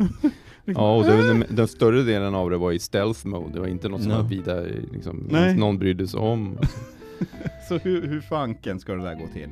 Ja, 0.65 0.95
och 0.95 1.05
väl 1.05 1.27
den, 1.27 1.43
den 1.49 1.67
större 1.67 2.03
delen 2.03 2.35
av 2.35 2.49
det 2.49 2.57
var 2.57 2.71
i 2.71 2.79
stealth 2.79 3.27
mode. 3.27 3.53
Det 3.53 3.59
var 3.59 3.67
inte 3.67 3.89
något 3.89 4.01
som 4.03 4.11
var 4.11 4.23
vidare, 4.23 4.71
liksom, 4.93 5.27
Nej. 5.31 5.57
någon 5.57 5.77
brydde 5.79 6.07
sig 6.07 6.19
om. 6.19 6.57
Så 7.67 7.77
hur, 7.77 8.07
hur 8.07 8.21
fanken 8.21 8.79
ska 8.79 8.93
det 8.93 9.03
där 9.03 9.15
gå 9.15 9.27
till? 9.27 9.49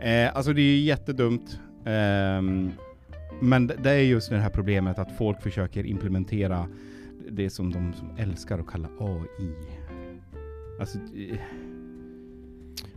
Eh, 0.00 0.36
alltså 0.36 0.52
det 0.52 0.60
är 0.60 0.76
ju 0.76 0.78
jättedumt. 0.78 1.60
Ehm, 1.84 2.72
men 3.40 3.66
det 3.66 3.76
det 3.82 3.90
är 3.90 4.00
just 4.00 4.30
det 4.30 4.38
här 4.38 4.50
problemet 4.50 4.98
att 4.98 5.16
folk 5.18 5.42
försöker 5.42 5.86
implementera 5.86 6.68
det 7.30 7.50
som 7.50 7.72
de 7.72 7.92
som 7.92 8.10
älskar 8.18 8.58
att 8.58 8.66
kalla 8.66 8.88
AI. 8.98 9.52
Alltså, 10.80 10.98
eh, 10.98 11.38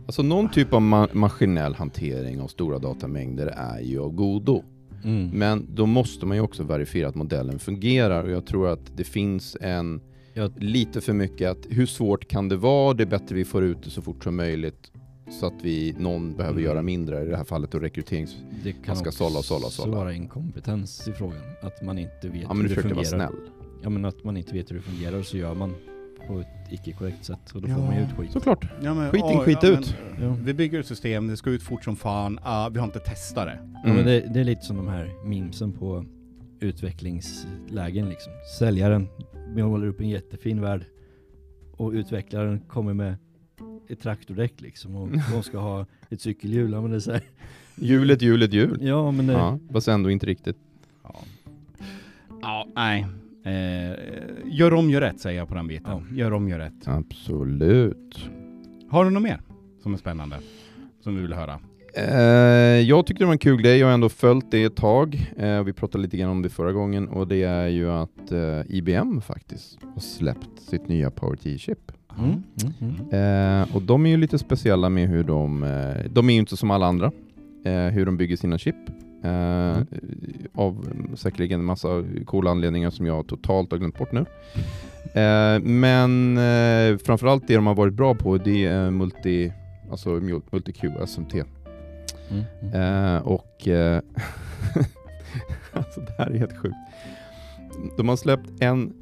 Alltså 0.06 0.22
någon 0.22 0.48
typ 0.48 0.72
av 0.72 0.82
ma 0.82 1.08
maskinell 1.12 1.74
hantering 1.74 2.40
av 2.40 2.48
stora 2.48 2.78
datamängder 2.78 3.46
är 3.46 3.80
ju 3.80 3.98
av 3.98 4.12
godo. 4.12 4.62
Mm. 5.04 5.30
Men 5.32 5.66
då 5.74 5.86
måste 5.86 6.26
man 6.26 6.36
ju 6.36 6.40
också 6.40 6.62
verifiera 6.62 7.08
att 7.08 7.14
modellen 7.14 7.58
fungerar 7.58 8.24
och 8.24 8.30
jag 8.30 8.46
tror 8.46 8.68
att 8.68 8.96
det 8.96 9.04
finns 9.04 9.56
en 9.60 10.00
Ja. 10.34 10.50
lite 10.56 11.00
för 11.00 11.12
mycket 11.12 11.50
att 11.50 11.66
hur 11.70 11.86
svårt 11.86 12.28
kan 12.28 12.48
det 12.48 12.56
vara? 12.56 12.94
Det 12.94 13.02
är 13.02 13.06
bättre 13.06 13.34
vi 13.34 13.44
får 13.44 13.64
ut 13.64 13.82
det 13.82 13.90
så 13.90 14.02
fort 14.02 14.24
som 14.24 14.36
möjligt 14.36 14.90
så 15.40 15.46
att 15.46 15.54
vi, 15.62 15.94
någon 15.98 16.36
behöver 16.36 16.58
Mm. 16.58 16.64
göra 16.70 16.82
mindre 16.82 17.22
i 17.22 17.26
det 17.28 17.36
här 17.36 17.44
fallet 17.44 17.70
då 17.70 17.78
rekryterings... 17.78 18.36
Det 18.64 18.72
kan 18.72 18.80
Man 18.86 18.96
ska 18.96 19.10
sålla, 19.12 19.42
sålla, 19.42 19.66
sålla. 19.70 19.96
vara 19.96 20.12
inkompetens 20.12 21.08
i 21.08 21.12
frågan. 21.12 21.38
Att 21.62 21.82
man 21.82 21.98
inte 21.98 22.28
vet 22.28 22.42
Ja 22.42 22.48
men 22.48 22.56
hur 22.56 22.62
det 22.62 22.68
försökte 22.68 22.94
vara 22.94 23.04
fungerar. 23.04 23.28
snäll. 23.28 23.40
Ja 23.82 23.88
men 23.90 24.04
att 24.04 24.24
man 24.24 24.36
inte 24.36 24.52
vet 24.54 24.70
hur 24.70 24.76
det 24.76 24.82
fungerar 24.82 25.18
och 25.18 25.26
så 25.26 25.36
gör 25.36 25.54
man 25.54 25.74
på 26.28 26.40
ett 26.40 26.46
icke-korrekt 26.72 27.24
sätt 27.24 27.50
och 27.54 27.62
då 27.62 27.68
Ja. 27.68 27.74
får 27.74 27.82
man 27.82 27.96
ju 27.96 28.02
ut 28.02 28.08
skit. 28.18 28.32
Såklart. 28.32 28.64
ja, 28.82 28.94
men, 28.94 29.10
Skit 29.10 29.20
in, 29.24 29.30
ja, 29.30 29.40
skit 29.44 29.58
ja, 29.62 29.68
ut. 29.68 29.94
men, 30.18 30.28
Ja. 30.28 30.36
Vi 30.44 30.54
bygger 30.54 30.80
ett 30.80 30.86
system, 30.86 31.26
det 31.26 31.36
ska 31.36 31.50
ut 31.50 31.62
fort 31.62 31.84
som 31.84 31.96
fan, 31.96 32.38
ah, 32.42 32.68
vi 32.68 32.78
har 32.78 32.86
inte 32.86 32.98
testat 32.98 33.46
det. 33.46 33.58
Ja, 33.74 33.80
Mm. 33.84 33.96
men 33.96 34.06
det, 34.06 34.20
det 34.34 34.40
är 34.40 34.44
lite 34.44 34.62
som 34.62 34.76
de 34.76 34.88
här 34.88 35.10
memesen 35.24 35.72
på 35.72 36.04
utvecklingslägen 36.60 38.08
liksom. 38.08 38.32
Säljaren 38.58 39.08
målar 39.54 39.86
upp 39.86 40.00
en 40.00 40.08
jättefin 40.08 40.60
värld 40.60 40.84
och 41.72 41.92
utvecklaren 41.92 42.60
kommer 42.60 42.94
med 42.94 43.16
ett 43.88 44.00
traktordäck 44.00 44.60
liksom 44.60 44.96
och 44.96 45.08
de 45.32 45.42
ska 45.42 45.58
ha 45.58 45.86
ett 46.10 46.20
cykelhjul. 46.20 46.70
Men 46.70 46.90
det 46.90 46.96
är 46.96 47.00
så 47.00 47.12
här. 47.12 47.22
Hjulet, 47.74 48.22
hjulet, 48.22 48.52
hjul. 48.52 48.78
Ja 48.80 49.10
men 49.10 49.26
det, 49.26 49.32
Ja, 49.32 49.58
fast 49.72 49.88
ändå 49.88 50.10
inte 50.10 50.26
riktigt. 50.26 50.56
Ja, 51.02 51.14
ja 52.42 52.66
nej. 52.74 53.06
Eh, 53.44 53.98
gör 54.44 54.74
om, 54.74 54.90
gör 54.90 55.00
rätt 55.00 55.20
säger 55.20 55.38
jag 55.38 55.48
på 55.48 55.54
den 55.54 55.66
biten. 55.66 56.06
Ja. 56.10 56.16
Gör 56.16 56.32
om, 56.32 56.48
gör 56.48 56.58
rätt. 56.58 56.88
Absolut. 56.88 58.30
Har 58.88 59.04
du 59.04 59.10
något 59.10 59.22
mer 59.22 59.40
som 59.82 59.94
är 59.94 59.98
spännande? 59.98 60.38
Som 61.00 61.14
du 61.14 61.22
vill 61.22 61.32
höra? 61.32 61.60
Eh, 61.94 62.80
jag 62.80 63.06
tyckte 63.06 63.22
det 63.22 63.26
var 63.26 63.32
en 63.32 63.38
kul 63.38 63.62
grej, 63.62 63.78
jag 63.78 63.86
har 63.86 63.94
ändå 63.94 64.08
följt 64.08 64.50
det 64.50 64.64
ett 64.64 64.76
tag. 64.76 65.32
Eh, 65.38 65.62
vi 65.62 65.72
pratade 65.72 66.02
lite 66.02 66.16
grann 66.16 66.30
om 66.30 66.42
det 66.42 66.48
förra 66.48 66.72
gången 66.72 67.08
och 67.08 67.28
det 67.28 67.42
är 67.42 67.68
ju 67.68 67.90
att 67.90 68.32
eh, 68.32 68.60
IBM 68.68 69.20
faktiskt 69.20 69.78
har 69.94 70.00
släppt 70.00 70.60
sitt 70.70 70.88
nya 70.88 71.10
PowerT-chip. 71.10 71.92
Mm, 72.18 72.42
mm, 72.62 72.94
mm. 73.12 73.68
Och 73.74 73.82
de 73.82 74.06
är 74.06 74.10
ju 74.10 74.16
lite 74.16 74.38
speciella 74.38 74.88
med 74.88 75.08
hur 75.08 75.24
de, 75.24 75.60
de 76.10 76.28
är 76.28 76.32
ju 76.32 76.38
inte 76.38 76.56
som 76.56 76.70
alla 76.70 76.86
andra, 76.86 77.12
hur 77.90 78.06
de 78.06 78.16
bygger 78.16 78.36
sina 78.36 78.58
chip. 78.58 78.76
Mm. 79.24 79.86
Av 80.54 80.86
säkerligen 81.14 81.60
en 81.60 81.66
massa 81.66 81.88
coola 82.26 82.50
anledningar 82.50 82.90
som 82.90 83.06
jag 83.06 83.26
totalt 83.26 83.70
har 83.70 83.78
glömt 83.78 83.98
bort 83.98 84.12
nu. 84.12 84.24
Men 85.62 86.38
framförallt 86.98 87.48
det 87.48 87.54
de 87.54 87.66
har 87.66 87.74
varit 87.74 87.94
bra 87.94 88.14
på 88.14 88.36
det 88.38 88.64
är 88.64 88.90
multi, 88.90 89.52
alltså 89.90 90.10
Mul- 90.10 90.42
Multi-Q, 90.50 91.06
SMT. 91.06 91.34
Mm. 92.32 92.44
Mm. 92.62 92.74
Eh, 93.16 93.22
och 93.22 93.68
eh, 93.68 94.00
alltså 95.72 96.00
det 96.00 96.12
här 96.18 96.30
är 96.30 96.38
helt 96.38 96.56
sjukt. 96.58 96.74
De 97.96 98.08
har 98.08 98.16
släppt 98.16 98.50
en 98.60 98.92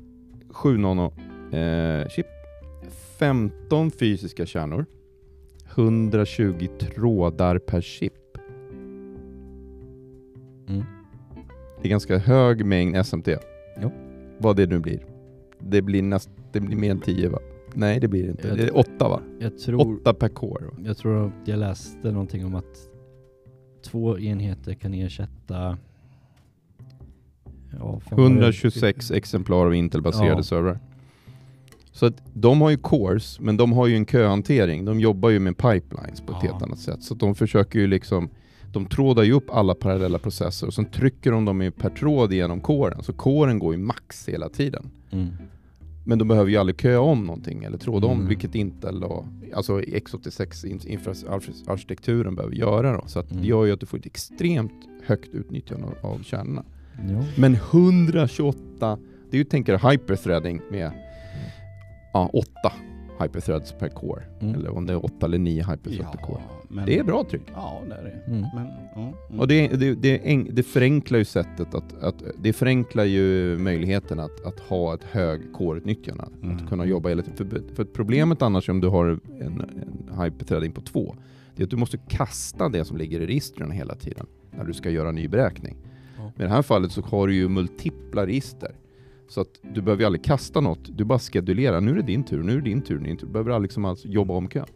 7 0.50 0.76
nano 0.78 1.12
eh, 1.52 2.08
chip, 2.08 2.26
15 3.18 3.90
fysiska 3.90 4.46
kärnor, 4.46 4.86
120 5.74 6.66
trådar 6.80 7.58
per 7.58 7.80
chip. 7.80 8.12
Mm. 10.68 10.84
Det 11.82 11.88
är 11.88 11.90
ganska 11.90 12.18
hög 12.18 12.64
mängd 12.66 13.06
SMT. 13.06 13.28
Jo. 13.82 13.90
Vad 14.38 14.56
det 14.56 14.66
nu 14.66 14.78
blir. 14.78 15.06
Det 15.58 15.82
blir, 15.82 16.02
näst, 16.02 16.30
det 16.52 16.60
blir 16.60 16.76
mer 16.76 16.90
än 16.90 17.00
10 17.00 17.28
va? 17.28 17.38
Nej 17.74 18.00
det 18.00 18.08
blir 18.08 18.22
det 18.22 18.30
inte. 18.30 18.48
Jag 18.48 18.56
Det 18.56 18.62
är 18.62 18.66
tror- 18.66 18.78
8 18.96 19.08
va? 19.08 19.20
Jag 19.40 19.58
tror 19.58 19.98
8 20.00 20.14
per 20.14 20.28
core. 20.28 20.64
Va? 20.66 20.72
Jag 20.84 20.96
tror 20.96 21.26
att 21.26 21.32
jag 21.48 21.58
läste 21.58 22.10
någonting 22.12 22.44
om 22.44 22.54
att 22.54 22.88
två 23.82 24.18
enheter 24.18 24.74
kan 24.74 24.94
ersätta 24.94 25.78
ja, 27.78 28.00
fan 28.00 28.18
vad 28.18 28.18
det- 28.18 28.22
126 28.34 29.10
exemplar 29.10 29.66
av 29.66 29.74
Intel-baserade 29.74 30.36
Ja. 30.36 30.42
servrar. 30.42 30.78
Så 31.92 32.06
att 32.06 32.22
de 32.34 32.60
har 32.60 32.70
ju 32.70 32.76
cores, 32.76 33.40
men 33.40 33.56
de 33.56 33.72
har 33.72 33.86
ju 33.86 33.96
en 33.96 34.06
köhantering. 34.06 34.84
De 34.84 35.00
jobbar 35.00 35.30
ju 35.30 35.38
med 35.38 35.56
pipelines 35.56 36.20
på 36.20 36.32
ett 36.32 36.38
Ja. 36.42 36.50
helt 36.50 36.62
annat 36.62 36.78
sätt. 36.78 37.02
Så 37.02 37.14
de 37.14 37.34
försöker 37.34 37.78
ju 37.78 37.86
liksom, 37.86 38.28
de 38.72 38.86
trådar 38.86 39.22
ju 39.22 39.32
upp 39.32 39.50
alla 39.50 39.74
parallella 39.74 40.18
processer 40.18 40.66
och 40.66 40.74
sen 40.74 40.84
trycker 40.84 41.32
de 41.32 41.44
dem 41.44 41.72
per 41.78 41.90
tråd 41.90 42.32
genom 42.32 42.60
coren. 42.60 43.02
Så 43.02 43.12
coren 43.12 43.58
går 43.58 43.74
ju 43.74 43.80
max 43.80 44.28
hela 44.28 44.48
tiden. 44.48 44.90
Mm. 45.10 45.28
Men 46.04 46.18
de 46.18 46.28
behöver 46.28 46.50
ju 46.50 46.56
aldrig 46.56 46.80
köa 46.80 47.00
om 47.00 47.24
någonting 47.24 47.64
eller 47.64 47.78
tråda 47.78 48.06
om, 48.06 48.16
Mm. 48.16 48.28
vilket 48.28 48.54
Intel 48.54 49.04
och 49.04 49.24
alltså 49.54 49.80
x86 49.80 50.66
in- 50.66 50.80
infraarkitekturen 50.86 52.34
behöver 52.34 52.54
göra 52.56 52.92
då. 52.96 53.02
Så 53.06 53.18
att 53.18 53.30
Mm. 53.30 53.42
det 53.42 53.48
gör 53.48 53.64
ju 53.64 53.72
att 53.72 53.80
du 53.80 53.86
får 53.86 53.98
ett 53.98 54.06
extremt 54.06 54.72
högt 55.06 55.34
utnyttjande 55.34 55.86
av, 55.86 56.10
av 56.12 56.22
kärnorna. 56.22 56.64
Ja. 57.08 57.24
Men 57.36 57.54
128, 57.54 58.98
det 59.30 59.36
är 59.36 59.38
ju 59.38 59.44
tänker 59.44 59.90
hyperthreading 59.90 60.60
med 60.70 60.90
ja, 62.12 62.30
8 62.32 62.72
hyperthreads 63.22 63.72
per 63.72 63.88
core. 63.88 64.22
Mm. 64.40 64.54
Eller 64.54 64.70
om 64.70 64.86
det 64.86 64.92
är 64.92 65.04
8 65.04 65.26
eller 65.26 65.38
9 65.38 65.62
hyperthreads 65.62 66.12
per 66.12 66.22
core. 66.26 66.40
men, 66.68 66.86
Det 66.86 66.98
är 66.98 67.04
bra 67.04 67.24
tryck. 67.30 67.42
Ja, 67.54 67.82
det 67.88 67.94
är 67.94 68.04
det. 68.04 68.32
Mm. 68.32 68.46
Men, 68.54 68.66
ja, 68.94 69.12
mm. 69.28 69.40
Och 69.40 69.48
det, 69.48 69.68
det, 69.68 69.94
det, 69.94 70.46
det 70.50 70.62
förenklar 70.62 71.18
ju 71.18 71.24
sättet 71.24 71.74
att, 71.74 72.02
att 72.02 72.22
det 72.38 72.52
förenklar 72.52 73.04
ju 73.04 73.58
möjligheten 73.58 74.20
att, 74.20 74.46
att 74.46 74.60
ha 74.60 74.94
ett 74.94 75.04
hög 75.04 75.52
core-utnyttjande. 75.52 76.24
Mm. 76.42 76.56
Att 76.56 76.68
kunna 76.68 76.84
jobba 76.84 77.08
hela 77.08 77.22
tiden. 77.22 77.36
För, 77.36 77.74
för 77.74 77.84
problemet 77.84 78.42
annars 78.42 78.68
om 78.68 78.80
du 78.80 78.88
har 78.88 79.06
en, 79.06 79.20
en 79.40 80.22
hyperthreading 80.22 80.72
på 80.72 80.80
2, 80.80 81.16
det 81.56 81.62
är 81.62 81.64
att 81.64 81.70
du 81.70 81.76
måste 81.76 81.98
kasta 81.98 82.68
det 82.68 82.84
som 82.84 82.96
ligger 82.96 83.20
i 83.20 83.26
registren 83.26 83.70
hela 83.70 83.94
tiden 83.94 84.26
när 84.50 84.64
du 84.64 84.72
ska 84.72 84.90
göra 84.90 85.08
en 85.08 85.14
ny 85.14 85.28
beräkning. 85.28 85.76
Ja. 86.16 86.32
Men 86.36 86.46
i 86.46 86.48
det 86.48 86.54
här 86.54 86.62
fallet 86.62 86.92
så 86.92 87.02
har 87.02 87.26
du 87.26 87.34
ju 87.34 87.48
multipla 87.48 88.26
register. 88.26 88.74
Så 89.30 89.40
att 89.40 89.48
du 89.74 89.82
behöver 89.82 90.02
ju 90.02 90.06
aldrig 90.06 90.24
kasta 90.24 90.60
något, 90.60 90.96
du 90.98 91.04
bara 91.04 91.18
schedulerar. 91.18 91.80
Nu 91.80 91.90
är 91.90 91.94
det 91.96 92.02
din 92.02 92.24
tur, 92.24 92.42
nu 92.42 92.52
är 92.52 92.56
det 92.56 92.62
din 92.62 92.82
tur, 92.82 92.94
nu 92.94 93.00
är 93.00 93.04
det 93.04 93.08
din 93.10 93.16
tur. 93.16 93.26
Du 93.26 93.32
behöver 93.32 93.50
aldrig 93.50 93.68
liksom 93.68 93.84
alls 93.84 94.04
jobba 94.04 94.34
om 94.34 94.48
kön. 94.48 94.66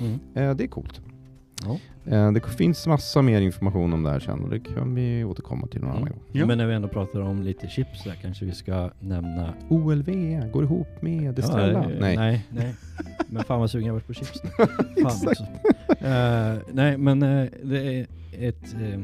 Mm. 0.00 0.12
Eh, 0.34 0.56
det 0.56 0.64
är 0.64 0.68
coolt. 0.68 1.00
Ja. 1.64 1.78
Eh, 2.12 2.32
det 2.32 2.40
finns 2.40 2.86
massa 2.86 3.22
mer 3.22 3.40
information 3.40 3.92
om 3.92 4.02
det 4.02 4.10
här 4.10 4.20
sen 4.20 4.40
och 4.44 4.50
det 4.50 4.60
kan 4.60 4.94
vi 4.94 5.24
återkomma 5.24 5.66
till 5.66 5.80
någon 5.80 5.90
annan 5.90 6.02
Mm. 6.02 6.12
gång. 6.12 6.22
Ja. 6.32 6.46
Men 6.46 6.58
när 6.58 6.66
vi 6.66 6.74
ändå 6.74 6.88
pratar 6.88 7.20
om 7.20 7.42
lite 7.42 7.66
chips 7.68 8.04
där 8.04 8.14
kanske 8.22 8.44
vi 8.44 8.52
ska 8.52 8.90
nämna 9.00 9.54
OLV 9.68 10.10
går 10.52 10.64
ihop 10.64 11.02
med 11.02 11.38
Estrella. 11.38 11.84
Ja, 11.84 11.90
eh, 11.90 12.00
Nej. 12.00 12.16
nej, 12.16 12.46
nej. 12.50 12.74
Men 13.28 13.44
fan 13.44 13.60
vad 13.60 13.70
sugen 13.70 13.86
jag 13.86 13.92
varit 13.94 14.06
på 14.06 14.14
chips 14.14 14.42
nu. 14.44 14.50
Fan 15.02 15.28
också. 15.28 15.42
Eh, 16.04 16.56
nej, 16.72 16.98
men 16.98 17.22
eh, 17.22 17.46
det 17.62 17.82
är 18.00 18.06
ett, 18.38 18.74
eh, 18.74 19.00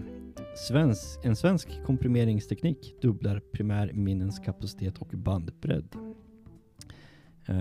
svensk, 0.68 1.24
en 1.24 1.36
svensk 1.36 1.68
komprimeringsteknik 1.86 2.94
dubblar 3.02 3.40
primärminnens 3.52 4.38
kapacitet 4.38 4.98
och 4.98 5.08
bandbredd. 5.08 5.88
Eh, 7.46 7.56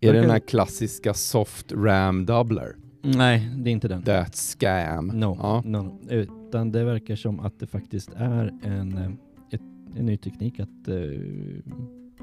Är 0.00 0.12
det 0.12 0.20
den 0.20 0.30
här 0.30 0.38
klassiska 0.38 1.14
soft 1.14 1.72
RAM 1.72 2.26
doubler? 2.26 2.76
Nej, 3.02 3.50
det 3.56 3.70
är 3.70 3.72
inte 3.72 3.88
den. 3.88 4.02
That 4.02 4.34
scam. 4.34 5.06
No, 5.06 5.36
Ja. 5.40 5.62
no, 5.64 5.78
no. 5.78 6.10
Utan 6.10 6.72
det 6.72 6.84
verkar 6.84 7.16
som 7.16 7.40
att 7.40 7.60
det 7.60 7.66
faktiskt 7.66 8.10
är 8.16 8.52
en, 8.62 8.98
eh, 8.98 9.10
ett, 9.50 9.60
en 9.96 10.06
ny 10.06 10.16
teknik 10.16 10.60
att 10.60 10.88
eh, 10.88 10.94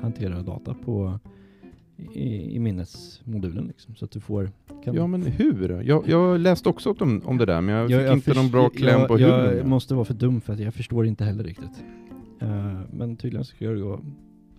hantera 0.01 0.41
data 0.41 0.73
på 0.73 1.19
i, 2.13 2.55
i 2.55 2.59
minnesmodulen 2.59 3.65
liksom. 3.67 3.95
Så 3.95 4.05
att 4.05 4.11
du 4.11 4.19
får... 4.19 4.51
Kan, 4.83 4.95
ja 4.95 5.07
men 5.07 5.21
hur? 5.21 5.81
Jag, 5.83 6.07
jag 6.07 6.39
läste 6.39 6.69
också 6.69 6.95
om, 6.99 7.21
om 7.25 7.37
det 7.37 7.45
där 7.45 7.61
men 7.61 7.75
jag 7.75 8.01
fick 8.03 8.11
inte 8.13 8.25
först- 8.25 8.35
någon 8.37 8.51
bra 8.51 8.69
kläm 8.69 8.99
jag, 8.99 9.07
på 9.07 9.17
hur. 9.17 9.27
Jag 9.57 9.67
måste 9.67 9.93
vara 9.95 10.05
för 10.05 10.13
dum 10.13 10.41
för 10.41 10.53
att 10.53 10.59
jag 10.59 10.73
förstår 10.73 11.05
inte 11.05 11.23
heller 11.23 11.43
riktigt. 11.43 11.83
Eh, 12.41 12.79
men 12.91 13.15
tydligen 13.15 13.45
ska 13.45 13.69
det 13.69 13.79
gå 13.81 13.99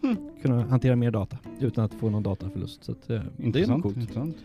Hmm. 0.03 0.17
kunna 0.43 0.63
hantera 0.67 0.97
mer 0.97 1.11
data 1.11 1.39
utan 1.61 1.85
att 1.85 1.95
få 1.95 2.11
någon 2.11 2.23
dataförlust. 2.23 2.85
Så 2.85 2.93
att, 2.93 3.11
eh, 3.11 3.21
det 3.37 3.43
är 3.43 3.47
Intressant. 3.47 3.83
coolt. 3.83 3.97
intressant. 3.97 4.37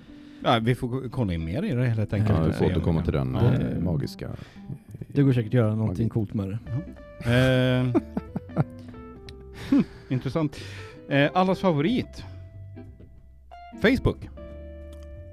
Ja, 0.43 0.59
vi 0.63 0.75
får 0.75 1.09
kolla 1.09 1.33
in 1.33 1.45
mer 1.45 1.63
i 1.63 1.71
det 1.71 1.85
helt 1.85 2.13
enkelt. 2.13 2.39
Ja, 2.39 2.45
vi 2.45 2.53
får 2.53 2.65
återkomma 2.65 2.97
om 2.99 3.03
till 3.03 3.13
den 3.13 3.33
Det- 3.33 3.79
magiska. 3.83 4.29
Det 5.07 5.23
går 5.23 5.33
säkert 5.33 5.49
att 5.49 5.53
göra 5.53 5.75
någonting 5.75 6.03
Magi. 6.05 6.09
coolt 6.09 6.33
med 6.33 6.47
det. 6.49 6.57
Eh, 7.31 8.01
hmm, 9.69 9.83
intressant. 10.09 10.57
Eh, 11.09 11.29
allas 11.33 11.59
favorit? 11.59 12.23
Facebook? 13.81 14.29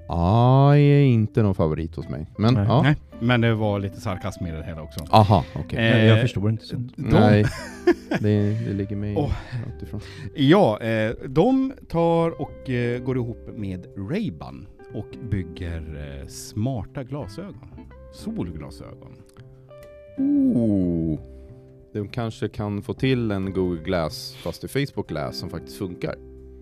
Ah, 0.07 0.75
är 0.75 1.01
inte 1.01 1.43
någon 1.43 1.55
favorit 1.55 1.95
hos 1.95 2.09
mig. 2.09 2.27
Men 2.37 2.53
Nej. 2.53 2.65
ja. 2.67 2.81
Nej, 2.81 2.95
men 3.19 3.41
det 3.41 3.55
var 3.55 3.79
lite 3.79 4.01
sarkasm 4.01 4.45
i 4.45 4.51
det 4.51 4.63
hela 4.63 4.81
också. 4.81 5.05
Aha, 5.09 5.45
okej. 5.55 5.79
Eh, 5.79 6.05
jag, 6.05 6.21
förstår 6.21 6.49
inte 6.49 6.65
sånt. 6.65 6.93
De, 6.95 7.03
Nej, 7.03 7.45
det, 8.19 8.65
det 8.65 8.73
ligger 8.73 8.95
mig 8.95 9.15
Åh. 9.17 9.31
långt 9.65 9.83
ifrån. 9.83 10.01
Ja, 10.35 10.79
eh, 10.79 11.11
de 11.27 11.73
tar 11.89 12.41
och 12.41 12.69
eh, 12.69 12.99
går 13.01 13.17
ihop 13.17 13.49
med 13.55 13.87
Ray-Ban 13.95 14.67
och 14.93 15.17
bygger 15.31 16.17
eh, 16.21 16.27
smarta 16.27 17.03
glasögon. 17.03 17.69
Solglasögon. 18.13 19.15
Ooh. 20.17 21.19
De 21.93 22.07
kanske 22.07 22.49
kan 22.49 22.81
få 22.81 22.93
till 22.93 23.31
en 23.31 23.53
Google 23.53 23.83
Glass 23.83 24.35
fast 24.43 24.63
i 24.63 24.67
Facebook 24.67 25.09
Glass 25.09 25.37
som 25.37 25.49
faktiskt 25.49 25.77
funkar. 25.77 26.15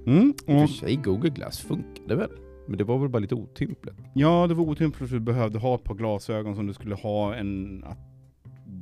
Mm, 0.07 0.27
I 0.29 0.31
och 0.31 0.45
för 0.45 0.63
och, 0.63 0.69
sig, 0.69 0.95
Google 0.95 1.29
Glass 1.29 1.59
funkade 1.59 2.15
väl? 2.15 2.29
Men 2.67 2.77
det 2.77 2.83
var 2.83 2.97
väl 2.99 3.09
bara 3.09 3.19
lite 3.19 3.35
otympligt. 3.35 3.95
ja, 4.13 4.47
det 4.47 4.53
var 4.53 4.63
otympligt 4.63 5.09
för 5.09 5.15
du 5.17 5.19
behövde 5.25 5.59
ha 5.59 5.75
ett 5.75 5.83
par 5.83 5.95
glasögon 5.95 6.55
som 6.55 6.67
du 6.67 6.73
skulle 6.73 6.95
ha 6.95 7.35
en 7.35 7.85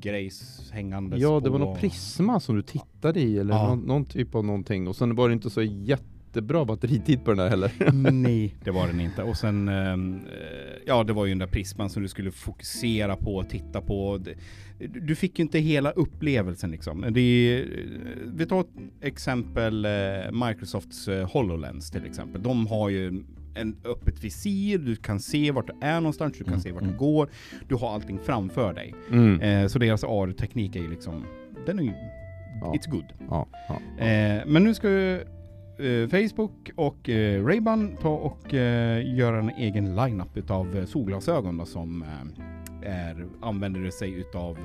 grejs 0.01 0.69
hängandes 0.73 1.21
Ja, 1.21 1.39
det 1.39 1.49
var 1.49 1.59
något 1.59 1.79
prisma 1.79 2.39
som 2.39 2.55
du 2.55 2.61
tittade 2.61 3.19
i 3.21 3.37
eller 3.39 3.53
Ja. 3.53 3.67
någon, 3.69 3.79
någon 3.79 4.05
typ 4.05 4.35
av 4.35 4.45
någonting. 4.45 4.87
Och 4.87 4.95
sen 4.95 5.15
var 5.15 5.29
det 5.29 5.33
inte 5.33 5.49
så 5.49 5.61
jättebra 5.61 6.65
batteritid 6.65 7.23
på 7.25 7.31
den 7.31 7.37
där 7.37 7.49
heller. 7.49 7.71
Nej, 8.11 8.55
det 8.63 8.71
var 8.71 8.87
den 8.87 8.99
inte. 8.99 9.23
Och 9.23 9.37
sen, 9.37 9.67
ehm, 9.67 10.15
eh, 10.15 10.77
ja 10.85 11.03
det 11.03 11.13
var 11.13 11.25
ju 11.25 11.31
den 11.31 11.39
där 11.39 11.47
prisman 11.47 11.89
som 11.89 12.01
du 12.01 12.07
skulle 12.09 12.31
fokusera 12.31 13.15
på 13.15 13.35
och 13.35 13.49
titta 13.49 13.81
på. 13.81 14.19
Du 14.87 15.15
fick 15.15 15.39
ju 15.39 15.43
inte 15.43 15.59
hela 15.59 15.91
upplevelsen 15.91 16.71
liksom. 16.71 17.05
Det 17.11 17.21
är, 17.21 17.65
vi 18.33 18.45
tar 18.45 18.59
ett 18.61 18.67
exempel 19.01 19.85
eh, 19.85 19.91
Microsofts 20.47 21.07
eh, 21.07 21.29
HoloLens 21.31 21.91
till 21.91 22.05
exempel. 22.05 22.43
De 22.43 22.67
har 22.67 22.89
ju 22.89 23.23
en 23.55 23.75
öppet 23.85 24.23
visir, 24.23 24.77
du 24.77 24.95
kan 24.95 25.19
se 25.19 25.51
vart 25.51 25.67
du 25.67 25.73
är 25.81 26.01
någonstans, 26.01 26.33
du 26.37 26.43
kan 26.43 26.53
Mm, 26.53 26.61
se 26.61 26.71
vart 26.71 26.81
mm. 26.81 26.93
du 26.93 26.99
går, 26.99 27.29
du 27.67 27.75
har 27.75 27.93
allting 27.93 28.19
framför 28.19 28.73
dig. 28.73 28.93
Mm. 29.11 29.41
Eh, 29.41 29.67
så 29.67 29.79
deras 29.79 30.03
AR-teknik 30.03 30.75
är 30.75 30.79
ju 30.79 30.89
liksom, 30.89 31.23
den 31.65 31.79
är 31.79 31.83
ju, 31.83 31.93
Ja. 32.61 32.73
it's 32.73 32.89
good. 32.89 33.05
Ja, 33.29 33.47
ja. 33.67 34.05
Eh, 34.05 34.43
men 34.47 34.63
nu 34.63 34.73
ska 34.73 34.89
eh, 34.89 36.07
Facebook 36.11 36.69
och 36.75 37.09
eh, 37.09 37.45
Ray-Ban 37.45 37.97
ta 38.01 38.09
och 38.09 38.53
eh, 38.53 39.15
göra 39.17 39.39
en 39.39 39.49
egen 39.49 39.95
lineup 39.95 40.37
utav 40.37 40.85
solglasögon 40.85 41.57
då, 41.57 41.65
som 41.65 42.03
är, 42.83 43.25
använder 43.41 43.89
sig 43.89 44.13
utav 44.13 44.57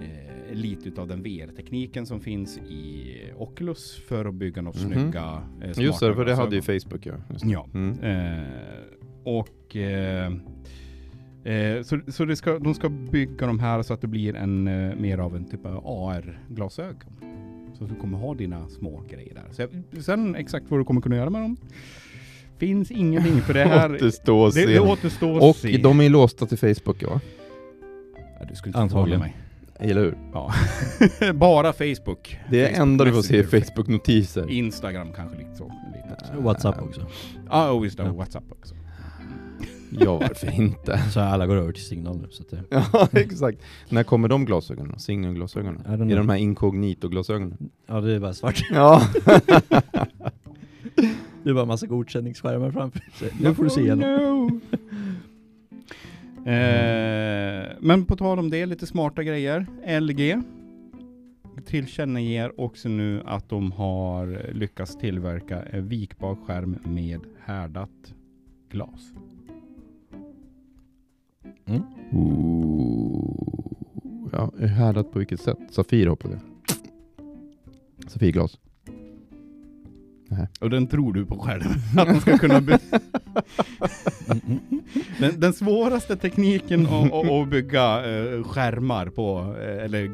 eh, 0.00 0.54
lite 0.54 0.88
utav 0.88 1.08
den 1.08 1.22
VR-tekniken 1.22 2.06
som 2.06 2.20
finns 2.20 2.58
i 2.58 3.12
Oculus 3.36 4.02
för 4.08 4.24
att 4.24 4.34
bygga 4.34 4.62
något 4.62 4.82
Mhm. 4.84 4.92
snygga 4.92 5.42
eh, 5.62 5.84
Just 5.84 6.00
det, 6.00 6.14
för 6.14 6.24
det 6.24 6.34
hade 6.34 6.56
ju. 6.56 6.62
Facebook 6.62 7.06
ja. 7.06 7.14
Ja. 7.42 7.66
Mm. 7.74 7.98
Eh, 8.00 8.44
och 9.24 9.76
eh, 9.76 10.32
eh, 11.44 11.82
så, 11.82 12.00
så 12.08 12.36
ska, 12.36 12.58
de 12.58 12.74
ska 12.74 12.88
bygga 12.88 13.46
de 13.46 13.60
här 13.60 13.82
så 13.82 13.94
att 13.94 14.00
det 14.00 14.06
blir 14.08 14.36
en 14.36 14.68
eh, 14.68 14.96
mer 14.96 15.18
av 15.18 15.36
en 15.36 15.44
typ 15.44 15.66
av 15.66 15.86
AR-glasögon. 15.86 17.12
Så 17.78 17.84
att 17.84 17.90
du 17.90 17.96
kommer 17.96 18.18
ha 18.18 18.34
dina 18.34 18.68
små 18.68 19.02
grejer 19.10 19.34
där. 19.34 19.44
Så 19.50 19.62
jag, 19.62 20.02
sen 20.04 20.34
exakt 20.34 20.70
vad 20.70 20.80
du 20.80 20.84
kommer 20.84 21.00
kunna 21.00 21.16
göra 21.16 21.30
med 21.30 21.42
dem 21.42 21.56
finns 22.60 22.90
ingenting 22.90 23.40
för 23.40 23.54
det 23.54 23.64
här. 23.64 23.94
Återstå 23.94 24.40
och 24.40 24.52
det, 24.54 24.66
det 24.66 24.80
återstår 24.80 25.36
att 25.36 25.42
Och 25.42 25.56
se. 25.56 25.76
de 25.76 26.00
är 26.00 26.08
låsta 26.08 26.46
till 26.46 26.58
Facebook 26.58 26.96
ja. 27.02 27.20
ja, 28.40 28.46
du 28.50 28.54
skulle 28.54 28.68
inte 28.70 28.78
Antagligen. 28.78 29.20
förvåna 29.20 29.34
Eller 29.90 30.00
hur? 30.02 30.10
mig. 30.10 30.18
Ja. 30.32 31.32
Bara 31.32 31.72
Facebook. 31.72 32.38
Det 32.50 32.60
är 32.76 32.80
enda 32.82 33.04
du 33.04 33.12
får 33.12 33.22
se 33.22 33.36
Messenger. 33.42 33.64
Facebook-notiser. 33.64 34.50
Instagram 34.50 35.08
kanske 35.16 35.38
lite 35.38 35.54
så. 35.56 35.64
Lite 35.64 36.14
också. 36.20 36.40
WhatsApp 36.42 36.82
också. 36.82 37.06
Ja, 37.50 37.70
och 37.70 37.84
just 37.84 37.96
det. 37.96 38.02
Ja. 38.04 38.12
WhatsApp 38.12 38.44
också. 38.52 38.74
Ja, 40.00 40.18
varför 40.18 40.50
inte? 40.60 41.00
Så 41.12 41.20
alla 41.20 41.46
går 41.46 41.56
över 41.56 41.72
till 41.72 41.84
signal 41.84 42.16
nu. 42.16 42.26
Så 42.30 42.42
att 42.42 42.50
det, 42.50 42.62
Ja, 42.92 43.08
exakt. 43.12 43.58
När 43.88 44.02
kommer 44.02 44.28
de 44.28 44.44
glasögonen? 44.44 44.94
Don't 44.96 45.92
Är 45.92 45.96
know. 45.96 46.08
de 46.16 46.28
här 46.28 46.36
inkognito-glasögonen? 46.36 47.56
ja, 47.86 48.00
det 48.00 48.14
är 48.14 48.20
bara 48.20 48.34
svart. 48.34 48.62
Ja. 48.70 49.02
Det 51.42 51.50
är 51.50 51.54
bara 51.54 51.64
massa 51.64 51.86
godkänningsskärmar 51.86 52.70
framför 52.70 53.00
sig. 53.18 53.32
Nu 53.40 53.54
får 53.54 53.64
du 53.64 53.70
se 53.70 53.80
igenom. 53.80 54.00
no. 54.00 54.60
eh, 56.50 57.68
men 57.80 58.04
på 58.04 58.16
tal 58.16 58.38
om 58.38 58.50
det, 58.50 58.66
lite 58.66 58.86
smarta 58.86 59.22
grejer. 59.22 59.66
LG 60.00 60.42
tillkännager 61.66 62.60
också 62.60 62.88
nu 62.88 63.22
att 63.24 63.48
de 63.48 63.72
har 63.72 64.52
lyckats 64.52 64.96
tillverka 64.96 65.62
en 65.62 65.88
vikbar 65.88 66.36
skärm 66.46 66.78
med 66.84 67.20
härdat 67.44 68.14
glas. 68.70 69.12
Mm. 71.64 71.82
Ooh. 72.12 73.50
Ja, 74.32 74.52
härdat 74.66 75.12
på 75.12 75.18
vilket 75.18 75.40
sätt? 75.40 75.58
Safir 75.70 76.06
hoppas 76.06 76.30
jag. 76.30 76.40
Safirglas. 78.10 78.58
Och 80.60 80.70
den 80.70 80.86
tror 80.86 81.12
du 81.12 81.26
på 81.26 81.38
själv. 81.38 81.64
Att 81.98 82.06
den 82.06 82.20
ska 82.20 82.38
kunna 82.38 82.60
by- 82.60 82.78
mm. 84.30 84.60
den, 85.18 85.40
den 85.40 85.52
svåraste 85.52 86.16
tekniken 86.16 86.86
att- 86.86 87.12
att 87.30 87.48
bygga 87.50 87.96
eh, 88.10 88.42
skärmar 88.42 89.06
på, 89.06 89.56
eh, 89.62 89.84
eller 89.84 90.04
eh, 90.04 90.10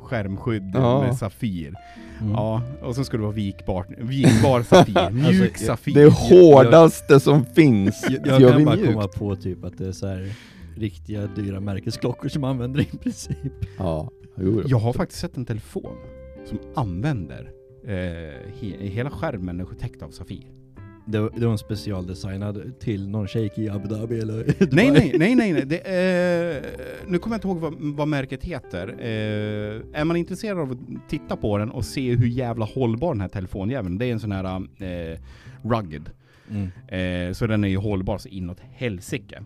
skärmskydd 0.00 0.70
Ja. 0.74 1.02
med 1.02 1.16
Safir. 1.16 1.74
Mm. 2.20 2.32
Ja, 2.32 2.62
och 2.82 2.94
så 2.94 3.04
ska 3.04 3.16
det 3.16 3.22
vara 3.22 3.32
vikbart, 3.32 3.86
vikbar 3.98 4.62
Safir, 4.62 5.10
mjuk 5.30 5.52
jag- 5.54 5.58
Safir. 5.66 5.94
Det 5.94 6.12
hårdaste 6.12 7.20
som 7.20 7.44
finns. 7.44 8.06
Jag, 8.08 8.26
jag 8.26 8.38
vi 8.38 8.52
kan 8.52 8.64
bara 8.64 8.76
mjukt? 8.76 8.92
komma 8.92 9.08
på 9.08 9.36
typ 9.36 9.64
att 9.64 9.78
det 9.78 9.86
är 9.86 9.92
så 9.92 10.06
här 10.06 10.32
riktiga 10.76 11.26
dyra 11.26 11.60
märkesklockor 11.60 12.28
som 12.28 12.44
använder 12.44 12.80
i 12.80 12.84
princip. 13.02 13.36
Ja, 13.78 14.10
jo, 14.36 14.62
Jag 14.66 14.78
har 14.78 14.92
faktiskt 14.92 15.20
sett 15.20 15.36
en 15.36 15.44
telefon 15.44 15.96
som 16.48 16.58
använder 16.74 17.50
he, 18.60 18.76
hela 18.80 19.10
skärmen 19.10 19.60
är 19.60 19.64
täckt 19.64 20.02
av 20.02 20.10
Safir. 20.10 20.46
Det, 21.06 21.20
var- 21.20 21.30
det 21.36 21.44
var 21.44 21.52
en 21.52 21.58
specialdesignad 21.58 22.72
till 22.80 23.08
någon 23.08 23.28
shake 23.28 23.62
i 23.62 23.68
Abu 23.68 23.88
Dhabi 23.88 24.20
eller. 24.20 24.44
Nej, 24.74 24.90
nej, 24.90 25.14
nej, 25.18 25.34
nej, 25.34 25.52
nej. 25.52 25.64
Det, 25.66 25.76
eh, 25.78 26.64
nu 27.08 27.18
kommer 27.18 27.34
jag 27.34 27.38
inte 27.38 27.48
ihåg 27.48 27.58
vad, 27.58 27.74
vad 27.78 28.08
märket 28.08 28.44
heter. 28.44 28.88
Eh, 28.98 30.00
är 30.00 30.04
man 30.04 30.16
intresserad 30.16 30.58
av 30.58 30.72
att 30.72 31.08
titta 31.10 31.36
på 31.36 31.58
den 31.58 31.70
och 31.70 31.84
se 31.84 32.14
hur 32.16 32.26
jävla 32.26 32.64
hållbar 32.64 33.14
den 33.14 33.20
här 33.20 33.28
telefonjäveln, 33.28 33.98
det 33.98 34.06
är 34.06 34.12
en 34.12 34.20
sån 34.20 34.32
här 34.32 34.44
eh, 34.78 35.18
rugged. 35.62 36.10
Mm. 36.50 36.68
Eh, 37.28 37.32
så 37.32 37.46
den 37.46 37.64
är 37.64 37.68
ju 37.68 37.76
hållbar 37.76 38.18
så 38.18 38.28
inåt 38.28 38.60
helsike. 38.60 39.42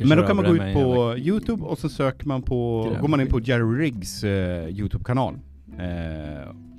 Men 0.00 0.18
då 0.18 0.26
kan 0.26 0.36
man 0.36 0.44
gå 0.44 0.54
ut 0.54 0.74
på 0.74 1.14
Youtube 1.18 1.62
och 1.64 1.78
så 1.78 1.88
söker 1.88 2.26
man 2.26 2.42
på, 2.42 2.90
går 3.00 3.08
man 3.08 3.20
in 3.20 3.26
på 3.26 3.40
Jerry 3.40 3.84
Riggs 3.84 4.24
eh, 4.24 4.68
Youtube-kanal. 4.68 5.38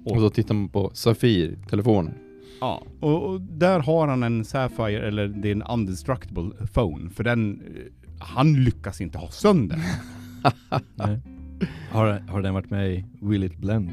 Och 0.05 0.19
så 0.19 0.29
tittar 0.29 0.55
man 0.55 0.69
på 0.69 0.91
Safir-telefonen. 0.93 2.13
Ja, 2.61 2.83
och, 2.99 3.23
och 3.29 3.41
där 3.41 3.79
har 3.79 4.07
han 4.07 4.23
en 4.23 4.45
Sapphire, 4.45 5.07
eller 5.07 5.27
det 5.27 5.47
är 5.47 5.51
en 5.51 5.63
undestructible 5.63 6.51
phone, 6.73 7.09
för 7.09 7.23
den, 7.23 7.61
eh, 7.61 7.91
han 8.19 8.63
lyckas 8.63 9.01
inte 9.01 9.17
ha 9.17 9.27
sönder. 9.27 9.77
Nej. 10.95 11.19
Har, 11.91 12.19
har 12.29 12.41
den 12.41 12.53
varit 12.53 12.69
med 12.69 12.91
i 12.93 13.05
Will 13.21 13.43
It 13.43 13.57
Blend? 13.57 13.91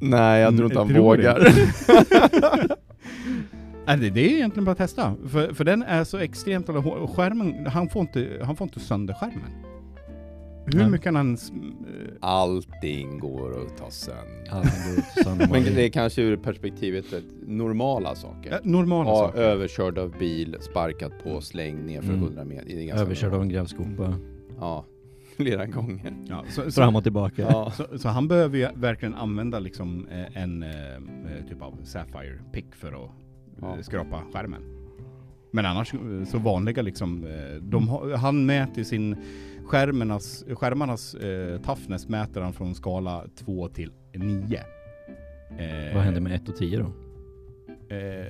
Nej, 0.00 0.40
jag 0.40 0.56
tror 0.56 0.70
Mm, 0.70 0.70
inte 0.70 0.78
han 0.78 0.88
tror 0.88 1.02
vågar. 1.02 1.38
Nej, 3.86 3.98
det, 3.98 4.10
det 4.10 4.20
är 4.20 4.34
egentligen 4.36 4.64
bara 4.64 4.72
att 4.72 4.78
testa, 4.78 5.14
för, 5.28 5.54
för 5.54 5.64
den 5.64 5.82
är 5.82 6.04
så 6.04 6.18
extremt, 6.18 6.66
skärmen, 7.16 7.66
han 7.66 7.88
får 7.88 8.02
inte, 8.02 8.40
han 8.44 8.56
får 8.56 8.64
inte 8.64 8.80
sönder 8.80 9.14
skärmen. 9.14 9.50
Hur 10.72 10.78
Nej. 10.78 10.90
mycket 10.90 11.04
kan 11.04 11.16
han... 11.16 11.32
eh, 11.34 11.38
Allting 12.20 13.18
går 13.18 13.62
att 13.62 13.76
ta 13.76 13.90
sönder. 13.90 15.48
Men 15.52 15.62
det 15.62 15.84
är 15.84 15.88
kanske 15.88 16.22
ur 16.22 16.36
perspektivet 16.36 17.12
ett 17.12 17.24
normala 17.46 18.14
saker. 18.14 18.52
eh, 18.52 18.58
normala 18.62 19.10
Ja, 19.10 19.16
saker. 19.16 19.40
överkörd 19.40 19.98
av 19.98 20.14
bil, 20.18 20.56
sparkat 20.60 21.12
på, 21.24 21.40
slängd 21.40 21.86
ner 21.86 22.00
för 22.02 22.08
Mm. 22.12 22.22
100 22.24 22.44
meter. 22.44 22.94
Överkörd 23.00 23.34
av 23.34 23.42
en 23.42 23.48
grävskopa. 23.48 24.14
Ja, 24.60 24.84
flera 25.36 25.66
gånger. 25.66 26.16
Ja, 26.28 26.44
så, 26.48 26.62
så, 26.62 26.70
Fram 26.70 26.96
och 26.96 27.02
tillbaka. 27.02 27.42
Ja. 27.42 27.72
så, 27.76 27.98
så 27.98 28.08
han 28.08 28.28
behöver 28.28 28.58
ju 28.58 28.68
verkligen 28.74 29.14
använda 29.14 29.58
liksom 29.58 30.06
eh, 30.10 30.42
en 30.42 30.62
eh, 30.62 30.68
typ 31.48 31.62
av 31.62 31.78
Sapphire 31.84 32.38
pick 32.52 32.74
för 32.74 32.88
att 33.04 33.10
Ja. 33.60 33.76
skrapa 33.82 34.22
skärmen. 34.32 34.62
Men 35.50 35.66
annars 35.66 35.94
så 36.30 36.38
vanliga 36.38 36.82
liksom, 36.82 37.26
de 37.62 37.88
han 38.18 38.46
mäter 38.46 38.82
sin 38.84 39.16
skärmarnas, 39.68 40.44
skärmarnas 40.54 41.14
eh, 41.14 41.60
toughness 41.60 42.08
mäter 42.08 42.40
han 42.40 42.52
från 42.52 42.74
skala 42.74 43.24
2 43.38 43.68
till 43.68 43.90
9. 44.14 44.58
Eh, 45.58 45.94
Vad 45.94 46.02
händer 46.04 46.20
med 46.20 46.32
1 46.34 46.48
och 46.48 46.56
10 46.56 46.78
då? 46.78 46.84
Eh, 47.94 48.26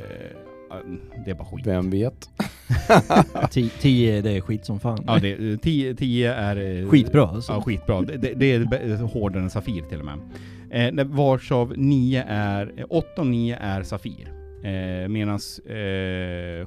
det 1.25 1.31
är 1.31 1.35
bara 1.35 1.45
skit. 1.45 1.67
Vem 1.67 1.91
vet? 1.91 2.29
10 3.81 4.21
det 4.23 4.31
är 4.31 4.41
skit 4.41 4.65
som 4.65 4.81
fan. 4.81 5.05
Ja, 5.07 5.19
det, 5.19 5.59
10, 5.59 5.95
10 5.95 6.33
är... 6.35 6.83
eh, 6.83 6.89
Skitbra 6.89 7.23
alltså. 7.29 7.53
Ja, 7.53 7.63
skitbra. 7.63 8.01
Det, 8.01 8.17
det, 8.17 8.53
är 8.53 8.97
hårdare 9.07 9.43
än 9.43 9.51
Safir 9.51 9.83
till 9.83 9.99
och 10.01 10.05
med. 10.05 10.19
Eh, 10.71 10.95
det- 10.95 11.05
vars 11.05 11.53
av 11.53 11.75
9 11.77 12.25
är, 12.29 12.85
8 12.89 13.07
och 13.21 13.27
9 13.27 13.57
är 13.61 13.83
Safir. 13.83 14.33
Eh, 14.65 15.09
medans, 15.09 15.59
eh, 15.59 15.73
sj- 15.75 16.65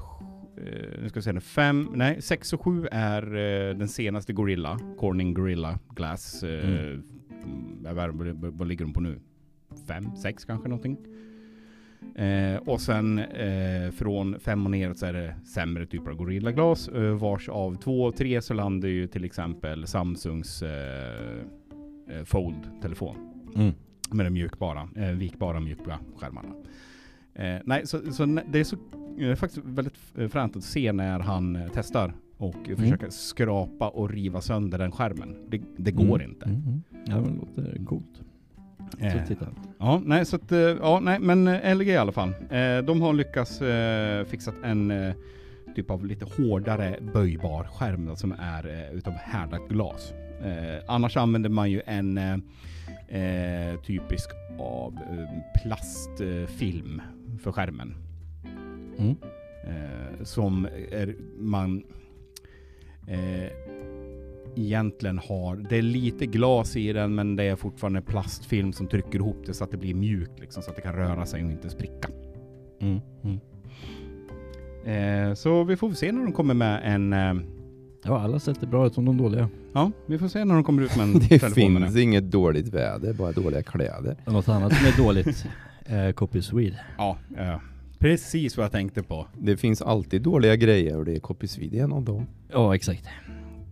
nu 1.02 1.08
ska 1.08 1.16
jag 1.16 1.24
säga 1.24 1.34
det, 1.34 1.40
5, 1.40 1.88
nej 1.94 2.22
6 2.22 2.52
och 2.52 2.62
7 2.64 2.86
är 2.92 3.22
eh, 3.22 3.76
den 3.76 3.88
senaste 3.88 4.32
Gorilla, 4.32 4.78
Corning 4.98 5.34
Gorilla 5.34 5.78
Glass. 5.94 6.42
Eh, 6.42 6.98
Mm. 7.44 7.94
vad, 7.96 8.14
vad, 8.14 8.52
vad, 8.58 8.68
ligger 8.68 8.84
de 8.84 8.92
på 8.94 9.00
nu? 9.00 9.18
5, 9.86 10.16
6 10.16 10.44
kanske 10.44 10.68
någonting. 10.68 10.96
Eh, 12.16 12.56
och 12.56 12.80
sen 12.80 13.18
eh, 13.18 13.90
från 13.90 14.40
5 14.40 14.64
och 14.64 14.70
neråt 14.70 14.98
så 14.98 15.06
är 15.06 15.12
det 15.12 15.34
sämre 15.44 15.86
typer 15.86 16.10
av 16.10 16.16
Gorilla-glas. 16.16 16.88
Eh, 16.88 17.14
vars 17.14 17.48
av 17.48 17.74
2 17.74 18.04
och 18.04 18.16
3 18.16 18.42
så 18.42 18.54
landar 18.54 18.88
ju 18.88 19.06
till 19.06 19.24
exempel 19.24 19.86
Samsungs 19.86 20.62
eh, 20.62 21.38
eh, 22.10 22.24
Fold-telefon. 22.24 23.16
Mm. 23.56 23.72
Med 24.10 24.26
de 24.26 24.30
mjukbara, 24.30 24.88
eh, 24.96 25.10
vikbara 25.10 25.60
mjuka 25.60 25.98
skärmarna. 26.16 26.54
Eh, 27.34 27.56
nej, 27.64 27.86
så, 27.86 28.12
så 28.12 28.40
det 28.48 28.60
är 28.60 28.64
så 28.64 28.76
eh, 29.18 29.34
faktiskt 29.34 29.66
väldigt 29.66 29.94
eh, 30.18 30.28
fränt 30.28 30.56
att 30.56 30.64
se 30.64 30.92
när 30.92 31.20
han 31.20 31.56
eh, 31.56 31.62
testar 31.74 32.14
och 32.36 32.66
mm. 32.68 32.76
försöker 32.76 33.10
skrapa 33.10 33.88
och 33.88 34.10
riva 34.10 34.40
sönder 34.40 34.78
den 34.78 34.92
skärmen. 34.92 35.36
Det, 35.48 35.62
det 35.76 35.90
går 35.90 36.20
Mm. 36.20 36.30
inte. 36.30 36.46
Mm, 36.46 36.62
mm. 36.62 36.82
Ja 37.06 37.20
men 37.20 37.24
det 37.24 37.62
låter 37.62 37.84
coolt. 37.84 38.22
Eh. 38.98 39.16
Ja, 39.78 40.02
nej, 40.04 40.24
så 40.24 40.36
att, 40.36 40.52
eh, 40.52 40.58
ja, 40.58 41.00
nej, 41.02 41.18
men 41.20 41.44
LG 41.78 41.88
i 41.88 41.96
alla 41.96 42.12
fall. 42.12 42.34
De 42.84 43.02
har 43.02 43.12
lyckats 43.12 43.62
fixat 44.30 44.54
en 44.64 44.92
typ 45.76 45.90
av 45.90 46.06
lite 46.06 46.24
hårdare 46.24 46.98
böjbar 47.14 47.64
skärm 47.64 48.06
då, 48.06 48.16
som 48.16 48.34
är 48.38 48.90
utav 48.92 49.12
härdat 49.12 49.68
glas. 49.68 50.12
Annars 50.88 51.16
använder 51.16 51.50
man 51.50 51.70
ju 51.70 51.82
en 51.86 52.20
typisk 53.86 54.30
av 54.58 54.98
plastfilm 55.62 57.02
för 57.38 57.52
skärmen. 57.52 57.94
Mm. 58.98 59.16
Eh, 59.64 60.24
som 60.24 60.68
är, 60.90 61.16
man 61.38 61.82
eh, 63.08 63.52
egentligen 64.56 65.18
har, 65.18 65.56
det 65.70 65.78
är 65.78 65.82
lite 65.82 66.26
glas 66.26 66.76
i 66.76 66.92
den 66.92 67.14
men 67.14 67.36
det 67.36 67.44
är 67.44 67.56
fortfarande 67.56 68.02
plastfilm 68.02 68.72
som 68.72 68.88
trycker 68.88 69.18
ihop 69.18 69.42
det 69.46 69.54
så 69.54 69.64
att 69.64 69.70
det 69.70 69.76
blir 69.76 69.94
mjukt 69.94 70.40
liksom, 70.40 70.62
så 70.62 70.70
att 70.70 70.76
det 70.76 70.82
kan 70.82 70.94
röra 70.94 71.26
sig 71.26 71.44
och 71.44 71.50
inte 71.50 71.70
spricka. 71.70 72.08
Mm. 72.80 73.00
Mm. 73.24 73.40
Eh, 74.84 75.34
så 75.34 75.64
vi 75.64 75.76
får 75.76 75.92
se 75.92 76.12
när 76.12 76.22
de 76.22 76.32
kommer 76.32 76.54
med 76.54 76.80
en, 76.84 77.12
eh, 77.12 77.34
Ja 78.04 78.20
alla 78.20 78.38
sätter 78.38 78.66
bra 78.66 78.86
ut 78.86 78.94
som 78.94 79.04
de 79.04 79.16
dåliga. 79.16 79.48
ja 79.72 79.90
vi 80.06 80.18
får 80.18 80.28
se 80.28 80.44
när 80.44 80.54
de 80.54 80.64
kommer 80.64 80.82
ut 80.82 80.96
med 80.96 81.06
en 81.06 81.12
Det 81.28 81.54
finns 81.54 81.96
inget 81.96 82.30
dåligt 82.30 82.68
väder, 82.68 83.12
bara 83.12 83.32
dåliga 83.32 83.62
kläder. 83.62 84.16
Och 84.26 84.32
något 84.32 84.48
annat 84.48 84.76
som 84.76 84.86
är 84.86 85.06
dåligt. 85.06 85.46
Eh, 85.86 86.12
Copy 86.12 86.42
Swede. 86.42 86.80
Ja, 86.98 87.16
eh, 87.36 87.56
precis 87.98 88.56
vad 88.56 88.64
jag 88.64 88.72
tänkte 88.72 89.02
på. 89.02 89.26
Det 89.38 89.56
finns 89.56 89.82
alltid 89.82 90.22
dåliga 90.22 90.56
grejer 90.56 90.98
och 90.98 91.04
det 91.04 91.14
är 91.16 91.20
Copysvid 91.20 91.74
en 91.74 91.92
av 91.92 92.02
dem. 92.04 92.26
Ja 92.52 92.74
exakt. 92.74 93.04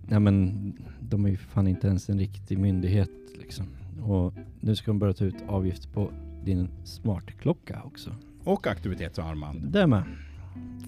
Nej 0.08 0.20
men 0.20 0.72
de 1.00 1.24
är 1.24 1.28
ju 1.28 1.36
fan 1.36 1.66
inte 1.66 1.86
ens 1.86 2.08
en 2.08 2.18
riktig 2.18 2.58
myndighet 2.58 3.10
liksom. 3.40 3.66
Och 4.02 4.34
nu 4.60 4.76
ska 4.76 4.90
de 4.90 4.98
börja 4.98 5.12
ta 5.14 5.24
ut 5.24 5.34
avgift 5.48 5.92
på 5.92 6.10
din 6.44 6.68
smartklocka 6.84 7.82
också. 7.84 8.10
Och 8.44 8.66
aktivitetsarmband. 8.66 9.68
Det 9.68 9.86
med. 9.86 10.02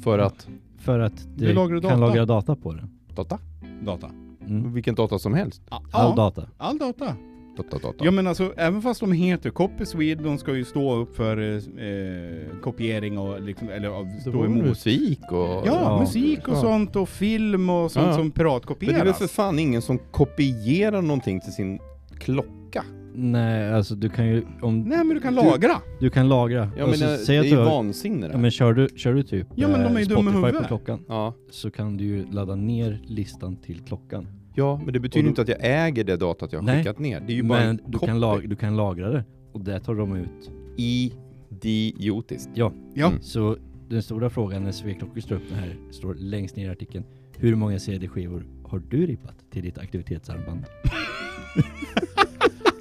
För 0.02 0.18
att... 0.18 0.48
För 0.78 0.98
att 0.98 1.26
lagrar 1.36 1.80
kan 1.80 1.90
data. 1.90 1.96
lagra 1.96 2.26
data 2.26 2.56
på 2.56 2.72
det. 2.72 2.88
Data? 3.14 3.38
Data. 3.84 4.10
Mm. 4.46 4.72
Vilken 4.72 4.94
data 4.94 5.18
som 5.18 5.34
helst. 5.34 5.62
Ja, 5.70 5.82
All 5.90 6.10
ja, 6.10 6.14
data. 6.16 6.48
all 6.58 6.78
data. 6.78 7.16
Data, 7.56 7.78
data. 7.78 8.04
Ja 8.04 8.10
men 8.10 8.26
alltså, 8.26 8.52
även 8.56 8.82
fast 8.82 9.00
de 9.00 9.12
heter 9.12 9.50
Copy 9.50 9.84
Swede, 9.86 10.22
de 10.24 10.38
ska 10.38 10.54
ju 10.56 10.64
stå 10.64 10.94
upp 10.94 11.16
för 11.16 11.56
eh, 11.56 12.60
kopiering 12.62 13.18
och 13.18 13.42
liksom, 13.42 13.68
eller 13.68 13.88
av- 13.88 14.06
det 14.06 14.20
stå 14.20 14.44
emot. 14.44 14.64
musik 14.64 15.20
och... 15.30 15.38
Ja, 15.38 15.62
Ja, 15.66 16.00
musik 16.00 16.48
och 16.48 16.54
ja. 16.54 16.60
sånt 16.60 16.96
och 16.96 17.08
film 17.08 17.70
och 17.70 17.90
sånt 17.90 18.06
Ja. 18.06 18.12
som 18.12 18.22
Men 18.22 18.30
piratkopieras. 18.30 18.94
det 18.94 19.00
är 19.00 19.04
väl 19.04 19.14
för 19.14 19.26
fan 19.26 19.58
ingen 19.58 19.82
som 19.82 19.98
kopierar 19.98 21.02
någonting 21.02 21.40
till 21.40 21.52
sin 21.52 21.78
klocka? 22.18 22.84
Nej, 23.14 23.72
alltså 23.72 23.94
du 23.94 24.08
kan 24.08 24.26
ju, 24.26 24.42
om 24.62 24.80
Nej 24.80 24.98
men 24.98 25.08
du 25.08 25.20
kan 25.20 25.34
Du- 25.34 25.42
lagra. 25.42 25.76
du 26.00 26.10
kan 26.10 26.28
lagra. 26.28 26.70
Ja 26.78 26.86
men 26.86 26.98
så 26.98 27.04
det, 27.04 27.18
säg 27.18 27.34
det 27.36 27.40
att 27.40 27.46
är 27.46 27.50
du 27.50 27.56
ju 27.56 27.64
vansinne 27.64 28.26
det. 28.26 28.32
Ja 28.32 28.38
men 28.38 28.50
kör 28.50 28.72
du, 28.72 28.88
kör 28.96 29.14
du 29.14 29.22
typ 29.22 29.46
Ja, 29.54 29.68
men 29.68 29.80
de 29.82 29.96
är 29.96 30.00
ju 30.00 30.14
eh, 30.14 30.20
Spotify 30.22 30.52
på 30.58 30.64
klockan 30.68 31.04
Ja. 31.08 31.34
så 31.50 31.70
kan 31.70 31.96
du 31.96 32.04
ju 32.04 32.26
ladda 32.32 32.54
ner 32.54 33.00
listan 33.06 33.56
till 33.56 33.80
klockan. 33.86 34.26
Ja, 34.54 34.80
men 34.84 34.92
det 34.92 35.00
betyder 35.00 35.26
Och 35.26 35.28
inte 35.28 35.42
att 35.42 35.48
jag 35.48 35.58
äger 35.60 36.04
det 36.04 36.16
datat 36.16 36.52
jag 36.52 36.60
har 36.60 36.66
Nej. 36.66 36.78
skickat 36.78 36.98
ner. 36.98 37.20
Det 37.20 37.32
är 37.32 37.34
ju 37.36 37.42
bara 37.42 37.58
Men 37.60 37.68
en 37.68 37.76
du 37.86 37.98
copy. 37.98 38.06
kan, 38.06 38.20
lag, 38.20 38.48
du 38.48 38.56
kan 38.56 38.76
lagra 38.76 39.10
det 39.10 39.24
och 39.52 39.60
där 39.60 39.78
tar 39.78 39.94
de 39.94 40.16
ut. 40.16 40.50
Idiotiskt. 40.76 42.50
Ja, 42.54 42.72
Ja. 42.94 43.06
Mm. 43.08 43.22
så 43.22 43.56
den 43.88 44.02
stora 44.02 44.30
frågan 44.30 44.64
när 44.64 44.72
Sveklockor 44.72 45.20
står 45.20 45.36
upp 45.36 45.42
den 45.50 45.58
här 45.58 45.76
står 45.90 46.14
längst 46.14 46.56
ner 46.56 46.66
i 46.66 46.68
artikeln. 46.70 47.04
Hur 47.36 47.54
många 47.54 47.78
CD-skivor 47.78 48.46
har 48.64 48.82
du 48.90 49.06
rippat 49.06 49.34
till 49.50 49.62
ditt 49.62 49.78
aktivitetsarmband? 49.78 50.64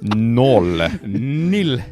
Noll! 0.14 0.82
Nill. 1.50 1.82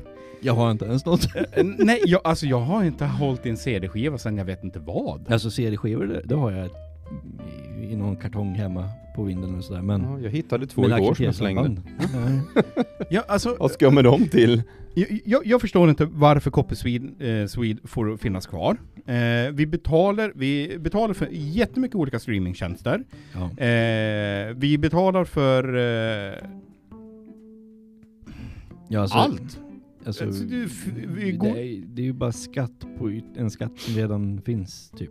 Jag 0.40 0.52
har 0.54 0.70
inte 0.70 0.84
ens 0.84 1.06
något. 1.06 1.36
Eh, 1.36 1.64
Nej, 1.78 2.00
jag, 2.06 2.20
alltså 2.24 2.46
jag 2.46 2.60
har 2.60 2.84
inte 2.84 3.04
hållit 3.06 3.46
i 3.46 3.48
en 3.50 3.56
CD-skiva 3.56 4.18
sedan 4.18 4.36
jag 4.36 4.44
vet 4.44 4.64
inte 4.64 4.78
vad. 4.78 5.32
Alltså 5.32 5.50
CD-skivor, 5.50 6.06
det, 6.06 6.22
det 6.24 6.34
har 6.34 6.50
jag 6.52 6.66
i, 6.66 7.92
i 7.92 7.96
någon 7.96 8.16
kartong 8.16 8.54
hemma 8.54 8.88
på 9.16 9.22
vinden 9.22 9.54
och 9.54 9.64
sådär. 9.64 9.82
Men, 9.82 10.02
Ja, 10.02 10.20
jag 10.20 10.30
hittade 10.30 10.66
två 10.66 10.80
men 10.88 10.98
igår 11.02 11.14
som 11.14 11.24
jag 11.24 11.34
slängde. 11.34 11.82
Ja, 13.10 13.24
alltså, 13.28 13.56
Vad 13.58 13.70
ska 13.70 13.84
jag 13.84 13.94
med 13.94 14.04
dem 14.04 14.28
till? 14.28 14.62
jag, 14.94 15.20
jag, 15.24 15.46
jag 15.46 15.60
förstår 15.60 15.90
inte 15.90 16.04
varför 16.04 16.50
Copy 16.50 16.74
Swede, 16.74 17.40
eh, 17.40 17.46
Swede 17.46 17.80
får 17.84 18.16
finnas 18.16 18.46
kvar. 18.46 18.76
Eh, 19.06 19.52
vi, 19.52 19.66
betalar, 19.66 20.32
vi 20.34 20.76
betalar 20.78 21.14
för 21.14 21.28
jättemycket 21.30 21.94
olika 21.94 22.18
streamingtjänster. 22.18 23.04
Ja. 23.34 23.64
Eh, 23.64 24.54
vi 24.56 24.78
betalar 24.78 25.24
för 25.24 25.76
eh, 25.76 26.34
Ja, 28.88 29.00
alltså, 29.00 29.16
allt. 29.18 29.60
Alltså, 30.06 30.24
Alltså, 30.24 30.44
det, 30.44 30.56
är, 30.56 31.86
det 31.86 32.02
är 32.02 32.06
ju 32.06 32.12
bara 32.12 32.32
skatt 32.32 32.86
på 32.98 33.20
en 33.36 33.50
skatt 33.50 33.72
som 33.78 33.94
redan 33.94 34.40
finns, 34.42 34.90
typ. 34.90 35.10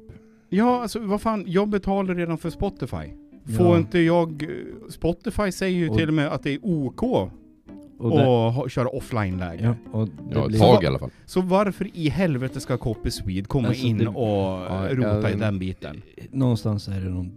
Ja, 0.50 0.82
alltså 0.82 1.00
vad 1.00 1.22
fan, 1.22 1.44
jag 1.48 1.70
betalar 1.70 2.16
redan 2.16 2.38
för 2.38 2.50
Spotify. 2.50 3.14
Får 3.58 3.66
Ja. 3.66 3.78
inte 3.78 4.00
jag... 4.00 4.46
Spotify 4.90 5.52
säger 5.52 5.78
ju 5.80 5.90
Och- 5.90 5.98
till 5.98 6.08
och 6.08 6.14
med 6.14 6.28
att 6.28 6.44
det 6.44 6.54
är 6.54 6.60
OK 6.64 7.04
Och 7.04 8.08
att 8.08 8.14
det, 8.18 8.24
ha, 8.26 8.70
köra 8.70 8.88
offline-läge. 8.90 9.76
ja, 9.84 10.00
och 10.00 10.10
Ja, 10.32 10.42
ett 10.42 10.48
blir, 10.48 10.60
tag 10.60 10.84
i 10.84 10.88
alla 10.88 11.00
fall. 11.00 11.10
Så 11.26 11.42
varför 11.42 11.88
i 11.94 12.10
helvete 12.10 12.60
ska 12.60 12.78
Copy 12.78 13.12
Swede 13.12 13.48
komma 13.48 13.68
Alltså, 13.68 13.86
in 13.86 13.98
det- 13.98 14.08
och 14.08 14.16
Ja, 14.28 14.88
rota 14.92 15.22
ja, 15.22 15.30
i 15.30 15.36
den 15.40 15.60
biten? 15.60 16.02
någonstans 16.32 16.88
är 16.88 17.02
det 17.02 17.10
någon... 17.10 17.32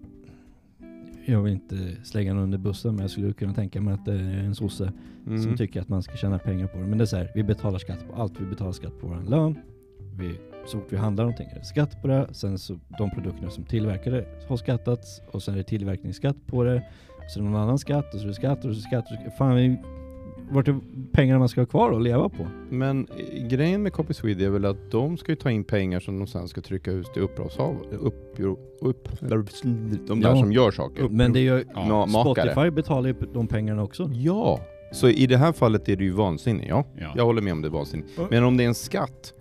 Jag 1.26 1.42
vill 1.42 1.52
inte 1.52 1.96
slänga 2.04 2.34
någon 2.34 2.42
under 2.42 2.58
bussen, 2.58 2.94
men 2.94 3.00
jag 3.02 3.10
skulle 3.10 3.32
kunna 3.32 3.54
tänka 3.54 3.80
mig 3.80 3.94
att 3.94 4.04
det 4.04 4.12
är 4.12 4.38
en 4.44 4.54
sosse 4.54 4.92
som 5.24 5.34
Mm. 5.36 5.56
tycker 5.56 5.80
att 5.80 5.88
man 5.88 6.02
ska 6.02 6.16
tjäna 6.16 6.38
pengar 6.38 6.66
på 6.66 6.78
det. 6.78 6.86
Men 6.86 6.98
det 6.98 7.04
är 7.04 7.06
så 7.06 7.16
här, 7.16 7.30
vi 7.34 7.42
betalar 7.42 7.78
skatt 7.78 8.08
på 8.08 8.22
allt. 8.22 8.32
Vi 8.40 8.44
betalar 8.46 8.72
skatt 8.72 9.00
på 9.00 9.06
vår 9.06 9.30
lön. 9.30 9.56
Vi, 10.18 10.34
så 10.66 10.78
fort 10.78 10.86
vi 10.92 10.96
handlar 10.96 11.24
någonting 11.24 11.48
är 11.54 11.58
det 11.58 11.64
skatt 11.64 12.02
på 12.02 12.08
det. 12.08 12.28
Sen 12.32 12.58
så 12.58 12.78
de 12.98 13.10
produkterna 13.10 13.50
som 13.50 13.64
tillverkar 13.64 14.10
det 14.10 14.24
har 14.48 14.56
skattats 14.56 15.22
och 15.32 15.42
sen 15.42 15.54
är 15.54 15.58
det 15.58 15.64
tillverkningsskatt 15.64 16.36
på 16.46 16.64
det. 16.64 16.82
Så 17.28 17.38
är 17.40 17.44
det 17.44 17.50
någon 17.50 17.60
annan 17.62 17.78
skatt 17.78 18.14
och 18.14 18.20
så 18.20 18.24
är 18.24 18.28
det 18.28 18.34
skatt 18.34 18.56
och 18.56 18.62
så 18.62 18.68
är 18.68 18.74
det 18.74 18.80
skatt. 18.80 19.04
Och 19.10 19.18
så, 19.24 19.30
fan, 19.38 19.56
vi, 19.56 19.76
vart 20.50 20.68
är 20.68 20.78
pengarna 21.12 21.38
man 21.38 21.48
ska 21.48 21.60
ha 21.60 21.66
kvar 21.66 21.90
och 21.90 22.00
leva 22.00 22.28
på? 22.28 22.46
Men 22.70 23.06
eh, 23.16 23.46
grejen 23.46 23.82
med 23.82 23.92
Copy 23.92 24.14
Swede 24.14 24.44
är 24.44 24.50
väl 24.50 24.64
att 24.64 24.90
de 24.90 25.16
ska 25.16 25.32
ju 25.32 25.36
ta 25.36 25.50
in 25.50 25.64
pengar 25.64 26.00
som 26.00 26.18
de 26.18 26.26
sen 26.26 26.48
ska 26.48 26.60
trycka 26.60 26.90
ut 26.90 27.12
till 27.12 27.22
uppdragshavare. 27.22 27.96
Upp, 27.96 28.38
upp, 28.80 29.08
de 29.20 30.20
där 30.20 30.28
Ja. 30.28 30.36
som 30.36 30.52
gör 30.52 30.70
saker. 30.70 31.08
Men 31.08 31.32
det 31.32 31.40
ju, 31.40 31.64
Ja. 31.74 32.06
Spotify 32.08 32.70
betalar 32.70 33.08
ju 33.08 33.14
de 33.34 33.46
pengarna 33.46 33.82
också. 33.82 34.10
Ja, 34.12 34.60
så 34.92 35.08
i 35.08 35.26
det 35.26 35.36
här 35.36 35.52
fallet 35.52 35.88
är 35.88 35.96
det 35.96 36.04
ju 36.04 36.10
vansinne, 36.10 36.66
ja. 36.68 36.84
Ja. 36.98 37.12
Jag 37.16 37.24
håller 37.24 37.42
med 37.42 37.52
om 37.52 37.62
det 37.62 37.68
är 37.68 37.72
vansinne. 37.72 38.04
Men 38.30 38.44
om 38.44 38.56
det 38.56 38.64
är 38.64 38.68
en 38.68 38.74
skatt, 38.74 39.34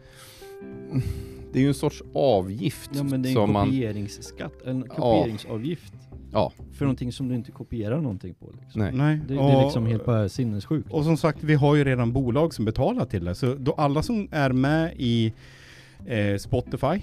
det 1.54 1.60
är 1.60 1.62
ju 1.62 1.68
en 1.68 1.74
sorts 1.74 2.04
avgift 2.14 2.90
Ja 2.94 3.04
men 3.04 3.22
det 3.22 3.28
är 3.28 3.32
en 3.32 3.36
som 3.36 3.54
man... 3.54 3.66
kopieringsskatt, 3.66 4.62
en 4.66 4.84
kopieringsavgift. 4.84 5.94
Ja. 6.34 6.52
För 6.74 6.86
någonting 6.86 7.12
som 7.12 7.28
du 7.28 7.36
inte 7.36 7.52
kopierar 7.52 8.02
någonting 8.02 8.34
på 8.34 8.50
liksom. 8.62 8.82
Nej. 8.82 8.92
Nej. 8.94 9.20
Det, 9.28 9.34
det 9.34 9.40
och, 9.40 9.52
är 9.52 9.64
liksom 9.64 9.86
helt 9.86 10.06
bara 10.06 10.30
sinnessjukt. 10.30 10.92
och 10.92 11.04
som 11.04 11.18
sagt, 11.18 11.44
vi 11.44 11.54
har 11.54 11.76
ju 11.76 11.84
redan 11.84 12.12
bolag 12.14 12.54
som 12.54 12.66
betalar 12.66 13.06
till 13.06 13.26
det. 13.26 13.36
Så 13.36 13.56
då 13.56 13.72
alla 13.72 14.04
som 14.04 14.28
är 14.32 14.50
med 14.50 14.94
i 14.98 15.34
eh, 16.06 16.38
Spotify, 16.38 17.02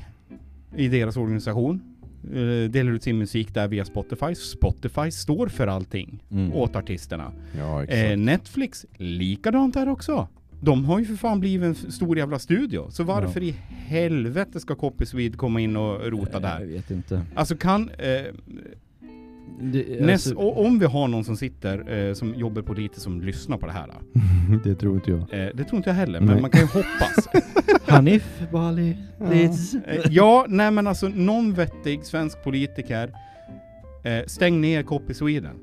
i 0.76 0.88
deras 0.88 1.16
organisation, 1.16 1.80
eh, 2.24 2.70
delar 2.70 2.92
ut 2.92 3.02
sin 3.02 3.18
musik 3.18 3.54
där 3.54 3.68
via 3.68 3.84
Spotify. 3.84 4.34
Spotify 4.34 5.10
står 5.10 5.48
för 5.48 5.66
allting 5.66 6.22
Mm. 6.30 6.52
åt 6.52 6.76
artisterna. 6.76 7.32
Ja, 7.58 7.82
exakt. 7.84 8.10
Eh, 8.10 8.16
Netflix, 8.16 8.86
likadant 8.96 9.74
där 9.74 9.88
också. 9.88 10.28
De 10.60 10.84
har 10.84 10.98
ju 10.98 11.04
för 11.04 11.14
fan 11.14 11.40
blivit 11.40 11.66
en 11.66 11.92
stor 11.92 12.18
jävla 12.18 12.38
studio. 12.38 12.86
Så 12.90 13.04
varför 13.04 13.42
i 13.42 13.54
helvete 13.68 14.60
ska 14.60 14.74
Copy 14.74 15.06
Swede 15.06 15.36
komma 15.36 15.60
in 15.60 15.76
och 15.76 16.12
rota 16.12 16.30
Jag 16.32 16.42
där? 16.42 16.64
vet 16.66 16.90
inte. 16.90 17.22
Alltså 17.34 17.56
kan... 17.56 17.90
Eh, 17.90 18.34
Det, 19.60 20.00
näst, 20.00 20.26
alltså, 20.26 20.44
om 20.48 20.78
vi 20.78 20.86
har 20.86 21.08
någon 21.08 21.24
som 21.24 21.36
sitter, 21.36 22.06
eh, 22.08 22.14
som 22.14 22.34
jobbar 22.34 22.62
på 22.62 22.72
lite 22.74 23.00
som 23.00 23.20
lyssnar 23.20 23.56
på 23.58 23.66
det 23.66 23.72
här. 23.72 23.90
det 24.64 24.74
tror 24.74 24.94
inte 24.94 25.10
jag. 25.10 25.20
Eh, 25.20 25.50
det 25.54 25.64
tror 25.64 25.76
inte 25.76 25.90
jag 25.90 25.94
heller, 25.94 26.20
Nej. 26.20 26.28
men 26.28 26.40
man 26.42 26.50
kan 26.50 26.60
ju 26.60 26.66
hoppas. 26.66 27.28
Hanif 27.86 28.42
Bali, 28.52 28.96
Liz. 29.30 29.74
eh, 29.74 30.00
ja, 30.10 30.46
nej 30.48 30.70
men 30.70 30.86
alltså 30.86 31.08
någon 31.08 31.52
vettig 31.54 32.04
svensk 32.04 32.44
politiker, 32.44 33.12
eh, 34.04 34.26
stäng 34.26 34.60
ner 34.60 34.82
Copy 34.82 35.14
Sweden. 35.14 35.56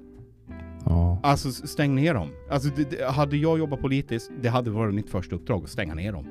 Ja. 0.86 1.19
Alltså 1.24 1.52
stäng 1.52 1.95
ner 1.95 2.13
dem. 2.13 2.28
Alltså 2.50 2.69
det, 2.76 2.89
det, 2.91 3.06
hade 3.12 3.38
jag 3.38 3.60
jobbat 3.60 3.82
politiskt, 3.82 4.32
det 4.41 4.50
hade 4.50 4.69
varit 4.69 4.93
mitt 4.93 5.10
första 5.10 5.36
uppdrag 5.36 5.63
att 5.63 5.69
stänga 5.69 5.93
ner 5.95 6.12
dem. 6.12 6.26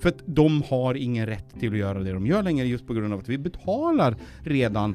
För 0.00 0.08
att 0.08 0.18
de 0.26 0.62
har 0.68 0.94
ingen 0.94 1.26
rätt 1.26 1.60
till 1.60 1.72
att 1.72 1.78
göra 1.78 1.98
det 1.98 2.12
de 2.12 2.26
gör 2.26 2.42
längre 2.42 2.66
just 2.66 2.86
på 2.86 2.94
grund 2.94 3.12
av 3.12 3.18
att 3.20 3.28
vi 3.28 3.38
betalar 3.38 4.16
redan 4.42 4.94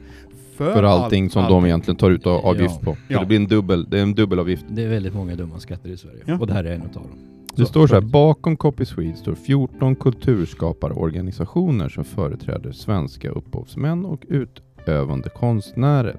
för, 0.55 0.73
För 0.73 0.83
allting 0.83 1.23
allt- 1.23 1.33
som 1.33 1.43
allting. 1.43 1.55
de 1.61 1.65
egentligen 1.65 1.95
tar 1.97 2.11
ut 2.11 2.25
av- 2.27 2.45
avgift 2.45 2.75
Ja. 2.79 2.85
på. 2.85 2.93
Så 2.93 2.99
Ja. 3.07 3.19
det 3.19 3.25
blir 3.25 3.37
en 3.37 3.47
dubbel, 3.47 3.89
det 3.89 3.97
är 3.99 4.03
en 4.03 4.13
dubbelavgift. 4.13 4.65
Det 4.69 4.83
är 4.83 4.89
väldigt 4.89 5.13
många 5.13 5.35
dumma 5.35 5.59
skatter 5.59 5.89
i 5.89 5.97
Sverige. 5.97 6.19
Ja. 6.25 6.37
Och 6.39 6.47
det 6.47 6.53
här 6.53 6.63
är 6.63 6.75
en 6.75 6.81
utav 6.81 7.03
dem. 7.03 7.17
Det 7.55 7.65
står 7.65 7.87
så 7.87 7.93
här, 7.93 8.01
bakom 8.01 8.57
Copy 8.57 8.85
Swede 8.85 9.15
står 9.17 9.35
14 9.35 9.95
kulturskaparorganisationer 9.95 11.89
som 11.89 12.03
företräder 12.03 12.71
svenska 12.71 13.29
upphovsmän 13.29 14.05
och 14.05 14.25
utövande 14.29 15.29
konstnärer. 15.29 16.15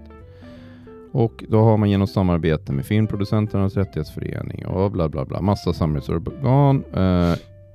Och 1.12 1.44
då 1.48 1.60
har 1.60 1.76
man 1.76 1.90
genom 1.90 2.06
samarbete 2.06 2.72
med 2.72 2.86
Filmproducenternas 2.86 3.76
rättighetsförening 3.76 4.66
och 4.66 4.92
bla 4.92 5.08
bla 5.08 5.24
bla, 5.24 5.40
massa 5.40 5.72
samarbetsorgan, 5.72 6.84
eh, 6.94 7.34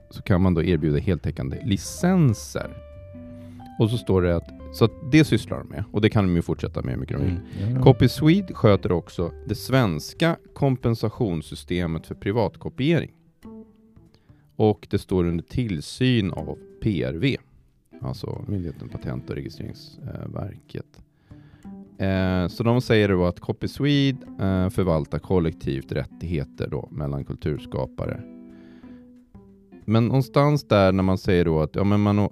så 0.10 0.22
kan 0.22 0.42
man 0.42 0.54
då 0.54 0.64
erbjuda 0.64 0.98
heltäckande 0.98 1.58
licenser. 1.64 2.78
Och 3.80 3.90
så 3.90 3.98
står 3.98 4.22
det 4.22 4.36
att, 4.36 4.50
så 4.74 4.86
att 4.86 4.92
det 5.12 5.26
sysslar 5.26 5.58
de 5.58 5.68
med, 5.68 5.84
och 5.92 6.02
det 6.02 6.10
kan 6.10 6.28
de 6.28 6.36
ju 6.36 6.42
fortsätta 6.42 6.82
med 6.82 6.94
hur 6.94 7.00
mycket 7.00 7.18
de 7.18 7.26
vill. 7.26 7.40
Mm. 7.70 7.84
Copy 7.84 8.08
Swede 8.08 8.54
sköter 8.54 8.92
också 8.92 9.32
det 9.48 9.56
svenska 9.56 10.38
kompensationssystemet 10.54 12.08
för 12.08 12.16
privatkopiering. 12.16 13.12
Och 14.56 14.88
det 14.90 14.98
står 14.98 15.26
under 15.26 15.44
tillsyn 15.44 16.32
av 16.32 16.58
PRV, 16.82 17.36
alltså 18.02 18.46
Myndigheten 18.48 18.90
Patent 18.90 19.30
och 19.30 19.36
registreringsverket. 19.36 21.05
Eh, 21.98 22.48
så 22.48 22.64
de 22.64 22.82
säger 22.82 23.10
då 23.10 23.26
att 23.26 23.40
Copy 23.40 23.68
Swede 23.68 24.18
eh, 24.40 24.70
förvaltar 24.70 25.20
kollektivt 25.20 25.92
rättigheter 25.92 26.68
då 26.68 26.90
mellan 26.92 27.26
kulturskapare. 27.26 28.22
Men 29.86 30.08
någonstans 30.08 30.68
där 30.68 30.92
när 30.92 31.04
man 31.04 31.18
säger 31.18 31.46
då 31.46 31.62
att 31.62 31.76
ja, 31.76 31.84
men 31.84 32.00
man, 32.00 32.30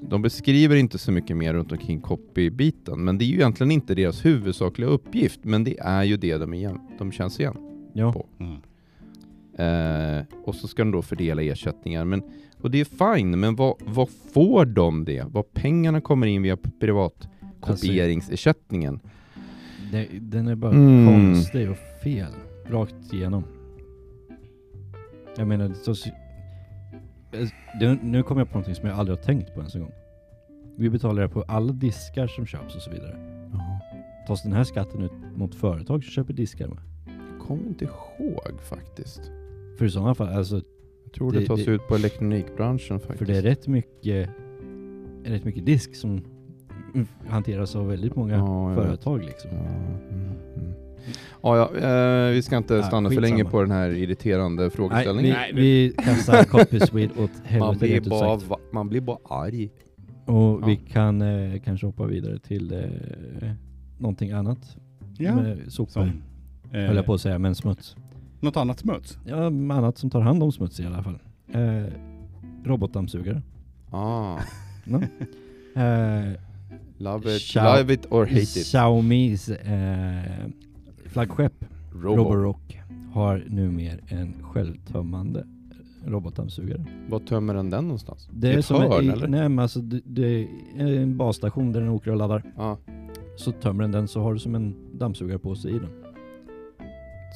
de 0.00 0.22
beskriver 0.22 0.76
inte 0.76 0.98
så 0.98 1.12
mycket 1.12 1.36
mer 1.36 1.54
runt 1.54 1.72
omkring 1.72 2.00
copy-biten, 2.00 2.96
men 2.96 3.18
det 3.18 3.24
är 3.24 3.26
ju 3.26 3.34
egentligen 3.34 3.70
inte 3.70 3.94
deras 3.94 4.24
huvudsakliga 4.24 4.88
uppgift, 4.88 5.40
men 5.42 5.64
det 5.64 5.78
är 5.80 6.02
ju 6.02 6.16
det 6.16 6.36
de, 6.36 6.54
igen, 6.54 6.80
de 6.98 7.12
känns 7.12 7.40
igen. 7.40 7.56
Ja. 7.92 8.12
på. 8.12 8.26
Mm. 8.38 8.58
Eh, 9.58 10.24
och 10.44 10.54
så 10.54 10.68
ska 10.68 10.82
de 10.82 10.90
då 10.90 11.02
fördela 11.02 11.42
ersättningar. 11.42 12.04
Men, 12.04 12.22
och 12.60 12.70
det 12.70 12.80
är 12.80 13.14
fine, 13.16 13.40
men 13.40 13.56
vad, 13.56 13.74
vad 13.86 14.08
får 14.34 14.64
de 14.64 15.04
det? 15.04 15.24
Vad 15.28 15.52
pengarna 15.52 16.00
kommer 16.00 16.26
in 16.26 16.42
via 16.42 16.56
privatkopieringsersättningen? 17.60 19.00
Det, 19.92 20.08
den 20.20 20.48
är 20.48 20.54
bara 20.54 20.72
Mm. 20.72 21.06
konstig 21.06 21.70
och 21.70 21.76
fel. 22.02 22.32
Rakt 22.66 23.12
igenom. 23.12 23.44
Jag 25.36 25.48
menar, 25.48 25.72
så, 25.74 25.94
det, 27.80 27.98
nu 28.02 28.22
kommer 28.22 28.40
jag 28.40 28.48
på 28.48 28.54
någonting 28.54 28.74
som 28.74 28.88
jag 28.88 28.98
aldrig 28.98 29.18
har 29.18 29.24
tänkt 29.24 29.54
på 29.54 29.60
ens 29.60 29.74
en 29.74 29.80
gång. 29.80 29.92
Vi 30.76 30.90
betalar 30.90 31.22
det 31.22 31.28
på 31.28 31.42
alla 31.42 31.72
diskar 31.72 32.26
som 32.26 32.46
köps 32.46 32.76
och 32.76 32.82
så 32.82 32.90
vidare. 32.90 33.16
Tas 34.26 34.42
den 34.42 34.52
här 34.52 34.64
skatten 34.64 35.02
ut 35.02 35.12
mot 35.36 35.54
företag 35.54 36.04
som 36.04 36.10
köper 36.12 36.32
diskar 36.32 36.68
med? 36.68 36.78
kommer 37.40 37.66
inte 37.66 37.84
ihåg 37.84 38.60
faktiskt. 38.62 39.20
För 39.78 39.84
i 39.84 39.90
sådana 39.90 40.14
fall, 40.14 40.28
alltså, 40.28 40.60
Jag 41.04 41.12
tror 41.12 41.32
det, 41.32 41.38
Det- 41.40 41.46
tas 41.46 41.64
det- 41.64 41.70
ut 41.70 41.88
på 41.88 41.94
elektronikbranschen 41.94 43.00
faktiskt. 43.00 43.18
för 43.18 43.26
det 43.26 43.38
är 43.38 43.42
rätt 43.42 43.66
mycket, 43.66 44.28
rätt 45.24 45.44
mycket 45.44 45.66
disk 45.66 45.94
som 45.96 46.24
hanteras 47.28 47.76
av 47.76 47.88
väldigt 47.88 48.16
många 48.16 48.34
Ja, 48.34 48.74
företag 48.74 49.24
liksom. 49.24 49.50
Ja, 49.52 49.58
mm, 49.58 50.32
mm. 50.56 50.72
ja, 51.42 51.56
ja 51.82 51.88
eh, 52.28 52.32
vi 52.32 52.42
ska 52.42 52.56
inte 52.56 52.74
Ja, 52.74 52.82
stanna 52.82 53.10
för 53.10 53.20
länge 53.20 53.44
på 53.44 53.60
den 53.62 53.70
här 53.70 53.90
irriterande 53.90 54.62
Nej, 54.62 54.70
frågeställningen. 54.70 55.32
Nej, 55.36 55.52
vi, 55.54 55.88
vi 55.88 55.92
kastar 56.04 56.44
Copy 56.44 56.80
Swede 56.80 57.12
åt 57.12 57.18
man, 57.18 57.28
helvete 57.44 57.86
ut 57.94 58.06
bara, 58.06 58.38
sagt. 58.38 58.50
va- 58.50 58.58
man 58.72 58.88
blir 58.88 59.00
bara 59.00 59.18
arg. 59.24 59.70
Och 60.24 60.34
Ja. 60.34 60.66
vi 60.66 60.76
kan 60.76 61.22
eh, 61.22 61.60
kanske 61.60 61.86
hoppa 61.86 62.04
vidare 62.06 62.38
till 62.38 62.72
eh, 62.72 63.50
någonting 63.98 64.30
annat. 64.30 64.76
Ja. 65.18 65.34
Med 65.36 65.72
sopor, 65.72 65.90
Som, 65.92 66.22
höll 66.70 66.96
jag 66.96 67.06
på 67.06 67.14
att 67.14 67.20
säga, 67.20 67.38
men 67.38 67.54
smuts. 67.54 67.96
Något 68.40 68.56
annat 68.56 68.78
smuts? 68.78 69.18
Ja, 69.26 69.46
annat 69.46 69.98
som 69.98 70.10
tar 70.10 70.20
hand 70.20 70.42
om 70.42 70.52
smuts 70.52 70.80
i 70.80 70.86
alla 70.86 71.02
fall. 71.02 71.18
Eh, 71.52 71.92
robotdammsugare. 72.64 73.42
Ah, 73.90 74.38
No? 74.84 74.96
eh, 75.80 76.32
love 76.98 77.36
it, 77.36 77.42
Xiao- 77.42 77.78
love 77.78 77.94
it 77.94 78.06
or 78.10 78.24
hate 78.26 78.40
it. 78.40 78.48
Xiaomis 78.66 79.48
eh, 79.48 80.22
flaggskepp 81.06 81.64
Robo. 81.92 82.22
Roborock 82.24 82.80
har 83.12 83.44
numera 83.48 83.98
en 84.08 84.34
självtömmande 84.42 85.46
robotdammsugare. 86.06 86.84
Var 87.08 87.18
tömmer 87.20 87.54
den 87.54 87.70
den 87.70 87.84
någonstans? 87.84 88.28
Det 88.32 88.48
I 88.48 88.52
är 88.54 88.58
ett 88.58 88.64
som 88.64 88.82
hörn 88.82 89.04
en, 89.04 89.10
eller? 89.10 89.28
Nej 89.28 89.48
men 89.48 89.58
alltså 89.58 89.80
det, 89.80 90.00
det 90.04 90.48
är 90.78 91.00
en 91.02 91.16
basstation 91.16 91.72
där 91.72 91.80
den 91.80 91.88
åker 91.90 92.10
och 92.10 92.16
laddar. 92.16 92.42
Ja, 92.56 92.78
Så 93.36 93.52
tömmer 93.52 93.82
den 93.84 93.92
den 93.92 94.08
så 94.08 94.20
har 94.22 94.32
du 94.32 94.38
som 94.38 94.54
en 94.54 94.74
dammsugare 94.98 95.38
på 95.38 95.54
sig 95.54 95.70
i 95.70 95.78
den. 95.78 95.90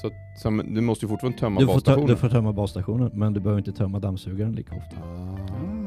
så, 0.02 0.10
som, 0.42 0.62
du 0.74 0.80
måste 0.80 1.04
ju 1.04 1.08
fortfarande 1.08 1.38
tömma 1.38 1.60
Du 1.60 1.66
får, 1.66 1.72
tö- 1.72 1.74
basstationen. 1.76 2.06
du 2.06 2.16
får 2.16 2.28
tömma 2.28 2.52
basstationen 2.52 3.10
men 3.14 3.32
du 3.32 3.40
behöver 3.40 3.58
inte 3.60 3.72
tömma 3.72 3.98
dammsugaren 3.98 4.52
lika 4.52 4.74
ofta. 4.76 4.96
Ah. 4.96 5.31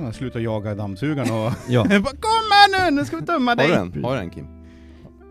Ah, 0.02 0.12
sluta 0.12 0.39
jaga 0.39 0.76
dammsugaren 0.76 1.32
och... 1.32 1.52
Ja, 1.70 1.84
Bara, 1.89 2.00
Kom 2.00 2.46
här 2.52 2.91
nu, 2.91 2.96
nu 2.96 3.06
ska 3.06 3.18
vi 3.18 3.26
tömma 3.26 3.52
Har 3.52 3.56
dig! 3.56 3.68
du 3.68 3.74
en? 3.74 4.04
Har 4.04 4.16
du 4.16 4.22
en 4.22 4.30
Kim? 4.30 4.46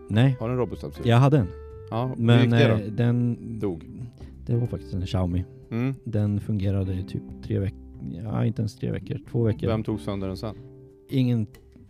nej. 0.09 0.37
Har 0.39 0.47
du 0.47 0.53
en 0.53 0.59
robotdammsugare? 0.59 1.09
Jag 1.09 1.17
hade 1.17 1.37
en. 1.37 1.47
Ja, 1.89 2.13
Men 2.17 2.41
gick 2.41 2.51
det 2.51 2.63
eh, 2.71 2.77
då? 2.77 2.83
den... 2.89 3.37
Dog. 3.59 3.83
Det 4.45 4.55
var 4.55 4.67
faktiskt 4.67 4.93
en 4.93 5.05
Xiaomi. 5.05 5.45
Mm. 5.71 5.95
Den 6.03 6.39
fungerade 6.39 6.93
i 6.93 7.03
typ 7.03 7.21
tre 7.43 7.59
veckor. 7.59 7.79
Ja, 8.23 8.45
inte 8.45 8.61
ens 8.61 8.75
tre 8.75 8.91
veckor. 8.91 9.17
Två 9.31 9.43
veckor. 9.43 9.67
Vem 9.67 9.83
tog 9.83 9.99
sönder 9.99 10.27
den 10.27 10.37
sen? 10.37 10.55
Ingen 11.09 11.47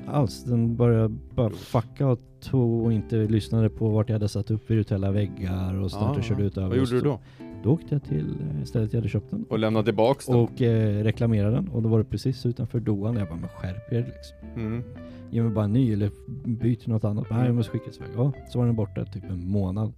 alls. 0.08 0.44
Den 0.44 0.76
började 0.76 1.16
bara 1.36 1.50
fucka 1.50 2.08
och 2.08 2.20
tog 2.42 2.84
och 2.86 2.94
inte 2.94 3.16
lyssnade 3.16 3.70
på 3.70 3.90
vart 3.90 4.10
jag 4.10 4.16
hade 4.16 4.30
satt 4.30 4.52
upp 4.52 4.70
virtuella 4.72 5.12
väggar 5.12 5.80
och 5.80 5.92
snart 5.92 6.16
Ah, 6.16 6.20
och 6.20 6.24
körde 6.24 6.44
ut 6.44 6.58
över. 6.58 6.68
Vad 6.70 6.78
gjorde 6.78 6.92
du 6.92 7.02
då? 7.02 7.20
Då 7.66 7.72
åkte 7.72 7.96
jag 7.96 8.04
till 8.04 8.36
eh, 8.60 8.64
stället 8.64 8.94
jag 8.94 9.00
hade 9.00 9.10
köpt 9.10 9.32
den. 9.32 9.46
Och 9.50 9.60
lämnade 9.60 9.86
tillbaks 9.86 10.26
den? 10.26 10.36
Och 10.36 10.62
eh, 10.62 11.04
reklamerade 11.04 11.56
den 11.56 11.68
och 11.70 11.82
då 11.82 11.90
var 11.90 11.98
det 12.00 12.06
precis 12.06 12.46
utanför 12.46 12.80
doan. 12.80 13.16
Jag 13.16 13.28
bara, 13.28 13.36
men 13.40 13.50
skärp 13.50 13.94
er 13.94 14.12
liksom. 14.16 14.62
Mm. 14.66 14.84
Ge 15.32 15.42
mig 15.44 15.52
bara 15.52 15.66
en 15.66 15.74
ny 15.74 15.94
eller 15.94 16.12
byt 16.46 16.80
till 16.82 16.90
något 16.90 17.04
annat. 17.04 17.26
Nej, 17.32 17.46
jag 17.46 17.56
måste 17.56 17.72
skicka 17.72 17.86
iväg. 17.98 18.10
Ja, 18.16 18.32
så 18.50 18.60
var 18.60 18.66
den 18.66 18.76
borta 18.76 19.06
typ 19.06 19.24
en 19.30 19.48
månad. 19.48 19.94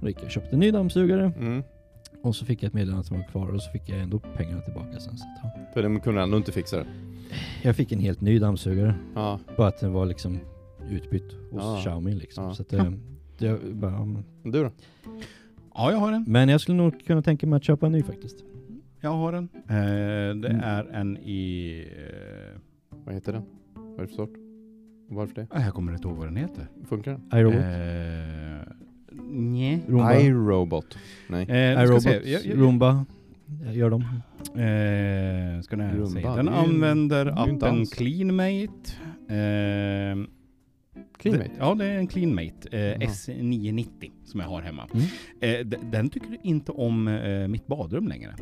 Då 0.00 0.08
gick 0.08 0.16
jag 0.16 0.24
och 0.24 0.30
köpte 0.30 0.50
en 0.56 0.60
ny 0.60 0.70
dammsugare 0.70 1.32
Mm. 1.38 1.62
och 2.22 2.36
så 2.36 2.44
fick 2.44 2.62
jag 2.62 2.68
ett 2.68 2.74
meddelande 2.74 3.08
den 3.08 3.18
var 3.18 3.26
kvar 3.26 3.48
och 3.54 3.62
så 3.62 3.70
fick 3.70 3.88
jag 3.88 3.98
ändå 4.00 4.18
pengarna 4.18 4.60
tillbaka 4.62 4.92
sen. 5.00 5.16
Så 5.16 5.24
att, 5.24 5.38
ja. 5.42 5.50
För 5.74 5.82
de 5.82 6.00
kunde 6.00 6.22
ändå 6.22 6.36
inte 6.36 6.52
fixa 6.52 6.76
det? 6.76 6.86
Jag 7.62 7.76
fick 7.76 7.92
en 7.92 8.00
helt 8.00 8.20
ny 8.20 8.38
dammsugare. 8.38 8.94
Ja. 9.14 9.38
Bara 9.56 9.66
att 9.68 9.80
den 9.80 9.92
var 9.92 10.06
liksom 10.06 10.38
utbytt 10.90 11.32
hos 11.50 11.62
Ja. 11.62 11.78
Xiaomi 11.80 12.14
liksom. 12.14 12.44
Ja. 12.44 12.54
Så 12.54 12.62
att, 12.62 12.72
eh, 12.72 12.90
det, 13.38 13.58
bara, 13.72 14.04
men- 14.04 14.24
Du 14.42 14.62
då? 14.62 14.70
Ja, 15.78 15.90
jag 15.92 15.98
har 15.98 16.12
en. 16.12 16.24
men 16.28 16.48
jag 16.48 16.60
skulle 16.60 16.76
nog 16.76 17.04
kunna 17.06 17.22
tänka 17.22 17.46
mig 17.46 17.56
att 17.56 17.64
köpa 17.64 17.86
en 17.86 17.92
ny 17.92 18.02
faktiskt. 18.02 18.36
Jag 19.00 19.10
har 19.10 19.32
en. 19.32 19.48
Eh, 19.54 20.36
det 20.40 20.48
Mm. 20.48 20.60
är 20.60 20.84
en 20.92 21.16
i... 21.16 21.84
Eh, 21.96 22.60
Vad 23.04 23.14
heter 23.14 23.32
den? 23.32 23.42
Vad 23.74 23.98
är 23.98 24.02
det 24.02 24.08
för 24.08 24.14
sort? 24.14 24.34
Varför 25.08 25.34
det? 25.34 25.46
jag 25.50 25.74
kommer 25.74 25.92
inte 25.92 26.08
ihåg 26.08 26.16
vad 26.16 26.26
den 26.26 26.36
heter. 26.36 26.66
Funkar 26.88 27.10
den? 27.12 27.40
iRobot. 27.40 27.56
Eh, 27.56 28.74
nej. 29.30 29.82
Roomba. 29.88 30.14
iRobot. 30.20 30.98
Nej. 31.28 31.46
Eh, 31.50 31.82
iRobot. 31.82 32.04
Jag, 32.04 32.26
jag, 32.26 32.58
Roomba. 32.58 33.04
Gör 33.72 33.90
dem. 33.90 34.02
Eh, 34.40 35.62
ska 35.62 35.76
ni 35.76 36.06
se. 36.08 36.20
det 36.20 36.36
Den 36.36 36.48
använder 36.48 37.26
appen 37.26 37.86
CleanMate. 37.86 38.92
Eh, 39.28 40.16
Cleanmate? 41.18 41.50
Ja, 41.58 41.74
det 41.74 41.84
är 41.84 41.98
en 41.98 42.06
CleanMate. 42.06 42.68
Eh, 42.72 42.80
Jaha. 42.80 42.96
S990 42.96 43.86
som 44.24 44.40
jag 44.40 44.46
har 44.46 44.62
hemma. 44.62 44.82
Mm. 44.94 45.06
Eh, 45.72 45.78
den 45.90 46.08
tycker 46.10 46.36
inte 46.42 46.72
om 46.72 47.08
eh, 47.08 47.48
mitt 47.48 47.66
badrum 47.66 48.08
längre. 48.08 48.34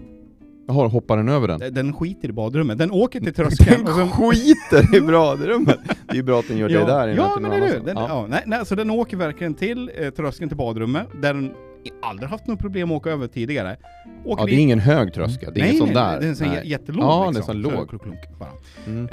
Jaha, 0.69 0.89
hoppar 0.89 1.17
den 1.17 1.29
över 1.29 1.49
den? 1.49 1.75
Den 1.75 1.93
skiter 1.93 2.29
i 2.29 2.33
badrummet. 2.33 2.79
Den 2.79 2.91
åker 2.91 3.21
till 3.21 3.35
tröskeln. 3.35 3.85
Den 3.85 3.95
sen- 3.95 4.09
skiter 4.11 4.97
i 4.97 5.01
badrummet! 5.01 5.79
Det 5.87 6.13
är 6.13 6.15
ju 6.17 6.23
bra 6.23 6.39
att 6.39 6.49
den 6.49 6.59
gör 6.59 6.69
det 6.69 6.75
där 6.85 7.09
ja 7.09 7.39
men 7.41 7.51
någon 7.51 7.51
det 7.51 7.57
är 7.57 7.61
det. 7.61 7.67
annanstans. 7.67 7.85
Den, 7.85 7.97
ja. 7.97 8.27
nej, 8.29 8.43
nej, 8.47 8.67
så 8.67 8.75
den 8.75 8.91
åker 8.91 9.17
verkligen 9.17 9.55
till 9.55 9.91
eh, 9.99 10.11
tröskeln 10.11 10.49
till 10.49 10.57
badrummet, 10.59 11.07
där 11.23 11.35
den 11.35 11.55
aldrig 12.03 12.31
haft 12.31 12.47
något 12.47 12.59
problem 12.59 12.91
att 12.91 12.97
åka 12.97 13.11
över 13.11 13.27
tidigare. 13.27 13.77
Åker 14.25 14.43
Ja, 14.43 14.47
det 14.47 14.55
är 14.55 14.59
ingen 14.59 14.79
hög 14.81 15.15
tröskel, 15.15 15.55
det 15.55 15.61
är 15.61 15.63
nej, 15.63 15.71
ingen 15.77 15.87
sån 15.87 15.95
nej, 15.95 16.13
där. 16.13 16.21
Den 16.21 16.31
är 16.31 16.35
sån 16.35 16.69
jättelåg 16.69 17.05
Ja, 17.05 17.19
den 17.25 17.29
är 17.29 17.33
liksom. 17.39 17.55
sån 17.55 17.63
låg. 17.63 17.73
Så 17.73 17.87
klunk, 17.87 18.03
klunk, 18.03 18.39
bara. 18.39 18.49
Mm. 18.87 19.03
Eh, 19.05 19.09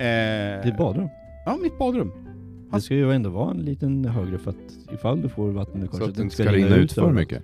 Det 0.63 0.69
är 0.69 0.77
badrum. 0.77 1.07
Ja, 1.45 1.57
mitt 1.63 1.77
badrum. 1.79 2.11
Det 2.73 2.81
ska 2.81 2.93
ju 2.95 3.11
ändå 3.11 3.29
vara 3.29 3.51
en 3.51 3.57
liten 3.57 4.05
högre 4.05 4.37
för 4.37 4.49
att 4.51 4.93
ifall 4.93 5.21
du 5.21 5.29
får 5.29 5.51
vattenläckage 5.51 5.97
Så 5.97 6.03
att 6.03 6.15
det 6.15 6.21
inte 6.21 6.35
ska 6.35 6.51
rinna 6.51 6.75
ut 6.75 6.91
för 6.93 7.11
mycket. 7.11 7.43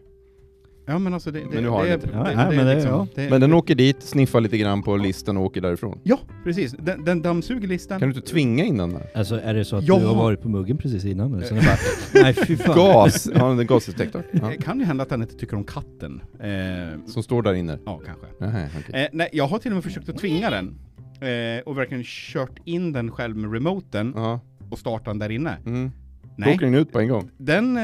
Ja 0.85 0.99
men 0.99 1.13
alltså 1.13 1.31
det, 1.31 1.39
det, 1.39 1.45
Men 1.53 1.63
nu 1.63 1.69
har 1.69 1.83
det, 1.85 1.89
den 1.89 1.99
är- 1.99 2.03
inte. 2.03 2.09
Ja, 2.17 2.23
det, 2.23 2.35
nej, 2.35 2.49
det, 2.49 2.55
men 2.55 2.65
det- 2.65 2.73
liksom, 2.75 2.91
ja. 2.91 3.07
det, 3.15 3.29
Men 3.29 3.41
den 3.41 3.53
åker 3.53 3.75
dit, 3.75 4.03
sniffar 4.03 4.41
lite 4.41 4.57
grann 4.57 4.83
på 4.83 4.97
listen 4.97 5.37
och 5.37 5.43
åker 5.43 5.61
därifrån. 5.61 5.99
Ja, 6.03 6.19
precis. 6.43 6.71
Den, 6.79 7.05
den 7.05 7.21
dammsuger 7.21 7.67
listan. 7.67 7.99
Kan 7.99 8.09
du 8.09 8.15
inte 8.15 8.27
tvinga 8.31 8.63
in 8.63 8.77
den 8.77 8.89
där? 8.93 9.01
Alltså 9.15 9.39
är 9.41 9.53
det 9.53 9.65
så 9.65 9.75
att 9.75 9.87
Ja. 9.87 9.99
du 9.99 10.05
har 10.05 10.15
varit 10.15 10.41
på 10.41 10.49
muggen 10.49 10.77
precis 10.77 11.05
innan 11.05 11.31
nu? 11.31 11.43
Så 11.43 11.53
den 11.53 11.63
bara, 12.13 12.23
nej 12.23 12.33
fy 12.33 12.57
fan. 12.57 12.75
Gas! 12.75 13.29
Ja, 13.35 13.51
en 13.51 13.67
gasdetektor. 13.67 14.23
Ja. 14.31 14.47
Det 14.49 14.57
kan 14.57 14.79
ju 14.79 14.85
hända 14.85 15.03
att 15.03 15.09
den 15.09 15.21
inte 15.21 15.35
tycker 15.35 15.55
om 15.57 15.63
katten. 15.63 16.21
Eh, 16.39 16.99
Som 17.07 17.23
står 17.23 17.41
där 17.41 17.53
inne. 17.53 17.79
ja, 17.85 18.01
kanske. 18.05 18.25
Nej, 18.39 18.69
okej. 18.79 19.01
Eh, 19.03 19.07
nej, 19.13 19.29
jag 19.33 19.47
har 19.47 19.59
till 19.59 19.71
och 19.71 19.75
med 19.75 19.83
försökt 19.83 20.09
att 20.09 20.17
tvinga 20.17 20.49
den. 20.49 20.75
Eh, 21.21 21.61
och 21.65 21.77
verkligen 21.77 22.03
kört 22.05 22.59
in 22.65 22.91
den 22.91 23.11
själv 23.11 23.35
med 23.37 23.53
remoten 23.53 24.13
Ja. 24.15 24.39
Och 24.69 24.79
startat 24.79 25.05
den 25.05 25.19
där 25.19 25.29
inne. 25.29 25.57
Mm. 25.65 25.91
Då 26.23 26.29
Nej, 26.45 26.53
åker 26.55 26.65
den 26.65 26.75
ut 26.75 26.91
på 26.91 26.99
en 26.99 27.07
gång. 27.07 27.29
den 27.37 27.77
eh, 27.77 27.81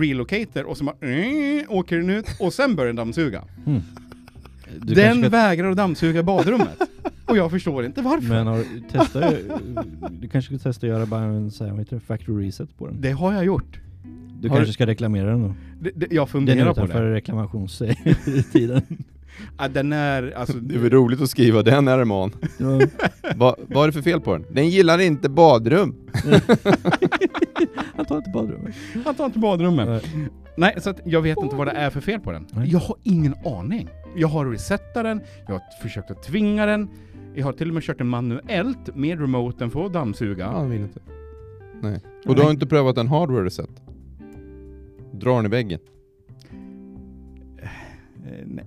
relocator 0.00 0.64
och 0.64 0.76
så 0.76 0.84
bara 0.84 0.96
eh, 1.00 1.62
åker 1.68 1.96
den 1.98 2.10
ut 2.10 2.26
och 2.40 2.52
sen 2.52 2.76
börjar 2.76 2.86
den 2.86 2.96
dammsuga. 2.96 3.44
Mm. 3.66 3.80
Den 4.80 5.20
ska, 5.20 5.28
vägrar 5.28 5.70
att 5.70 5.76
dammsuga 5.76 6.22
badrummet. 6.22 6.78
och 7.26 7.36
jag 7.36 7.50
förstår 7.50 7.84
inte 7.84 8.02
varför. 8.02 8.28
men 8.28 8.46
har 8.46 8.58
du 8.58 8.80
testat, 8.90 9.34
du 10.10 10.28
kanske 10.28 10.58
ska 10.58 10.68
testa 10.68 10.86
att 10.86 10.90
göra 10.90 11.06
bara 11.06 11.22
en 11.22 11.50
så 11.50 11.64
här, 11.64 11.70
vad 11.70 11.80
heter 11.80 11.96
det, 11.96 12.00
factory 12.00 12.46
reset 12.46 12.78
på 12.78 12.86
den? 12.86 13.00
Det 13.00 13.10
har 13.10 13.32
jag 13.32 13.44
gjort. 13.44 13.80
Du 14.40 14.48
Har 14.48 14.56
kanske 14.56 14.68
du- 14.70 14.72
ska 14.72 14.86
reklamera 14.86 15.30
den 15.30 15.42
då? 15.42 15.54
Det, 15.80 15.90
det, 15.94 16.06
jag 16.10 16.22
Den 16.22 16.26
funderar 16.28 16.60
är 16.60 16.64
på 16.64 16.70
utanför 16.70 17.02
det. 17.04 17.14
reklamationstiden. 17.14 18.82
Ja, 19.58 19.68
den 19.68 19.92
är, 19.92 20.32
alltså, 20.36 20.56
Det 20.58 20.74
är 20.74 20.78
väl 20.78 20.90
roligt 20.90 21.20
att 21.20 21.30
skriva 21.30 21.62
den 21.62 21.88
är 21.88 22.04
man. 22.04 22.32
Ja. 22.58 22.80
Va, 23.36 23.56
vad 23.68 23.82
är 23.82 23.86
det 23.86 23.92
för 23.92 24.02
fel 24.02 24.20
på 24.20 24.32
den? 24.32 24.46
Den 24.50 24.68
gillar 24.68 24.98
inte 24.98 25.28
badrum. 25.28 25.94
Han 27.96 28.04
tar 28.04 28.16
inte 28.16 28.30
badrummet. 28.34 28.74
han 29.04 29.14
tar 29.14 29.26
inte 29.26 29.38
badrummet. 29.38 29.88
Nej. 29.88 30.28
Nej, 30.56 30.74
så 30.80 30.90
att 30.90 31.00
jag 31.04 31.22
vet 31.22 31.38
inte 31.38 31.56
vad 31.56 31.66
det 31.66 31.72
är 31.72 31.90
för 31.90 32.00
fel 32.00 32.20
på 32.20 32.32
den. 32.32 32.46
Nej. 32.50 32.68
Jag 32.72 32.78
har 32.78 32.96
ingen 33.02 33.34
aning. 33.44 33.88
Jag 34.16 34.28
har 34.28 34.46
resetat 34.46 35.04
den, 35.04 35.20
jag 35.46 35.54
har 35.54 35.62
försökt 35.82 36.10
att 36.10 36.22
tvinga 36.22 36.66
den, 36.66 36.88
jag 37.34 37.44
har 37.44 37.52
till 37.52 37.68
och 37.68 37.74
med 37.74 37.82
kört 37.82 37.98
den 37.98 38.08
manuellt 38.08 38.96
med 38.96 39.20
remoten 39.20 39.70
för 39.70 39.86
att 39.86 39.92
dammsuga. 39.92 40.44
Ja, 40.44 40.50
han 40.52 40.70
vill 40.70 40.80
inte. 40.80 41.00
Nej. 41.82 42.00
Och 42.26 42.36
du 42.36 42.42
har 42.42 42.50
inte 42.50 42.66
prövat 42.66 42.98
en 42.98 43.08
hardware 43.08 43.44
reset? 43.44 43.70
Dra 45.12 45.36
den 45.36 45.46
i 45.46 45.48
väggen. 45.48 45.80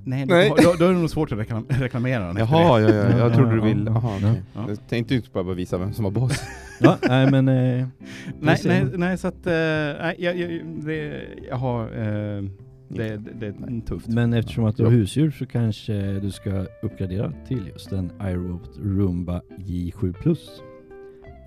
Nej, 0.03 0.26
nej. 0.26 0.49
Då, 0.49 0.55
då, 0.63 0.74
då 0.80 0.86
är 0.86 0.93
det 0.93 0.99
nog 0.99 1.09
svårt 1.09 1.32
att 1.32 1.38
reklam, 1.39 1.65
reklamera 1.70 2.28
den 2.28 2.38
efter 2.38 2.55
Jaha, 2.55 2.80
det. 2.80 2.84
ja, 2.84 2.89
ja, 3.09 3.18
jag 3.18 3.32
Ja, 3.32 3.36
trodde 3.36 3.55
du 3.55 3.61
ville... 3.61 3.91
ja. 3.91 4.01
Jaha, 4.03 4.11
Ja. 4.22 4.30
okej. 4.30 4.41
Ja. 4.53 4.65
Jag 4.68 4.88
tänkte 4.89 5.15
inte 5.15 5.30
bara 5.34 5.53
visa 5.53 5.78
vem 5.78 5.93
som 5.93 6.03
var 6.03 6.11
boss. 6.11 6.41
Ja, 6.80 6.97
nej 7.07 7.32
men... 7.32 7.47
Eh, 7.47 7.88
Nej, 8.39 8.57
nej, 8.65 8.86
nej, 8.93 9.18
så 9.18 9.28
att... 9.28 9.47
eh, 9.47 9.53
nej, 9.53 10.15
jag, 10.18 10.38
jag, 10.38 10.61
det, 10.86 11.22
jag 11.49 11.55
har... 11.55 11.82
eh, 11.84 12.43
det, 12.89 13.18
det, 13.18 13.32
det 13.39 13.47
är 13.47 13.82
tufft. 13.86 14.07
men 14.07 14.34
eftersom 14.34 14.65
att 14.65 14.78
du 14.78 14.84
har 14.84 14.91
husdjur 14.91 15.32
så 15.32 15.45
kanske 15.45 15.93
du 16.20 16.32
ska 16.32 16.65
uppgradera 16.82 17.34
till 17.47 17.68
just 17.74 17.91
en 17.91 18.11
iRobot 18.22 18.70
Roomba 18.84 19.41
J7 19.59 20.13
Plus. 20.13 20.49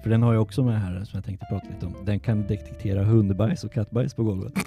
För 0.03 0.11
den 0.11 0.23
har 0.23 0.33
jag 0.35 0.43
också 0.43 0.65
med 0.65 0.81
här 0.81 1.05
som 1.05 1.17
jag 1.17 1.25
tänkte 1.25 1.47
prata 1.51 1.67
lite 1.75 1.87
om. 1.87 1.95
Den 2.05 2.21
kan 2.21 2.47
detektera 2.47 3.05
hundbajs 3.05 3.65
och 3.65 3.73
kattbajs 3.73 4.15
på 4.15 4.23
golvet. 4.25 4.53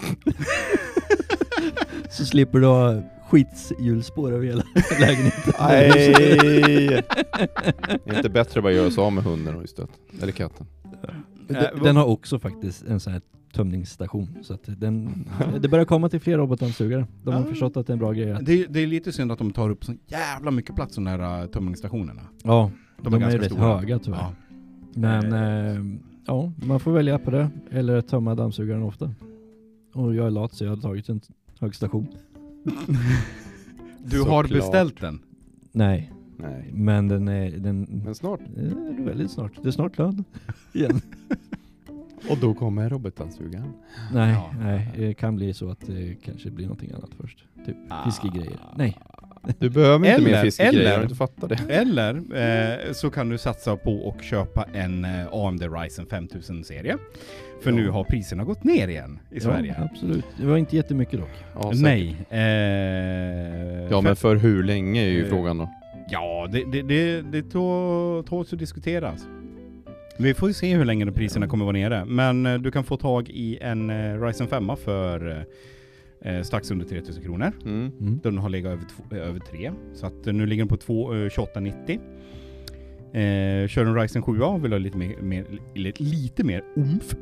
så 2.10 2.26
slipper 2.26 2.60
du 2.60 2.66
ha 2.68 3.01
skithjulspår 3.30 4.32
över 4.32 4.46
hela 4.46 4.64
lägenheten. 5.00 5.54
Nej! 5.60 5.92
Det 8.06 8.12
är 8.12 8.18
inte 8.18 8.30
bättre 8.30 8.60
att 8.60 8.64
bara 8.64 8.74
göra 8.74 8.92
sig 8.92 9.04
av 9.04 9.14
med 9.14 9.24
hunden 9.24 9.56
och 9.56 9.64
istället. 9.64 9.92
Eller 10.22 10.32
katten. 10.32 10.66
Den, 11.48 11.84
den 11.84 11.96
har 11.96 12.06
också 12.06 12.40
faktiskt 12.40 12.84
en 12.88 13.00
sån 13.00 13.14
här 13.14 13.22
tömningsstation. 13.54 14.28
Så 14.42 14.54
att 14.54 14.62
den, 14.66 15.26
det 15.62 15.68
börjar 15.70 15.86
komma 15.86 16.10
till 16.10 16.20
fler 16.20 16.38
robotdammsugare. 16.38 17.08
De 17.24 17.34
har 17.34 17.42
Ja. 17.42 17.46
förstått 17.48 17.78
att 17.78 17.88
det 17.88 17.92
är 17.92 17.96
en 17.96 18.00
bra 18.00 18.12
grej. 18.12 18.32
att- 18.32 18.46
Det, 18.46 18.66
det 18.70 18.80
är 18.80 18.88
lite 18.88 19.12
synd 19.12 19.32
att 19.32 19.38
de 19.40 19.52
tar 19.52 19.70
upp 19.70 19.86
så 19.86 19.94
jävla 20.08 20.52
mycket 20.52 20.76
plats 20.76 20.96
de 20.96 21.04
där 21.04 21.42
äh, 21.42 21.48
tömningsstationerna. 21.48 22.22
Ja, 22.44 22.72
De 22.98 23.04
de, 23.04 23.14
är 23.14 23.18
är, 23.18 23.22
ganska 23.22 23.40
rätt 23.40 23.46
stora. 23.52 23.78
höga 23.78 24.00
tyvärr. 24.00 24.18
Ja. 24.20 24.32
Men 24.96 25.34
eh, 25.34 25.98
ja, 26.28 26.52
man 26.66 26.80
får 26.80 26.92
välja 26.92 27.20
på 27.20 27.32
det. 27.32 27.50
Eller 27.72 28.02
tömma 28.02 28.36
dammsugaren 28.36 28.84
ofta. 28.84 29.12
Och 29.94 30.16
jag 30.16 30.26
är 30.26 30.32
lat 30.32 30.54
så 30.54 30.64
jag 30.64 30.70
har 30.72 30.78
tagit 30.78 31.10
en 31.10 31.22
hög 31.60 31.76
station. 31.76 32.08
Du 34.05 34.18
har 34.22 34.43
Såklart. 34.43 34.49
beställt 34.49 35.01
den? 35.01 35.20
Nej, 35.72 36.11
Nej. 36.38 36.70
men 36.74 37.07
den 37.07 37.28
är, 37.28 37.51
den 37.51 38.01
Men 38.05 38.16
snart. 38.16 38.39
är 38.57 39.03
väldigt 39.05 39.32
snart. 39.32 39.51
Det 39.61 39.68
är 39.68 39.72
snart 39.72 39.97
lön. 39.97 40.24
Igen. 40.74 41.01
Och 42.30 42.38
då 42.41 42.53
kommer 42.53 42.89
robotdammsugaren. 42.89 43.74
nej, 44.14 44.34
Ja. 44.34 44.51
nej, 44.59 44.93
det 44.97 45.14
kan 45.14 45.36
bli 45.36 45.53
så 45.53 45.70
att 45.70 45.80
det 45.88 46.16
kanske 46.24 46.49
blir 46.51 46.66
någonting 46.66 46.91
annat 46.91 47.09
först. 47.22 47.43
Typ 47.66 47.76
Ah. 47.89 48.05
fiskegrejer. 48.05 48.59
Nej. 48.78 48.97
Du 49.60 49.70
behöver 49.70 49.96
inte 49.96 50.10
Eller- 50.10 50.32
mer 50.32 50.41
fiskegrejer, 50.41 50.80
eller- 50.88 50.98
du 50.98 51.04
inte 51.04 51.16
fattat 51.16 51.50
det? 51.50 51.74
Eller 51.74 52.16
eh, 52.88 52.94
så 52.94 53.10
kan 53.10 53.30
du 53.30 53.38
satsa 53.38 53.76
på 53.78 54.14
att 54.18 54.24
köpa 54.26 54.66
en 54.74 55.06
eh, 55.06 55.28
AMD 55.32 55.62
Ryzen 55.64 56.06
5000-serie. 56.06 56.98
För 57.64 57.70
Ja. 57.72 57.76
nu 57.78 57.89
har 57.89 58.04
priserna 58.04 58.44
gått 58.44 58.64
ner 58.64 58.88
igen 58.88 59.20
i 59.32 59.39
Sverige. 59.39 59.76
Ja, 59.78 59.84
absolut. 59.91 60.26
Det 60.38 60.46
var 60.46 60.58
inte 60.58 60.76
jättemycket 60.76 61.20
dock. 61.20 61.30
Ja. 61.56 61.72
Nej. 61.76 62.16
Eh, 62.30 62.39
Ja 63.91 64.02
men 64.02 64.16
för- 64.16 64.36
hur 64.36 64.64
länge 64.64 65.02
är 65.02 65.10
ju 65.10 65.24
Eh, 65.24 65.30
frågan 65.30 65.58
då? 65.58 65.70
Ja, 66.10 66.48
det, 66.52 66.64
det, 66.72 66.82
det, 66.82 67.22
det 67.22 67.41
tå- 67.52 68.24
tåls 68.30 68.54
att 68.54 68.60
diskuteras. 68.60 69.26
Vi 70.18 70.34
får 70.34 70.48
ju 70.50 70.54
se 70.54 70.76
hur 70.76 70.86
länge 70.86 71.06
de 71.06 71.12
priserna 71.12 71.48
kommer 71.48 71.66
vara 71.66 71.74
nere. 71.78 72.06
Men 72.06 72.46
eh, 72.46 72.58
du 72.58 72.72
kan 72.72 72.84
få 72.84 72.98
tag 72.98 73.30
i 73.30 73.58
en 73.62 73.91
Ryzen 74.22 74.48
5 74.48 74.72
för 74.86 75.46
eh, 76.24 76.42
strax 76.42 76.72
under 76.72 76.86
3000 76.86 77.24
kronor. 77.24 77.52
Mm. 77.66 77.92
Mm. 78.00 78.20
Den 78.24 78.38
har 78.38 78.50
legat 78.50 78.72
över, 78.74 78.84
två- 78.84 79.16
över 79.16 79.40
3. 79.40 79.72
Så 79.94 80.06
att 80.06 80.28
eh, 80.28 80.34
nu 80.34 80.46
ligger 80.46 80.62
den 80.64 80.68
på 80.70 80.78
två, 80.78 81.14
eh, 81.16 81.30
2890. 81.30 82.00
Eh, 83.14 83.68
kör 83.68 83.86
en 83.86 83.96
Ryzen 83.96 84.22
7 84.22 84.40
och 84.42 84.64
vill 84.64 84.72
ha 84.72 84.80
lite 84.80 84.98
mer, 84.98 85.16
mer, 85.22 85.46
lite, 85.76 86.04
lite 86.04 86.44
mer 86.44 86.64
umf. 86.76 87.14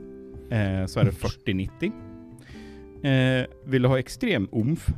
Eh, 0.52 0.86
så 0.86 1.00
är 1.00 1.04
det 1.06 1.12
4090. 1.12 1.92
Eh, 3.04 3.46
vill 3.66 3.82
du 3.82 3.88
ha 3.88 4.00
extrem 4.00 4.48
umf 4.52 4.90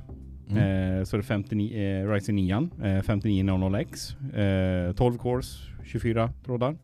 Mm. 0.50 0.58
Eh, 1.00 1.04
så 1.04 1.16
är 1.16 1.18
det 1.18 1.24
59, 1.24 1.78
eh, 1.78 2.10
Ryzen 2.12 2.36
9, 2.36 2.70
eh, 2.84 3.02
5900X, 3.02 4.16
eh, 4.38 4.94
12 4.94 5.18
cores, 5.18 5.60
24 5.86 6.30
trådar. 6.46 6.76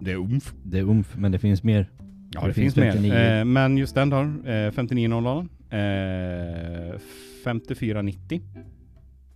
Det 0.00 0.10
är 0.12 0.16
umf. 0.16 0.54
Det 0.64 0.78
är 0.78 0.82
umf, 0.82 1.16
men 1.18 1.32
det 1.32 1.38
finns 1.38 1.62
mer. 1.62 1.90
Ja, 2.32 2.40
Det 2.40 2.46
det, 2.46 2.52
finns 2.54 2.74
finns, 2.74 2.84
mer. 2.84 2.92
59. 2.92 3.14
Eh, 3.14 3.44
men 3.44 3.76
just 3.78 3.94
den 3.94 4.10
då, 4.10 4.16
eh, 4.50 4.70
5900, 4.70 5.46
eh, 5.70 6.98
5490. 7.44 8.40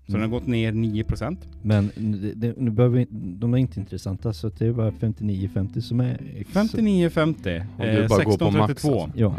Så 0.07 0.13
den 0.13 0.21
har 0.21 0.27
Mm. 0.29 0.31
gått 0.31 0.47
ner 0.47 0.73
9%. 0.73 1.37
Men 1.63 1.91
det, 1.97 2.35
det, 2.35 2.55
nu 2.57 2.71
behöver 2.71 2.99
vi, 2.99 3.07
de 3.11 3.55
är 3.55 3.59
inte 3.59 3.81
intressanta 3.81 4.33
så 4.33 4.49
det 4.49 4.67
är 4.67 4.73
bara 4.73 4.91
59-50 4.91 5.81
som 5.81 6.01
är... 6.01 6.21
ex- 6.37 6.51
5950, 6.53 7.63
Om 7.79 7.87
du 7.87 8.03
eh, 8.03 8.09
bara 8.09 8.25
går 8.25 8.39
på 8.39 8.51
max 8.51 8.85
1632. 8.85 9.03
alltså. 9.03 9.19
Ja. 9.19 9.35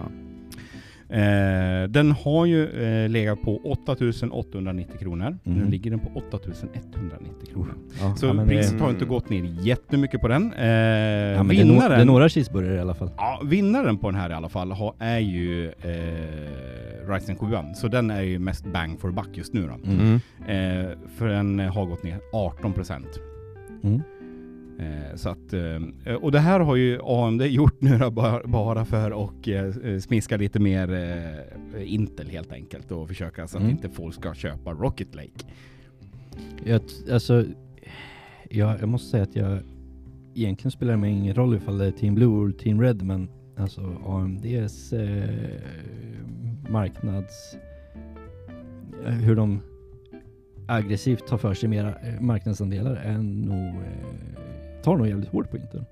Eh, 1.12 1.88
den 1.90 2.12
har 2.12 2.46
ju 2.46 2.66
eh, 3.04 3.10
legat 3.10 3.42
på 3.42 3.58
8890 3.64 4.98
kronor. 5.00 5.38
Nu 5.44 5.62
Mhm. 5.62 5.70
ligger 5.70 5.92
den 5.92 6.00
på 6.00 6.10
8190 6.16 7.52
kronor. 7.54 7.74
Ja, 8.02 8.16
Så 8.16 8.26
ja, 8.26 8.34
men 8.34 8.48
det, 8.48 8.56
priset 8.56 8.72
har 8.80 8.80
Mm. 8.88 8.90
inte 8.96 9.06
gått 9.06 9.30
ner 9.30 9.44
jättemycket 9.62 10.22
på 10.22 10.28
den. 10.28 10.54
Eh, 10.54 10.66
ja, 10.68 11.44
men 11.44 11.48
det, 11.48 11.62
är 11.62 11.66
no, 11.66 11.72
vinnaren, 11.72 11.90
det 11.92 11.96
är 12.02 12.06
några 12.06 12.30
cheeseburgare 12.30 12.76
i 12.76 12.80
alla 12.80 12.94
fall. 12.94 13.10
ja, 13.18 13.42
vinnaren 13.46 13.98
på 13.98 14.12
den 14.12 14.20
här 14.20 14.30
i 14.30 14.34
alla 14.34 14.50
fall 14.50 14.72
har, 14.72 14.94
är 15.00 15.20
ju 15.20 15.68
eh, 15.68 17.10
Ryzen 17.10 17.36
7. 17.36 17.48
Så 17.76 17.88
den 17.88 18.12
är 18.12 18.22
ju 18.22 18.40
mest 18.40 18.66
bang 18.74 19.00
for 19.00 19.12
buck 19.12 19.30
just 19.34 19.54
nu 19.54 19.62
då. 19.68 19.92
Mm. 19.92 20.20
Mm. 20.48 20.82
Eh, 20.86 20.92
för 21.18 21.28
den 21.28 21.60
har 21.60 21.86
gått 21.86 22.04
ner 22.04 22.20
18%. 22.34 23.06
Mm. 23.84 24.02
Eh, 24.82 25.16
så 25.16 25.30
att, 25.30 25.54
eh, 25.54 26.14
och 26.14 26.32
det 26.32 26.40
här 26.40 26.60
har 26.60 26.76
ju 26.76 27.00
AMD 27.04 27.42
gjort 27.42 27.82
nu 27.82 27.98
då, 27.98 28.12
bara, 28.46 28.86
för 28.86 29.26
att 29.26 29.48
eh, 29.48 30.00
smiska 30.00 30.38
lite 30.38 30.60
mer 30.60 30.90
Intel 31.80 32.30
helt 32.30 32.52
enkelt 32.52 32.92
och 32.92 33.08
försöka 33.08 33.48
så 33.48 33.58
att 33.58 33.64
Mm. 33.64 33.76
inte 33.76 33.90
folk 33.90 34.14
ska 34.16 34.34
köpa 34.34 34.72
Rocket 34.72 35.16
Lake. 35.16 35.46
Jag, 36.64 36.82
alltså, 37.12 37.46
jag, 38.50 38.80
jag 38.82 38.90
måste 38.90 39.10
säga 39.10 39.24
att 39.24 39.36
jag 39.36 39.60
egentligen 40.36 40.72
spelar 40.72 40.92
det 40.94 40.98
mig 41.00 41.12
ingen 41.12 41.36
roll 41.36 41.56
ifall 41.56 41.78
det 41.78 41.86
är 41.86 41.92
Team 41.92 42.16
Blue 42.16 42.44
eller 42.46 42.58
Team 42.58 42.82
Red 42.82 43.02
men 43.04 43.30
alltså 43.58 43.82
AMDs 44.06 44.94
eh, 44.94 45.30
marknads... 46.70 47.56
Hur 49.06 49.36
de 49.36 49.62
aggressivt 50.68 51.28
tar 51.28 51.38
för 51.38 51.54
sig 51.54 51.70
mera 51.70 51.94
marknadsandelar 52.20 52.96
är 52.96 53.18
nog... 53.18 53.76
Eh, 53.76 54.51
tar 54.84 54.98
nog 54.98 55.08
jävligt 55.08 55.30
hårt 55.30 55.52
på 55.52 55.58
Intel. 55.58 55.86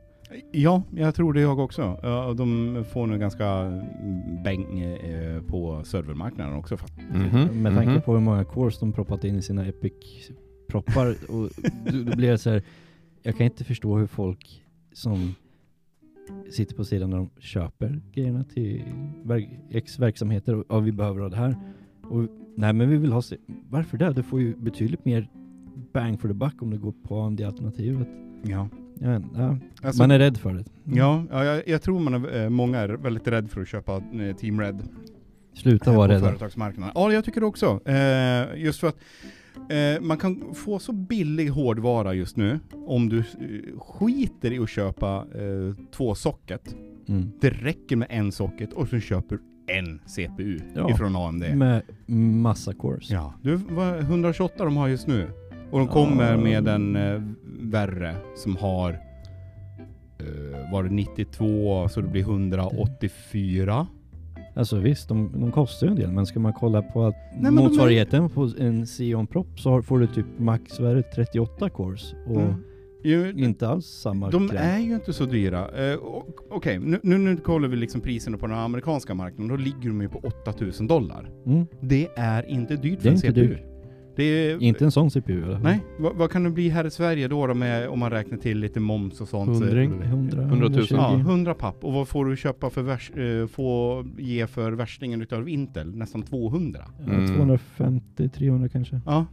Ja, 0.51 0.83
jag 0.95 1.15
tror 1.15 1.33
det 1.33 1.41
jag 1.41 1.59
också. 1.59 1.99
De 2.37 2.83
får 2.91 3.07
nu 3.07 3.17
ganska 3.17 3.47
mm, 3.47 4.43
bäng 4.43 4.79
eh, 4.79 5.41
på 5.41 5.83
servermarknaden 5.83 6.55
också. 6.55 6.77
För. 6.77 6.89
Mhm, 7.13 7.63
Med 7.63 7.75
tanke 7.75 7.91
mhm. 7.91 8.01
på 8.01 8.13
hur 8.13 8.19
många 8.19 8.43
cores 8.45 8.79
de 8.79 8.93
proppat 8.93 9.23
in 9.23 9.35
i 9.35 9.41
sina 9.41 9.65
Epic-proppar 9.65 11.07
och 11.07 11.49
då, 11.93 12.15
blir 12.15 12.31
det 12.31 12.37
så 12.37 12.49
här. 12.49 12.63
Jag 13.23 13.37
kan 13.37 13.45
inte 13.45 13.63
förstå 13.63 13.97
hur 13.97 14.07
folk 14.07 14.63
som 14.93 15.35
sitter 16.51 16.75
på 16.75 16.83
sidan 16.83 17.09
när 17.09 17.17
de 17.17 17.29
köper 17.39 18.01
grejerna 18.11 18.43
till 18.43 18.83
verk, 19.23 19.49
X 19.69 19.99
verksamheter 19.99 20.55
och 20.55 20.65
ja, 20.69 20.79
vi 20.79 20.91
behöver 20.91 21.21
ha 21.21 21.29
det 21.29 21.37
här. 21.37 21.55
Och 22.03 22.27
nej 22.55 22.73
men 22.73 22.89
vi 22.89 22.97
vill 22.97 23.11
ha 23.11 23.21
Varför 23.69 23.97
det? 23.97 24.13
Du 24.13 24.23
får 24.23 24.41
ju 24.41 24.55
betydligt 24.55 25.05
mer 25.05 25.29
bang 25.93 26.21
for 26.21 26.27
the 26.27 26.33
buck 26.33 26.61
om 26.61 26.69
du 26.69 26.77
går 26.77 26.93
på 27.03 27.19
AMD-alternativet. 27.19 28.07
Ja. 28.43 28.67
Ja, 29.01 29.21
ja, 29.35 29.57
Alltså, 29.83 30.03
man 30.03 30.11
är 30.11 30.19
rädd 30.19 30.37
för 30.37 30.53
det. 30.53 30.63
ja, 30.83 31.23
ja 31.31 31.43
jag, 31.45 31.67
jag 31.67 31.81
tror 31.81 31.99
man 31.99 32.13
är, 32.13 32.43
eh, 32.43 32.49
många 32.49 32.77
är 32.79 32.89
väldigt 32.89 33.27
rädda 33.27 33.47
för 33.47 33.61
att 33.61 33.67
köpa 33.67 33.95
eh, 33.95 34.35
Team 34.35 34.61
Red. 34.61 34.83
Sluta 35.53 35.91
eh, 35.91 35.97
vara 35.97 36.07
på 36.07 36.13
rädda. 36.13 36.25
företagsmarknaden. 36.27 36.91
Ja, 36.95 37.13
jag 37.13 37.25
tycker 37.25 37.39
det 37.41 37.47
också. 37.47 37.79
Eh, 37.89 38.63
just 38.63 38.79
för 38.79 38.87
att 38.87 38.97
eh, 39.69 40.01
man 40.01 40.17
kan 40.17 40.43
få 40.53 40.79
så 40.79 40.91
billig 40.93 41.47
hårdvara 41.49 42.13
just 42.13 42.37
nu 42.37 42.59
om 42.85 43.09
du 43.09 43.23
skiter 43.79 44.51
i 44.53 44.59
att 44.59 44.69
köpa 44.69 45.15
eh, 45.35 45.75
två 45.91 46.15
socket. 46.15 46.75
Mm. 47.07 47.31
Det 47.41 47.49
räcker 47.49 47.95
med 47.95 48.07
en 48.11 48.31
socket 48.31 48.73
och 48.73 48.87
så 48.87 48.99
köper 48.99 49.35
du 49.35 49.41
en 49.73 49.99
CPU 50.07 50.59
Ja. 50.75 50.89
ifrån 50.91 51.15
AMD. 51.15 51.43
Med 51.55 51.81
massa 52.41 52.73
cores. 52.73 53.09
Ja, 53.09 53.33
du, 53.41 53.55
vad 53.55 53.99
128 53.99 54.65
de 54.65 54.77
har 54.77 54.87
just 54.87 55.07
nu. 55.07 55.29
Och 55.71 55.79
de 55.79 55.87
kommer 55.87 56.37
med 56.37 56.67
en 56.67 56.95
eh, 56.95 57.21
värre 57.59 58.15
som 58.35 58.55
har 58.55 58.89
eh, 60.19 60.71
var 60.71 60.83
det 60.83 60.89
92 60.89 61.87
så 61.89 62.01
det 62.01 62.07
blir 62.07 62.21
184. 62.21 63.87
Alltså 64.55 64.77
visst, 64.77 65.09
de, 65.09 65.31
de 65.41 65.51
kostar 65.51 65.87
ju 65.87 65.91
en 65.91 65.99
del 65.99 66.11
men 66.11 66.25
ska 66.25 66.39
man 66.39 66.53
kolla 66.53 66.81
på 66.81 67.05
att 67.05 67.15
men 67.33 67.55
de 67.55 67.57
är- 67.57 67.63
motsvarigheten 67.69 68.29
på 68.29 68.49
en 68.59 68.85
Xeon-propp 68.85 69.59
så 69.59 69.69
har, 69.69 69.81
får 69.81 69.99
du 69.99 70.07
typ 70.07 70.25
max 70.37 70.79
vad 70.79 70.91
är 70.91 70.95
det, 70.95 71.03
38 71.03 71.69
cores 71.69 72.13
och 72.27 72.41
Mm. 72.41 72.53
Jo, 73.03 73.25
inte 73.25 73.67
alls 73.67 73.85
samma 73.85 74.29
de 74.29 74.49
kräm. 74.49 74.63
är 74.63 74.79
ju 74.79 74.95
inte 74.95 75.13
så 75.13 75.25
dyra. 75.25 75.59
Eh, 75.91 75.97
Okej, 76.49 76.79
nu, 76.79 76.99
nu, 77.03 77.17
nu 77.17 77.37
kollar 77.37 77.67
vi 77.67 77.75
liksom 77.75 78.01
priserna 78.01 78.37
på 78.37 78.47
den 78.47 78.57
amerikanska 78.57 79.13
marknaden. 79.13 79.47
Då 79.47 79.55
ligger 79.55 79.89
de 79.89 80.01
ju 80.01 80.09
på 80.09 80.19
8000 80.45 80.87
dollar. 80.87 81.29
Mm. 81.45 81.65
Det 81.81 82.07
är 82.15 82.49
inte 82.49 82.75
dyrt 82.75 83.01
för 83.01 83.09
en 83.09 83.17
CPU. 83.17 83.33
dyrt. 83.47 83.61
Det 84.19 84.23
är, 84.51 84.61
Inte 84.63 84.85
en 84.85 84.91
sån 84.91 85.11
CPU 85.11 85.41
fall. 85.41 85.59
Nej, 85.63 85.79
vad, 85.99 86.15
vad 86.15 86.31
kan 86.31 86.43
det 86.43 86.49
bli 86.49 86.69
här 86.69 86.85
i 86.85 86.91
Sverige 86.91 87.27
då, 87.27 87.47
då 87.47 87.53
med, 87.53 87.87
om 87.89 87.99
man 87.99 88.11
räknar 88.11 88.37
till 88.37 88.59
lite 88.59 88.79
moms 88.79 89.21
och 89.21 89.27
sånt? 89.27 89.57
så- 89.57 89.63
Hundring. 89.63 90.01
100, 90.01 90.41
100 90.41 90.67
000. 90.67 90.73
120. 90.73 90.95
Ja, 90.95 91.13
100 91.15 91.53
papp. 91.53 91.83
Och 91.83 91.93
vad 91.93 92.07
får 92.07 92.25
du 92.25 92.37
köpa 92.37 92.69
för 92.69 92.81
värs, 92.81 93.11
eh, 93.11 93.47
få 93.47 94.05
ge 94.17 94.47
för 94.47 94.71
värstingen 94.71 95.21
utav 95.21 95.49
Intel? 95.49 95.95
Nästan 95.95 96.21
200. 96.23 96.79
Ja, 97.07 97.13
Mm. 97.13 97.49
250-300 97.57 98.67
kanske. 98.69 99.01
Ja. 99.05 99.25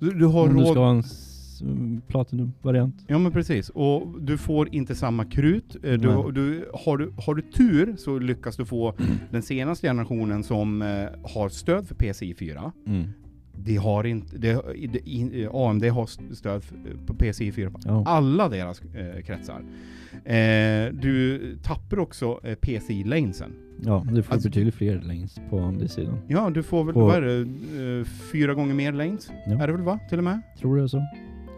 Du, 0.00 0.10
du 0.10 0.26
har 0.26 0.48
Om 0.48 0.56
du 0.56 0.62
råd... 0.62 0.68
ska 0.70 0.80
ha 0.80 0.90
en 0.90 1.02
mm, 1.62 2.00
Platinum-variant. 2.08 3.04
Ja 3.08 3.18
men 3.18 3.32
precis. 3.32 3.68
Och 3.68 4.20
du 4.22 4.38
får 4.38 4.74
inte 4.74 4.94
samma 4.94 5.24
krut. 5.24 5.76
Eh, 5.76 5.80
Du, 5.92 6.08
Nej. 6.08 6.32
du, 6.32 6.64
har, 6.74 6.96
du, 6.98 7.12
har 7.26 7.34
du 7.34 7.42
tur 7.42 7.94
så 7.96 8.18
lyckas 8.18 8.56
du 8.56 8.64
få 8.64 8.94
den 9.30 9.42
senaste 9.42 9.86
generationen 9.86 10.42
som 10.42 10.82
eh, 10.82 10.88
har 11.34 11.48
stöd 11.48 11.86
för 11.88 11.94
PCI 11.94 12.34
4. 12.34 12.72
Mm. 12.86 13.04
Det 13.64 13.76
har 13.76 14.04
inte, 14.04 14.38
det, 14.38 14.62
det, 14.92 15.08
in- 15.08 15.48
AMD 15.52 15.84
har 15.84 16.04
st- 16.04 16.34
stöd 16.34 16.62
på 17.06 17.14
PCI 17.14 17.52
4 17.52 17.70
på 17.70 17.78
Ja. 17.84 18.04
alla 18.06 18.48
deras 18.48 18.82
eh, 18.82 19.22
kretsar. 19.22 19.60
Eh, 20.24 20.92
du 20.92 21.40
tappar 21.62 21.98
också 21.98 22.40
eh, 22.44 22.54
PCI-lanesen. 22.54 23.52
ja, 23.84 24.04
du 24.12 24.22
får 24.22 24.34
Alltså- 24.34 24.48
betydligt 24.48 24.74
fler 24.74 25.00
lanes 25.00 25.40
på 25.50 25.58
AMD-sidan. 25.58 26.18
Ja, 26.28 26.50
du 26.50 26.62
får 26.62 26.84
väl, 26.84 26.94
På- 26.94 27.00
vad 27.06 27.16
är 27.16 27.20
det, 27.22 27.98
eh, 28.00 28.04
fyra 28.32 28.54
gånger 28.54 28.74
mer 28.74 28.92
lanes? 28.92 29.30
Ja. 29.46 29.62
Är 29.62 29.66
det 29.66 29.72
väl 29.72 29.82
va, 29.82 29.98
till 30.08 30.18
och 30.18 30.24
med? 30.24 30.40
Tror 30.58 30.76
det 30.76 30.82
är 30.82 30.86
så? 30.86 31.06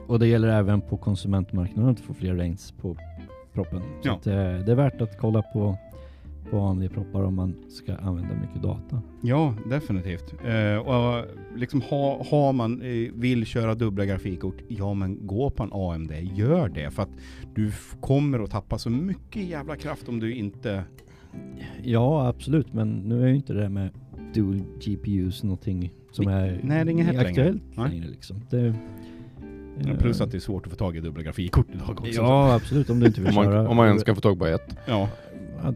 Och 0.06 0.18
det 0.18 0.26
gäller 0.26 0.48
även 0.48 0.80
på 0.80 0.96
konsumentmarknaden 0.96 1.90
att 1.92 2.00
få 2.00 2.14
fler 2.14 2.34
lanes 2.34 2.72
på 2.72 2.96
proppen. 3.52 3.80
Så 4.02 4.08
Ja. 4.08 4.14
att, 4.14 4.26
eh, 4.26 4.34
det 4.34 4.72
är 4.72 4.74
värt 4.74 5.00
att 5.00 5.18
kolla 5.18 5.42
på 5.42 5.78
på 6.50 6.58
AMD-proppar 6.58 7.22
om 7.22 7.34
man 7.34 7.54
ska 7.68 7.96
använda 7.96 8.34
mycket 8.34 8.62
data. 8.62 9.02
Ja, 9.22 9.54
definitivt. 9.70 10.34
Eh, 10.44 10.76
och 10.76 11.24
liksom 11.56 11.80
ha, 11.80 12.24
har 12.30 12.52
man, 12.52 12.82
eh, 12.82 13.12
vill 13.14 13.46
köra 13.46 13.74
dubbla 13.74 14.04
grafikkort, 14.04 14.62
ja 14.68 14.94
men 14.94 15.26
gå 15.26 15.50
på 15.50 15.62
en 15.62 15.70
AMD, 15.72 16.12
gör 16.34 16.68
det. 16.68 16.90
För 16.90 17.02
att 17.02 17.10
du 17.54 17.72
kommer 18.00 18.38
att 18.38 18.50
tappa 18.50 18.78
så 18.78 18.90
mycket 18.90 19.44
jävla 19.44 19.76
kraft 19.76 20.08
om 20.08 20.20
du 20.20 20.34
inte... 20.34 20.84
Ja, 21.82 22.28
absolut, 22.28 22.72
men 22.72 22.88
nu 22.90 23.22
är 23.22 23.28
ju 23.28 23.34
inte 23.34 23.52
det 23.52 23.60
där 23.60 23.68
med 23.68 23.90
dual 24.34 24.62
GPUs 24.84 25.42
någonting 25.42 25.92
som 26.12 26.28
är, 26.28 26.60
nej, 26.62 26.84
det 26.84 26.90
är 26.90 26.92
inget 26.92 27.06
längre. 27.06 27.28
aktuellt 27.28 27.62
Nej. 27.76 27.90
längre. 27.90 28.06
liksom. 28.08 28.40
Det, 28.50 28.66
eh, 28.66 29.98
Plus 29.98 30.20
att 30.20 30.30
det 30.30 30.38
är 30.38 30.40
svårt 30.40 30.66
att 30.66 30.70
få 30.72 30.76
tag 30.78 30.96
i 30.96 31.00
dubbla 31.00 31.22
grafikkort 31.22 31.66
idag 31.74 31.90
också. 31.90 32.20
Ja, 32.22 32.54
absolut, 32.54 32.90
om 32.90 33.00
du 33.00 33.06
inte 33.06 33.20
vill 33.20 33.28
Om 33.28 33.34
man, 33.34 33.44
köra... 33.44 33.68
om 33.68 33.76
man 33.76 33.86
ens 33.86 34.04
kan 34.04 34.14
få 34.14 34.20
tag 34.20 34.38
på 34.38 34.46
ett. 34.46 34.76
Ja, 34.86 35.08
Ja, 35.62 35.74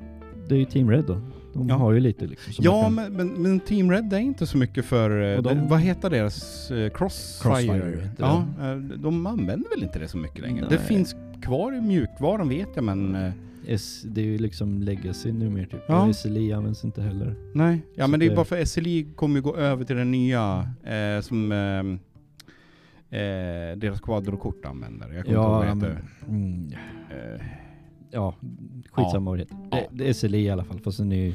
Det 0.49 0.55
är 0.55 0.59
ju 0.59 0.64
Team 0.64 0.90
Red 0.90 1.05
då. 1.05 1.20
De 1.55 1.68
Ja. 1.68 1.74
har 1.74 1.92
ju 1.92 2.01
lite 2.01 2.26
liksom. 2.26 2.53
som 2.53 2.64
ja 2.64 2.82
kan- 2.82 2.94
men, 2.94 3.12
men, 3.12 3.28
men 3.28 3.61
Team 3.61 3.90
Red 3.90 4.12
är 4.12 4.18
inte 4.18 4.46
så 4.46 4.59
mycket 4.59 4.84
för... 4.84 5.11
eh, 5.36 5.42
de- 5.42 5.55
det, 5.55 5.66
vad 5.68 5.80
heter 5.80 6.11
deras? 6.11 6.70
eh, 6.70 6.90
Crossfire? 6.90 7.53
Crossfire 7.53 8.11
ja, 8.18 8.44
eh, 8.61 8.76
de 8.76 9.26
använder 9.26 9.70
väl 9.70 9.82
inte 9.82 9.99
det 9.99 10.09
så 10.09 10.18
mycket 10.18 10.38
längre. 10.40 10.66
Det 10.68 10.76
Nej. 10.76 10.84
finns 10.86 11.16
kvar 11.42 11.72
i 11.76 11.80
mjukvaran 11.80 12.49
vet 12.49 12.68
jag 12.74 12.84
men... 12.84 13.32
S, 13.66 14.03
det 14.05 14.20
är 14.20 14.24
ju 14.24 14.38
liksom 14.38 14.82
legacy 14.82 15.32
numera 15.32 15.66
typ. 15.66 15.80
Ja. 15.88 16.12
SLI 16.12 16.53
används 16.53 16.84
inte 16.84 17.03
heller. 17.03 17.34
Nej, 17.55 17.80
ja 17.94 18.05
Så 18.05 18.11
men 18.11 18.20
det 18.20 18.26
är 18.26 18.30
det- 18.30 18.36
bara 18.36 18.44
för 18.44 18.64
SLI 18.64 19.07
kommer 19.16 19.36
ju 19.36 19.42
gå 19.42 19.57
över 19.57 19.84
till 19.84 19.96
den 19.96 20.11
nya 20.11 20.70
eh, 20.84 21.20
som 21.20 21.53
eh, 21.53 23.18
eh, 23.20 23.76
deras 23.76 24.01
quadrokort 24.01 24.64
använder. 24.64 25.12
Jag 25.12 25.24
kommer 25.24 25.36
Ja, 25.38 25.72
inte 25.72 25.86
ihåg 25.86 25.86
vad 25.86 25.90
det 25.90 25.94
heter. 25.96 26.05
mm, 26.28 26.72
Eh, 27.11 27.42
ja, 28.11 28.34
skitsamma 29.05 29.30
vad 29.30 29.38
det 29.38 29.42
heter. 29.42 29.57
Ja. 29.70 29.76
Det, 29.76 29.86
det 30.05 30.09
är 30.09 30.12
SLI 30.12 30.38
i 30.38 30.51
alla 30.51 30.64
fall, 30.64 30.78
fast 30.80 31.01
en 31.01 31.09
ny, 31.09 31.34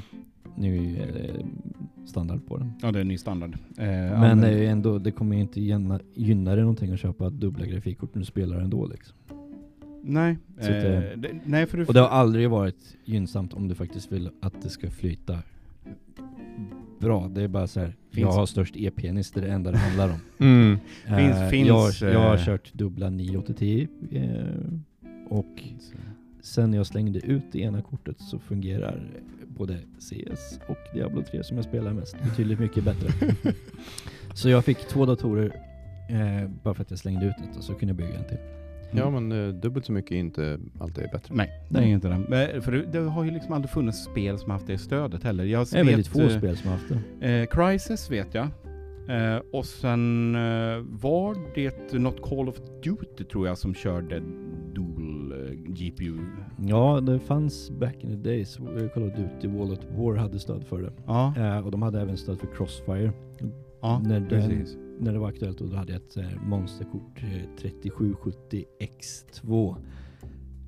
ny 0.55 0.97
eh, 0.97 1.05
standard 2.05 2.45
på 2.47 2.57
den. 2.57 2.73
ja, 2.81 2.91
det 2.91 2.99
är 2.99 3.01
en 3.01 3.07
ny 3.07 3.17
standard. 3.17 3.53
Eh, 3.77 3.85
Men 3.87 4.41
det 4.41 4.47
är 4.47 4.57
ju 4.57 4.65
ändå, 4.67 4.97
det 4.99 5.11
kommer 5.11 5.35
ju 5.35 5.41
inte 5.41 5.61
gynna, 5.61 5.99
gynna 6.15 6.51
dig 6.51 6.59
någonting 6.61 6.91
att 6.93 6.99
köpa 6.99 7.29
dubbla 7.29 7.65
grafikkort 7.65 8.15
när 8.15 8.19
du 8.19 8.25
spelar 8.25 8.59
ändå 8.59 8.87
liksom. 8.87 9.17
Nej, 10.05 10.37
Så 10.59 10.63
att, 10.63 10.83
eh, 10.83 10.97
eh, 10.97 11.17
det, 11.17 11.29
nej 11.45 11.65
för 11.65 11.77
du... 11.77 11.85
Och 11.85 11.93
det 11.93 11.99
har 11.99 12.07
aldrig 12.09 12.49
varit 12.49 12.95
gynnsamt 13.05 13.53
om 13.53 13.67
du 13.67 13.75
faktiskt 13.75 14.11
vill 14.11 14.29
att 14.41 14.61
det 14.61 14.69
ska 14.69 14.89
flyta 14.89 15.39
bra. 16.99 17.27
Det 17.27 17.41
är 17.43 17.47
bara 17.47 17.67
så 17.67 17.79
här, 17.79 17.95
jag 18.11 18.31
har 18.31 18.45
störst 18.45 18.75
e-penis, 18.77 19.31
det 19.31 19.39
är 19.39 19.45
det 19.45 19.51
enda 19.53 19.71
det 19.71 19.77
handlar 19.77 20.09
om. 20.09 20.17
Mm. 20.39 20.77
Finns- 21.05 21.37
Eh, 21.41 21.47
finns, 21.49 21.67
jag, 22.01 22.13
jag 22.13 22.19
har 22.19 22.33
eh, 22.37 22.45
kört 22.45 22.73
dubbla 22.73 23.09
980 23.09 23.87
eh, 24.11 24.21
och 25.29 25.63
sen 26.43 26.73
jag 26.73 26.85
slängde 26.85 27.19
ut 27.19 27.43
det 27.51 27.59
ena 27.59 27.81
kortet 27.81 28.19
så 28.19 28.39
fungerar 28.39 29.03
både 29.47 29.77
CS 29.99 30.59
och 30.67 30.77
Diablo 30.93 31.23
3 31.31 31.43
som 31.43 31.57
jag 31.57 31.65
spelar 31.65 31.93
mest 31.93 32.23
betydligt 32.23 32.59
mycket 32.59 32.83
bättre. 32.83 33.09
så 34.33 34.49
jag 34.49 34.65
fick 34.65 34.77
två 34.77 35.05
datorer 35.05 35.55
eh, 36.09 36.49
bara 36.63 36.73
för 36.73 36.81
att 36.81 36.89
jag 36.89 36.99
slängde 36.99 37.25
ut 37.25 37.35
ett 37.49 37.57
och 37.57 37.63
så 37.63 37.73
kunde 37.73 37.87
jag 37.87 37.95
bygga 37.95 38.19
en 38.19 38.27
till. 38.27 38.37
Ja 38.91 39.09
men 39.09 39.31
eh, 39.31 39.53
dubbelt 39.53 39.85
så 39.85 39.91
mycket 39.91 40.11
är 40.11 40.15
inte 40.15 40.59
alltid 40.79 41.03
bättre. 41.11 41.35
Nej, 41.35 41.49
det 41.69 41.79
är 41.79 41.83
inte 41.83 42.07
det. 42.07 42.17
Men, 42.29 42.61
För 42.61 42.71
det, 42.71 42.85
det 42.91 42.99
har 42.99 43.23
ju 43.23 43.31
liksom 43.31 43.53
aldrig 43.53 43.71
funnits 43.71 44.03
spel 44.03 44.39
som 44.39 44.51
haft 44.51 44.67
det 44.67 44.77
stödet 44.77 45.23
heller. 45.23 45.43
Jag 45.43 45.67
Det 45.71 45.79
är 45.79 45.83
väldigt 45.83 46.07
få 46.07 46.21
eh, 46.21 46.37
spel 46.37 46.57
som 46.57 46.71
haft 46.71 46.85
det. 47.19 47.27
Eh, 47.27 47.45
Crisis 47.45 48.11
vet 48.11 48.33
jag. 48.33 48.47
Eh, 49.09 49.41
och 49.51 49.65
sen 49.65 50.35
eh, 50.35 50.77
var 50.79 51.37
det 51.55 51.93
något 51.99 52.21
Call 52.21 52.49
of 52.49 52.55
Duty 52.83 53.23
tror 53.23 53.47
jag 53.47 53.57
som 53.57 53.73
körde 53.73 54.15
eh, 54.15 54.23
GPU. 55.75 56.17
Ja, 56.57 57.01
det 57.01 57.19
fanns 57.19 57.71
back 57.71 57.95
in 58.03 58.09
the 58.09 58.29
days. 58.29 58.59
eh, 58.59 58.87
Call 58.89 59.03
of 59.03 59.13
Duty 59.15 59.47
Wall 59.47 59.73
at 59.73 59.85
War 59.97 60.15
hade 60.15 60.39
stöd 60.39 60.63
för 60.63 60.81
det. 60.81 60.91
Ja, 61.05 61.33
Eh, 61.37 61.57
och 61.65 61.71
de 61.71 61.81
hade 61.81 62.01
även 62.01 62.17
stöd 62.17 62.39
för 62.39 62.47
Crossfire. 62.55 63.11
ja 63.81 63.99
när 63.99 64.19
den- 64.19 64.29
precis. 64.29 64.77
När 64.99 65.13
det 65.13 65.19
var 65.19 65.27
aktuellt 65.29 65.61
och 65.61 65.69
då 65.69 65.75
hade 65.75 65.91
jag 65.93 66.01
ett 66.01 66.17
eh, 66.17 66.41
monsterkort 66.45 67.23
eh, 67.23 67.55
3770 67.61 68.65
X2. 68.79 69.75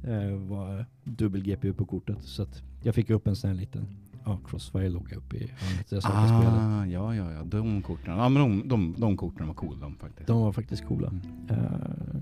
Eh, 0.04 0.38
var 0.38 0.86
dubbel 1.04 1.44
GPU 1.44 1.74
på 1.74 1.86
kortet. 1.86 2.18
Så 2.22 2.44
att 2.44 2.64
jag 2.84 2.96
fick 2.96 3.10
upp 3.10 3.28
en 3.28 3.36
sån 3.36 3.48
här 3.50 3.58
liten 3.58 3.86
ja, 4.26 4.40
Crossfire-logga 4.48 5.16
upp 5.18 5.34
i 5.34 5.38
hörnet. 5.38 5.92
Jag. 5.92 6.02
Ah, 6.06 6.86
ja, 6.86 7.16
ja, 7.16 7.32
ja, 7.32 7.44
de 7.44 7.82
korten. 7.82 8.18
Ja, 8.18 8.30
men 8.30 8.42
de, 8.62 8.68
de, 8.68 8.96
de 8.98 9.18
korten 9.18 9.48
var 9.48 9.54
coola 9.54 9.80
de 9.82 9.96
faktiskt. 9.96 10.28
De 10.28 10.42
var 10.42 10.52
faktiskt 10.52 10.86
coola. 10.86 11.08
Mm. 11.08 11.22
Eh, 11.50 12.22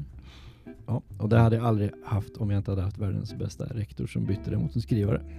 ja, 0.87 1.01
och 1.17 1.29
det 1.29 1.39
hade 1.39 1.55
jag 1.55 1.65
aldrig 1.65 1.91
haft 2.05 2.37
om 2.37 2.49
jag 2.49 2.57
inte 2.59 2.71
hade 2.71 2.81
haft 2.81 2.97
världens 2.97 3.35
bästa 3.35 3.65
rektor 3.65 4.07
som 4.07 4.25
bytte 4.25 4.49
det 4.51 4.57
mot 4.57 4.75
en 4.75 4.81
skrivare. 4.81 5.21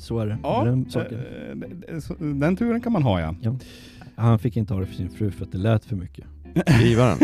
Så 0.00 0.18
är 0.18 0.26
det 0.26 0.38
Ja, 0.42 0.64
den 0.64 0.90
saken. 0.90 1.18
eh, 1.18 2.18
den 2.18 2.56
turen 2.56 2.80
kan 2.80 2.92
man 2.92 3.02
ha 3.02 3.20
ja. 3.20 3.34
Han 4.16 4.38
fick 4.38 4.56
inte 4.56 4.74
ha 4.74 4.80
det 4.80 4.86
för 4.86 4.94
sin 4.94 5.10
fru 5.10 5.30
för 5.30 5.44
att 5.44 5.52
det 5.52 5.58
lät 5.58 5.84
för 5.84 5.96
mycket. 5.96 6.24
Skrivaren? 6.66 7.18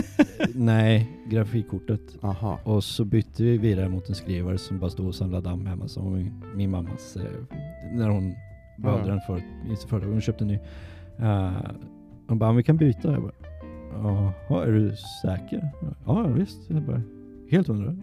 Nej, 0.54 1.10
grafikkortet. 1.30 2.00
Aha. 2.22 2.58
Och 2.64 2.84
så 2.84 3.04
bytte 3.04 3.42
vi 3.42 3.58
vidare 3.58 3.88
mot 3.88 4.08
en 4.08 4.14
skrivare 4.14 4.58
som 4.58 4.78
bara 4.78 4.90
stod 4.90 5.06
och 5.06 5.14
samlade 5.14 5.48
damm 5.48 5.66
hemma 5.66 5.88
som 5.88 6.12
min, 6.14 6.44
min 6.54 6.70
mammas, 6.70 7.16
eh, 7.16 7.22
när 7.92 8.08
hon 8.08 8.34
valde 8.78 9.00
Ja. 9.08 9.12
den 9.12 9.20
för, 9.26 9.38
i 9.72 9.76
sitt 9.76 9.88
företag. 9.88 10.08
Hon 10.10 10.20
köpte 10.20 10.44
en 10.44 10.48
ny. 10.48 10.58
Uh, 11.20 11.50
hon 12.28 12.38
bara, 12.38 12.50
"Men 12.50 12.56
vi 12.56 12.62
kan 12.62 12.76
byta. 12.76 13.12
Jag 13.12 13.22
bara, 13.22 13.32
jaha, 13.92 14.66
är 14.66 14.72
du 14.72 14.92
säker? 15.22 15.68
Ja, 16.06 16.22
visst. 16.22 16.60
Jag 16.68 16.82
bara, 16.82 17.02
helt 17.50 17.68
hundra? 17.68 17.96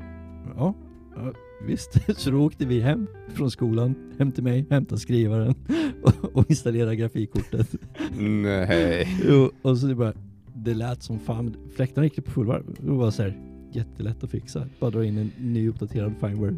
Ja, 0.58 0.74
ja, 1.16 1.34
visst. 1.68 2.18
Så 2.20 2.32
då 2.32 2.38
åkte 2.46 2.66
vi 2.66 2.80
hem 2.80 3.08
från 3.34 3.52
skolan, 3.52 3.96
hem 4.20 4.32
till 4.32 4.44
mig, 4.44 4.66
hämtade 4.70 5.02
skrivaren 5.02 5.56
och, 6.04 6.36
och 6.36 6.50
installerade 6.50 6.96
grafikkortet. 6.96 7.76
Nej. 8.18 9.08
Jo, 9.30 9.50
och 9.62 9.78
så 9.78 9.88
det 9.88 9.96
bara, 9.96 10.14
det 10.56 10.74
lät 10.74 11.04
som 11.04 11.20
fan. 11.20 11.56
Fläktarna 11.76 12.06
gick 12.06 12.26
på 12.26 12.32
fullvarv. 12.32 12.64
Det 12.80 12.92
var 12.92 13.12
så 13.12 13.24
här 13.24 13.38
jättelätt 13.72 14.24
att 14.24 14.32
fixa. 14.32 14.68
Bara 14.80 14.92
dra 14.92 15.06
in 15.06 15.18
en 15.18 15.32
ny 15.40 15.70
uppdaterad 15.70 16.14
firmware. 16.20 16.56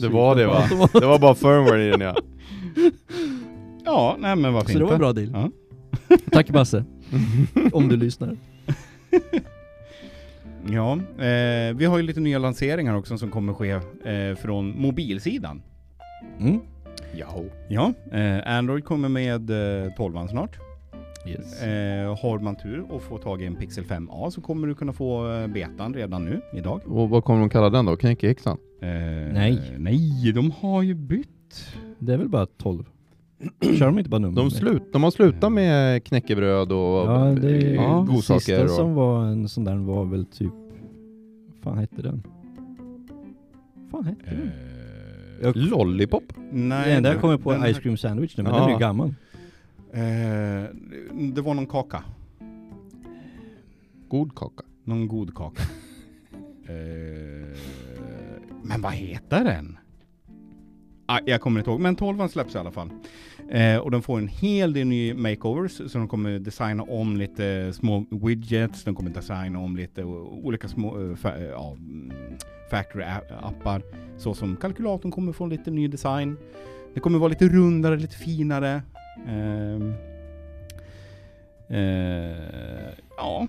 Det 0.00 0.08
var 0.08 0.36
det 0.36 0.46
va? 0.46 0.88
Det 0.92 1.06
var 1.06 1.18
bara 1.18 1.34
firmware 1.34 1.86
i 1.86 1.90
den 1.90 2.00
ja. 2.00 2.16
Ja, 3.84 4.16
nej 4.18 4.36
men 4.36 4.52
varför 4.52 4.72
Så 4.72 4.78
det 4.78 4.84
var 4.84 4.92
en 4.92 4.98
bra 4.98 5.12
deal. 5.12 5.30
Ja. 5.32 5.50
Tack 6.32 6.50
Basse, 6.50 6.84
om 7.72 7.88
du 7.88 7.96
lyssnar. 7.96 8.36
Ja, 10.68 10.92
eh, 11.24 11.76
vi 11.76 11.84
har 11.84 11.96
ju 11.96 12.02
lite 12.02 12.20
nya 12.20 12.38
lanseringar 12.38 12.94
också 12.96 13.18
som 13.18 13.30
kommer 13.30 13.52
ske 13.54 13.70
eh, 13.70 14.36
från 14.36 14.80
mobilsidan. 14.80 15.62
Mm. 16.40 16.60
Ja. 17.16 17.42
Ja, 17.68 17.92
eh, 18.12 18.56
Android 18.56 18.84
kommer 18.84 19.08
med 19.08 19.50
eh, 19.84 19.92
12 19.96 20.28
snart. 20.28 20.58
Yes. 21.26 21.62
Eh, 21.62 22.18
har 22.22 22.38
man 22.38 22.56
tur 22.56 22.84
och 22.90 23.02
får 23.02 23.18
tag 23.18 23.42
i 23.42 23.46
en 23.46 23.56
Pixel 23.56 23.84
5a 23.84 24.30
så 24.30 24.40
kommer 24.40 24.66
du 24.68 24.74
kunna 24.74 24.92
få 24.92 25.32
eh, 25.32 25.46
betan 25.46 25.94
redan 25.94 26.24
nu, 26.24 26.40
idag. 26.52 26.80
Och 26.86 27.10
vad 27.10 27.24
kommer 27.24 27.40
de 27.40 27.50
kalla 27.50 27.70
den 27.70 27.84
då? 27.84 27.96
Knäckehäxan? 27.96 28.58
Eh, 28.82 28.88
Nej. 29.32 29.72
Nej, 29.78 30.32
de 30.32 30.50
har 30.50 30.82
ju 30.82 30.94
bytt. 30.94 31.28
Det 31.98 32.12
är 32.12 32.16
väl 32.16 32.28
bara 32.28 32.46
12? 32.46 32.84
Kör 33.78 33.86
de 33.86 33.98
inte 33.98 34.10
bara 34.10 34.18
nummer? 34.18 34.36
De, 34.36 34.50
slut, 34.50 34.92
de 34.92 35.02
har 35.02 35.10
slutat 35.10 35.52
med 35.52 36.04
knäckebröd 36.04 36.72
och 36.72 36.78
Ja, 37.10 37.34
det 37.40 37.56
är 37.56 37.74
ja, 37.74 38.06
godsaker. 38.08 38.38
sista 38.40 38.64
Och, 38.64 38.70
som 38.70 38.94
var 38.94 39.24
en 39.26 39.48
sån 39.48 39.64
där 39.64 39.76
var 39.76 40.04
väl 40.04 40.26
typ... 40.26 40.52
fan 41.62 41.78
hette 41.78 42.02
den? 42.02 42.22
fan 43.90 44.04
hette 44.04 44.24
den? 44.30 44.50
Jag- 45.42 45.56
Lollipop? 45.56 46.22
nej, 46.52 46.94
Den 46.94 47.02
där 47.02 47.10
den- 47.12 47.20
kommer 47.20 47.36
på 47.36 47.52
den 47.52 47.74
Ice 47.74 47.78
Cream 47.78 47.96
Sandwich 47.96 48.36
nu, 48.36 48.42
men 48.42 48.52
Ja. 48.54 48.58
den 48.60 48.68
är 48.68 48.72
ju 48.72 48.78
gammal. 48.78 49.08
Eh, 49.92 50.00
det 51.34 51.40
var 51.42 51.54
någon 51.54 51.66
kaka. 51.66 52.04
God 54.08 54.34
kaka. 54.34 54.62
Någon 54.84 55.08
god 55.08 55.34
kaka. 55.34 55.62
eh, 56.68 57.56
men 58.62 58.80
vad 58.82 58.92
heter 58.92 59.44
den? 59.44 59.78
Ah, 61.06 61.20
jag 61.26 61.40
kommer 61.40 61.60
inte 61.60 61.70
ihåg, 61.70 61.80
men 61.80 61.96
12 61.96 62.28
släpps 62.28 62.54
i 62.54 62.58
alla 62.58 62.70
fall. 62.70 62.90
Eh, 63.50 63.76
och 63.76 63.90
de 63.90 64.02
får 64.02 64.18
en 64.18 64.28
hel 64.28 64.72
del 64.72 64.86
nya 64.86 65.14
makeovers, 65.14 65.72
så 65.72 65.98
de 65.98 66.08
kommer 66.08 66.38
designa 66.38 66.82
om 66.82 67.16
lite 67.16 67.72
små 67.72 68.04
widgets, 68.10 68.84
de 68.84 68.94
kommer 68.94 69.10
designa 69.10 69.58
om 69.58 69.76
lite 69.76 70.04
olika 70.04 70.68
små 70.68 70.96
uh, 70.98 71.14
fa- 71.14 71.38
uh, 71.38 71.48
ja, 71.48 71.76
mm, 71.78 72.12
factory-appar. 72.70 73.82
Så 74.18 74.34
som 74.34 74.56
kalkylatorn 74.56 75.12
kommer 75.12 75.32
få 75.32 75.46
lite 75.46 75.70
ny 75.70 75.88
design. 75.88 76.36
Det 76.94 77.00
kommer 77.00 77.18
vara 77.18 77.28
lite 77.28 77.48
rundare, 77.48 77.96
lite 77.96 78.16
finare. 78.16 78.82
Ehm, 79.28 79.94
eh, 81.68 82.94
ja, 83.16 83.48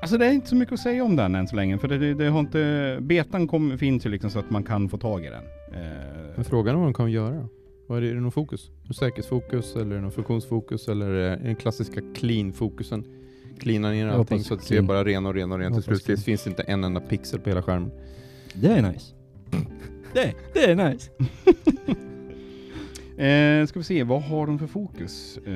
Alltså 0.00 0.18
det 0.18 0.26
är 0.26 0.32
inte 0.32 0.48
så 0.48 0.56
mycket 0.56 0.72
att 0.72 0.80
säga 0.80 1.04
om 1.04 1.16
den 1.16 1.34
än 1.34 1.48
så 1.48 1.56
länge, 1.56 1.78
för 1.78 1.88
det, 1.88 1.98
det, 1.98 2.14
det 2.14 2.28
har 2.28 2.40
inte... 2.40 2.98
Betan 3.00 3.48
kom, 3.48 3.78
finns 3.78 4.06
ju 4.06 4.10
liksom 4.10 4.30
så 4.30 4.38
att 4.38 4.50
man 4.50 4.62
kan 4.64 4.88
få 4.88 4.98
tag 4.98 5.24
i 5.24 5.28
den. 5.28 5.44
Eh, 5.76 6.32
Men 6.36 6.44
frågan 6.44 6.74
är 6.74 6.78
vad 6.78 6.86
de 6.86 6.94
kan 6.94 7.10
göra? 7.10 7.48
Vad 7.88 7.98
är 7.98 8.02
det, 8.02 8.10
är 8.10 8.14
det 8.14 8.20
någon 8.20 8.32
fokus? 8.32 8.70
Någon 8.84 8.94
säkerhetsfokus 8.94 9.76
eller 9.76 10.00
någon 10.00 10.12
funktionsfokus 10.12 10.88
eller 10.88 11.10
är 11.10 11.30
det 11.30 11.42
den 11.44 11.56
klassiska 11.56 12.00
clean-fokusen? 12.14 13.04
Cleana 13.58 13.90
ner 13.90 14.06
allting 14.08 14.40
så 14.40 14.54
att 14.54 14.60
det 14.60 14.66
ser 14.66 14.82
bara 14.82 15.04
ren 15.04 15.26
och 15.26 15.34
ren 15.34 15.52
och 15.52 15.58
ren 15.58 15.72
till 15.72 15.82
slut. 15.82 16.06
Det 16.06 16.16
finns 16.16 16.46
inte 16.46 16.62
en 16.62 16.84
enda 16.84 17.00
pixel 17.00 17.40
på 17.40 17.48
hela 17.48 17.62
skärmen. 17.62 17.90
Det 18.54 18.68
är 18.68 18.82
nice. 18.92 19.14
Det, 20.14 20.34
det 20.54 20.64
är 20.70 20.90
nice. 20.90 21.10
Eh, 23.18 23.66
ska 23.66 23.78
vi 23.78 23.84
se, 23.84 24.02
vad 24.04 24.22
har 24.22 24.46
de 24.46 24.58
för 24.58 24.66
fokus? 24.66 25.38
Eh, 25.46 25.54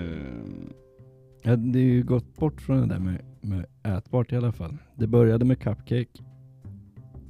Ja, 1.42 1.56
det 1.56 1.78
är 1.78 1.82
ju 1.82 2.02
gått 2.02 2.36
bort 2.36 2.60
från 2.60 2.80
det 2.80 2.86
där 2.94 2.98
med, 3.00 3.24
med 3.40 3.66
ätbart 3.96 4.32
i 4.32 4.36
alla 4.36 4.52
fall. 4.52 4.76
Det 4.94 5.06
började 5.06 5.44
med 5.44 5.58
cupcake 5.58 6.22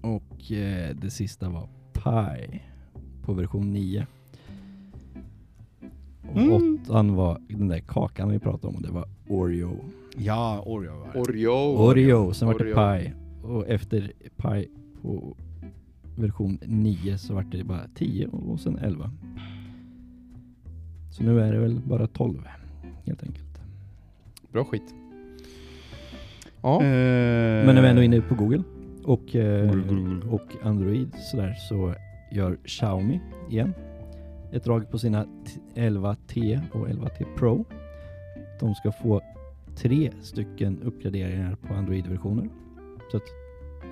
och 0.03 0.53
eh, 0.53 0.97
det 0.97 1.11
sista 1.11 1.49
var 1.49 1.68
pie 1.93 2.61
på 3.31 3.35
version 3.35 3.72
9. 3.72 4.07
Och 6.33 6.37
Mm. 6.41 6.78
åttan 6.83 7.14
var 7.14 7.39
den 7.49 7.68
där 7.68 7.78
kakan 7.78 8.31
vi 8.31 8.39
pratade 8.39 8.66
om 8.68 8.74
och 8.76 8.83
det 8.83 8.91
var 8.93 9.09
Oreo. 9.28 9.76
ja, 10.16 10.62
Oreo 10.66 10.93
var 10.99 11.12
det. 11.12 11.18
Oreo. 11.20 11.53
Oreo, 11.91 12.33
sen 12.35 12.49
var 12.49 12.59
det 12.59 12.64
pie. 12.74 13.12
Och 13.43 13.68
efter 13.68 14.12
pie 14.37 14.66
på 15.03 15.37
version 16.16 16.59
9 16.66 17.18
så 17.18 17.35
var 17.35 17.43
det 17.43 17.64
bara 17.64 17.87
10 17.95 18.26
och 18.26 18.61
sen 18.61 18.78
11. 18.78 19.11
Så 21.12 21.22
nu 21.22 21.41
är 21.41 21.53
det 21.53 21.59
väl 21.59 21.81
bara 21.85 22.07
12 22.07 22.39
helt 23.07 23.22
enkelt. 23.22 23.61
Bra 24.53 24.64
skit. 24.64 24.95
Ja. 26.62 26.74
Eh, 26.83 26.87
Men 27.66 27.74
när 27.74 27.83
vi 27.83 27.89
ändå 27.89 28.03
är 28.03 28.05
inne 28.07 28.20
på 28.20 28.35
Google 28.35 28.62
och, 29.05 29.37
eh, 29.37 29.74
Google. 29.74 30.26
och 30.31 30.47
Android 30.62 31.14
sådär 31.31 31.55
så 31.68 31.95
gör 32.33 32.59
Xiaomi 32.64 33.20
igen 33.51 33.74
ett 34.53 34.64
drag 34.64 34.91
på 34.91 34.99
sina 34.99 35.24
t- 35.24 35.61
11T 35.74 36.61
och 36.72 36.89
11T 36.89 37.24
Pro. 37.37 37.64
De 38.61 38.74
ska 38.74 38.93
få 38.93 39.20
tre 39.76 40.11
stycken 40.22 40.83
uppgraderingar 40.83 41.57
på 41.68 41.74
Android-versioner. 41.74 42.49
Så 43.11 43.16
att 43.16 43.22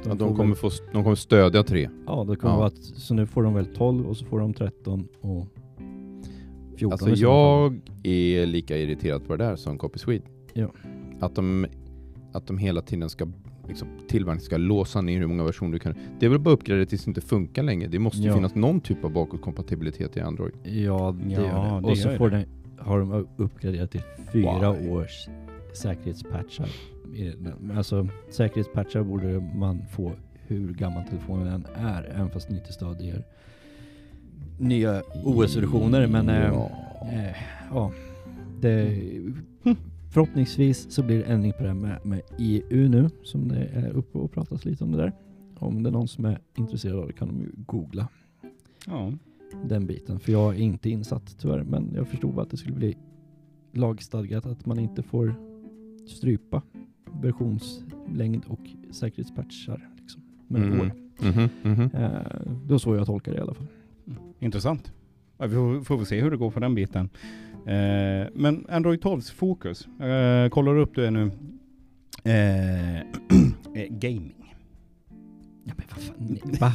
Ja, 0.05 0.11
får 0.11 0.17
de, 0.19 0.29
väl- 0.29 0.37
kommer 0.37 0.55
få, 0.55 0.71
de 0.93 1.03
kommer 1.05 1.15
stödja 1.17 1.63
tre. 1.63 1.89
Ja, 2.07 2.25
det 2.29 2.37
kommer 2.37 2.55
Ja. 2.55 2.59
vara 2.59 2.67
att, 2.67 2.79
så 2.79 3.15
nu 3.15 3.27
får 3.27 3.43
de 3.43 3.55
väl 3.55 3.67
12 3.67 4.07
och 4.07 4.17
så 4.17 4.25
får 4.25 4.41
de 4.41 4.55
13 4.55 5.09
och 5.21 5.47
14 6.77 6.93
Alltså 6.93 7.11
jag 7.25 7.81
är 8.03 8.47
lika 8.47 8.77
irriterad 8.79 9.27
på 9.27 9.37
det 9.37 9.45
där 9.45 9.57
som 9.57 9.79
Copy 9.79 9.99
Swede. 9.99 10.25
Ja. 10.53 10.69
Att 11.21 11.35
de, 11.35 11.67
att 12.33 12.47
de 12.47 12.59
hela 12.59 12.81
tiden 12.81 13.11
ska, 13.11 13.27
liksom, 13.69 13.89
tillverkningen 14.09 14.45
ska 14.45 14.57
låsa 14.57 15.01
ner 15.01 15.19
hur 15.19 15.27
många 15.27 15.45
versioner 15.45 15.73
du 15.73 15.79
kan. 15.79 15.95
Det 16.19 16.27
är 16.27 16.31
väl 16.31 16.39
bara 16.39 16.55
uppgradera 16.55 16.87
tills 16.87 17.05
det 17.05 17.09
inte 17.11 17.21
funkar 17.21 17.63
längre. 17.63 17.89
Det 17.89 17.99
måste 17.99 18.19
ju 18.19 18.27
Ja. 18.27 18.35
finnas 18.35 18.55
någon 18.55 18.81
typ 18.81 19.05
av 19.05 19.11
bakåtkompatibilitet 19.13 20.17
i 20.17 20.21
Android. 20.21 20.55
Ja, 20.63 21.17
det 21.25 21.33
Ja, 21.35 21.41
gör 21.41 21.75
det. 21.75 21.81
det 21.87 21.91
Och 21.93 21.99
så 21.99 22.11
får 22.17 22.31
det. 22.31 22.37
den, 22.37 22.47
har 22.79 22.99
de 23.01 23.27
uppgraderat 23.37 23.91
till 23.91 24.03
fyra 24.33 24.73
Why? 24.73 24.89
års 24.91 25.29
säkerhetspatchar. 25.83 26.69
Alltså 27.77 28.09
säkerhetspatchar 28.31 29.03
borde 29.03 29.41
man 29.57 29.83
få 29.93 30.13
hur 30.47 30.75
gammal 30.75 31.05
telefonen 31.05 31.47
än 31.49 31.67
är, 31.75 32.13
även 32.15 32.31
fast 32.31 32.49
den 32.49 32.57
inte 32.57 32.73
stödjer 32.73 33.25
nya 34.59 35.03
OS-versioner. 35.25 36.07
Men 36.07 36.29
eh, 36.29 36.47
Ja. 36.47 36.71
eh, 37.13 37.37
ja, 37.71 37.93
det, 38.61 39.01
förhoppningsvis 40.19 40.91
så 40.91 41.03
blir 41.03 41.19
det 41.19 41.25
ändring 41.25 41.53
på 41.53 41.63
det 41.63 41.69
här 41.69 41.75
med, 41.75 42.07
med 42.07 42.21
EU 42.39 42.89
nu, 42.89 43.11
som 43.23 43.49
det 43.49 43.65
är 43.65 43.91
uppe 43.91 44.19
och 44.19 44.33
pratas 44.33 44.65
lite 44.65 44.85
om 44.85 44.93
det 44.93 44.99
där. 44.99 45.13
Om 45.59 45.83
det 45.83 45.91
är 45.91 45.93
någon 45.93 46.09
som 46.09 46.25
är 46.25 46.39
intresserad 46.57 46.99
av 46.99 47.07
det 47.07 47.13
kan 47.13 47.29
de 47.29 47.41
ju 47.41 47.51
googla 47.57 48.09
Ja. 48.87 49.13
den 49.65 49.87
biten. 49.87 50.21
För 50.21 50.33
jag 50.33 50.55
är 50.55 50.59
inte 50.61 50.91
insatt 50.91 51.37
tyvärr. 51.39 51.63
Men 51.63 51.93
jag 51.95 52.09
förstod 52.09 52.39
att 52.39 52.51
det 52.51 52.57
skulle 52.57 52.75
bli 52.77 52.97
lagstadgat 53.73 54.47
att 54.47 54.67
man 54.67 54.79
inte 54.79 55.03
får 55.03 55.35
strypa 56.07 56.63
versionslängd 57.23 58.45
och 58.49 58.61
säkerhetspatchar. 58.91 59.89
Liksom, 60.01 60.23
med 60.49 60.63
Mm. 60.63 60.81
år. 60.81 60.93
Mhm, 61.23 61.49
mhm. 61.63 61.81
Eh, 61.95 62.11
det 62.67 62.73
var 62.73 62.79
så 62.79 62.95
jag 62.97 63.07
tolkar 63.07 63.33
det 63.33 63.39
i 63.39 63.41
alla 63.41 63.55
fall. 63.55 63.67
Intressant. 64.39 64.93
Ja, 65.39 65.47
vi 65.47 65.55
får, 65.55 65.85
får 65.85 65.97
väl 65.97 66.07
se 66.07 66.21
hur 66.21 66.31
det 66.31 66.37
går 66.37 66.51
på 66.51 66.61
den 66.61 66.75
biten. 66.75 67.09
Eh, 67.67 68.27
men 68.35 68.67
Android 68.69 69.01
12s 69.01 69.33
fokus, 69.35 69.87
eh, 70.01 70.49
kollar 70.49 70.75
du 70.75 70.81
upp 70.81 70.95
det 70.95 71.11
nu? 71.11 71.31
Eh, 72.25 72.97
eh, 73.75 73.89
gaming. 73.91 74.35
Ja, 75.65 75.73
men 75.77 75.87
vad 75.91 76.03
fan, 76.03 76.39
va? 76.61 76.73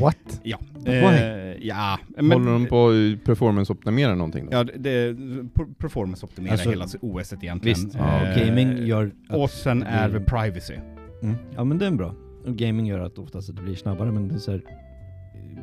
What? 0.00 0.40
Ja. 0.42 0.58
Eh, 0.86 1.66
ja. 1.66 1.98
Men, 2.08 2.32
Håller 2.32 2.52
de 2.52 2.66
på 2.66 2.88
att 2.88 3.24
performance-optimera 3.24 4.14
någonting 4.14 4.46
då? 4.46 4.56
Ja, 4.56 4.64
det, 4.64 4.78
det 4.78 5.14
per- 5.54 5.74
performance 5.78 6.26
optimerar 6.26 6.52
Alltså, 6.52 6.70
hela 6.70 6.84
OS 7.00 7.32
egentligen. 7.32 7.60
Visst, 7.60 7.94
Ja, 7.94 8.26
Eh, 8.26 8.46
gaming 8.46 8.86
gör 8.86 9.12
att 9.28 9.36
Och 9.36 9.50
sen 9.50 9.82
är 9.82 10.08
det 10.08 10.20
privacy. 10.20 10.74
Mm. 11.22 11.34
Ja 11.56 11.64
men 11.64 11.78
det 11.78 11.86
är 11.86 11.90
bra. 11.90 12.14
Och 12.46 12.56
gaming 12.56 12.86
gör 12.86 12.98
att 13.00 13.18
oftast 13.18 13.56
det 13.56 13.62
blir 13.62 13.74
snabbare 13.74 14.12
men 14.12 14.28
det 14.28 14.34
är 14.34 14.38
så 14.38 14.50
här, 14.50 14.62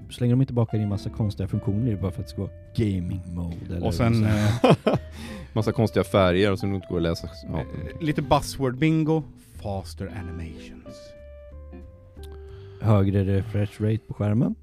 så 0.09 0.21
länge 0.21 0.33
de 0.33 0.41
inte 0.41 0.53
bakar 0.53 0.77
in 0.77 0.89
massa 0.89 1.09
konstiga 1.09 1.47
funktioner 1.47 1.95
bara 1.95 2.11
för 2.11 2.21
att 2.21 2.27
det 2.27 2.31
ska 2.31 2.41
vara 2.41 2.51
gaming 2.75 3.21
mode 3.33 3.55
eller 3.75 3.87
Och 3.87 3.93
sen 3.93 4.23
eh, 4.25 4.63
Massa 5.53 5.71
konstiga 5.71 6.03
färger 6.03 6.51
och 6.51 6.59
som 6.59 6.73
inte 6.75 6.87
går 6.89 6.97
att 6.97 7.03
läsa. 7.03 7.29
Ja. 7.51 7.59
eh, 7.59 7.65
lite 8.01 8.21
buzzword 8.21 8.77
bingo. 8.77 9.23
Faster 9.61 10.11
animations. 10.19 10.95
högre 12.81 13.23
refresh 13.23 13.81
rate 13.81 13.99
på 14.07 14.13
skärmen. 14.13 14.55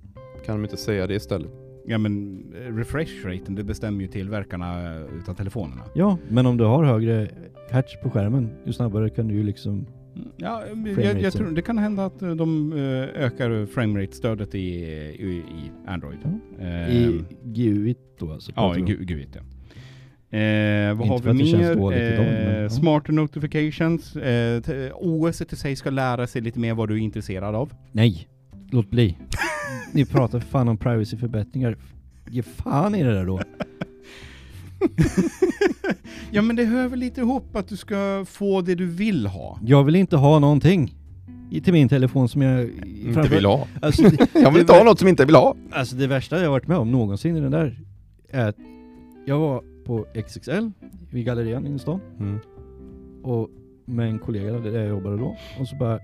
Kan 0.46 0.56
de 0.56 0.64
inte 0.64 0.76
säga 0.76 1.06
det 1.06 1.14
istället? 1.14 1.50
Ja 1.86 1.98
men 1.98 2.44
eh, 2.54 2.74
refresh 2.74 3.26
raten, 3.26 3.54
det 3.54 3.64
bestämmer 3.64 4.02
ju 4.02 4.08
tillverkarna 4.08 4.94
utav 4.98 5.34
telefonerna. 5.34 5.82
Ja, 5.94 6.18
men 6.28 6.46
om 6.46 6.56
du 6.56 6.64
har 6.64 6.84
högre 6.84 7.28
hertz 7.70 8.00
på 8.02 8.10
skärmen, 8.10 8.50
ju 8.64 8.72
snabbare 8.72 9.10
kan 9.10 9.28
du 9.28 9.34
ju 9.34 9.42
liksom... 9.42 9.86
Mm, 10.16 10.28
Ja, 10.36 10.62
jag, 11.02 11.20
jag 11.20 11.32
tror 11.32 11.50
det 11.50 11.62
kan 11.62 11.78
hända 11.78 12.04
att 12.06 12.22
eh, 12.22 12.30
de 12.34 12.72
eh, 12.72 12.78
ökar 13.24 13.66
framerate-stödet 13.66 14.54
i, 14.54 14.58
i, 14.58 15.26
i 15.36 15.70
Android. 15.86 16.18
Eh, 16.60 16.96
I 16.96 17.24
GUI 17.44 17.94
då 18.18 18.32
alltså. 18.32 18.52
Ja, 18.56 18.62
pratar 18.62 18.74
vi 18.74 18.82
om. 18.82 18.88
gu- 18.88 19.04
gud 19.04 19.28
ja. 19.32 19.40
Eh, 20.38 20.94
vad 20.94 21.06
Inte 21.06 21.28
har 21.28 21.34
vi 21.34 21.52
mer? 21.54 21.92
eh, 21.92 22.62
ja. 22.62 22.70
Smarter 22.70 23.12
notifications. 23.12 24.16
Eh, 24.16 24.62
OS 24.94 25.42
i 25.42 25.56
sig 25.56 25.76
ska 25.76 25.90
lära 25.90 26.26
sig 26.26 26.42
lite 26.42 26.58
mer 26.58 26.74
vad 26.74 26.88
du 26.88 26.94
är 26.94 26.98
intresserad 26.98 27.54
av. 27.54 27.72
Nej, 27.92 28.28
låt 28.70 28.90
bli. 28.90 29.18
Ni 29.92 30.04
pratar 30.06 30.40
fan 30.40 30.68
om 30.68 30.76
privacy-förbättringar. 30.78 31.76
Ge 32.30 32.42
fan 32.42 32.94
i 32.94 33.02
det 33.02 33.12
där 33.14 33.24
då. 33.26 33.40
ja 36.30 36.42
men 36.42 36.56
det 36.56 36.64
hör 36.64 36.88
väl 36.88 36.98
lite 36.98 37.20
ihop 37.20 37.56
att 37.56 37.68
du 37.68 37.76
ska 37.76 38.24
få 38.28 38.60
det 38.60 38.74
du 38.74 38.86
vill 38.86 39.26
ha. 39.26 39.58
Jag 39.62 39.84
vill 39.84 39.96
inte 39.96 40.16
ha 40.16 40.38
någonting 40.38 40.94
i- 41.50 41.60
till 41.60 41.72
min 41.72 41.88
telefon 41.88 42.28
som 42.28 42.42
jag... 42.42 42.70
Inte 42.86 43.22
vill 43.28 43.44
ha. 43.46 43.66
Alltså, 43.82 44.02
det, 44.10 44.28
Jag 44.34 44.50
vill 44.50 44.60
inte 44.60 44.72
ha 44.72 44.84
något 44.84 44.98
som 44.98 45.08
inte 45.08 45.24
vill 45.24 45.34
ha. 45.34 45.54
Alltså 45.72 45.96
det 45.96 46.06
värsta 46.06 46.42
jag 46.42 46.50
varit 46.50 46.66
med 46.68 46.76
om 46.78 46.92
någonsin 46.92 47.36
i 47.36 47.40
den 47.40 47.50
där 47.50 47.78
är 48.30 48.48
att 48.48 48.56
jag 49.26 49.38
var 49.38 49.62
på 49.86 50.06
XXL 50.26 50.70
vid 51.10 51.24
gallerian 51.26 51.66
inne 51.66 51.76
i 51.76 51.78
stan 51.78 52.00
Mm. 52.20 52.38
och 53.22 53.48
med 53.84 54.08
en 54.08 54.18
kollega 54.18 54.52
där 54.58 54.78
jag 54.78 54.88
jobbade 54.88 55.16
då 55.16 55.36
och 55.60 55.68
så 55.68 55.76
bara 55.76 55.98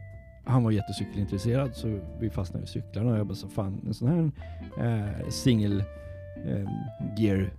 han 0.44 0.64
var 0.64 0.70
jättecykelintresserad 0.70 1.74
så 1.74 1.98
vi 2.20 2.30
fastnade 2.30 2.60
vid 2.62 2.68
cyklarna 2.68 3.12
och 3.12 3.18
jag 3.18 3.26
bara 3.26 3.34
så 3.34 3.48
fan 3.48 3.80
en 3.86 3.94
sån 3.94 4.08
här 4.08 4.30
eh, 4.86 5.28
single 5.28 5.84
eh, 6.46 6.68
gear 7.18 7.50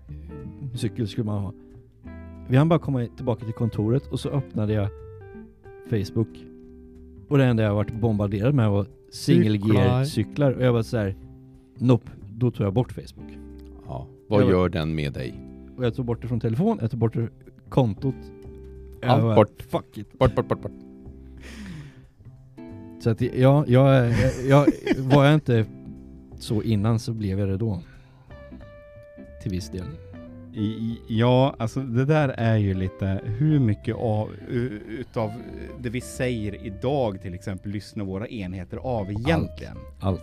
cykel 0.76 1.08
skulle 1.08 1.26
man 1.26 1.42
ha. 1.44 1.54
Vi 2.48 2.58
hann 2.58 2.70
bara 2.70 2.80
komma 2.80 3.08
tillbaka 3.16 3.46
till 3.46 3.54
kontoret 3.54 4.08
och 4.08 4.20
så 4.20 4.30
öppnade 4.30 4.74
jag 4.74 4.88
Facebook 5.90 6.28
och 7.30 7.38
det 7.38 7.46
enda 7.46 7.64
jag 7.64 7.76
varit 7.76 7.94
bombarderad 8.02 8.54
med 8.56 8.70
var 8.70 8.86
single 9.12 9.58
gear 9.74 10.04
cyklar 10.06 10.52
och 10.52 10.64
jag 10.64 10.74
var 10.74 10.84
så 10.84 10.98
här 10.98 11.16
Nope, 11.78 12.12
då 12.38 12.52
tog 12.52 12.66
jag 12.66 12.74
bort 12.74 12.92
Facebook. 12.92 13.38
Ja. 13.88 14.08
Vad 14.28 14.42
Jag 14.42 14.46
var- 14.46 14.54
gör 14.54 14.70
den 14.70 14.96
med 14.96 15.14
dig? 15.14 15.34
Och 15.78 15.86
jag 15.86 15.96
tog 15.96 16.06
bort 16.06 16.22
det 16.22 16.28
från 16.28 16.40
telefon, 16.40 16.78
jag 16.82 16.92
tog 16.92 17.00
bort 17.00 17.14
det 17.14 17.28
kontot. 17.70 18.16
Allt 19.04 19.22
bara, 19.24 19.36
bort. 19.36 19.62
Fuck 19.62 19.98
it. 19.98 20.20
Bort, 20.20 20.36
bort, 20.36 20.48
bort, 20.48 20.62
bort. 20.62 20.72
Så 23.00 23.10
att 23.10 23.22
ja, 23.22 23.30
jag, 23.36 23.68
jag, 23.68 24.14
jag, 24.48 24.66
var 24.98 25.26
jag 25.26 25.34
inte 25.34 25.66
så 26.40 26.62
innan 26.62 27.00
så 27.00 27.14
blev 27.14 27.40
jag 27.40 27.50
det 27.50 27.58
då. 27.58 27.80
Till 29.44 29.52
viss 29.52 29.70
del. 29.70 29.86
I, 30.56 31.00
ja, 31.08 31.56
alltså 31.60 31.80
det 31.80 32.06
där 32.06 32.30
är 32.30 32.58
ju 32.58 32.74
lite 32.74 33.22
hur 33.24 33.60
mycket 33.60 33.96
av, 33.96 34.30
utav 35.00 35.32
det 35.80 35.90
vi 35.90 36.02
säger 36.02 36.66
idag 36.66 37.22
till 37.22 37.34
exempel 37.34 37.72
lyssnar 37.72 38.06
våra 38.06 38.28
enheter 38.28 38.78
av 38.78 39.12
egentligen. 39.12 39.78
Allt. 40.00 40.22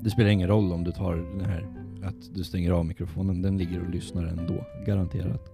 Det 0.00 0.10
spelar 0.10 0.30
ingen 0.30 0.48
roll 0.48 0.72
om 0.72 0.84
du 0.84 0.92
tar 0.92 1.16
den 1.16 1.40
här, 1.40 1.66
att 2.04 2.34
du 2.34 2.44
stänger 2.44 2.70
av 2.70 2.86
mikrofonen, 2.86 3.42
den 3.42 3.58
ligger 3.58 3.80
och 3.82 3.90
lyssnar 3.90 4.24
ändå. 4.24 4.64
Garanterat. 4.86 5.50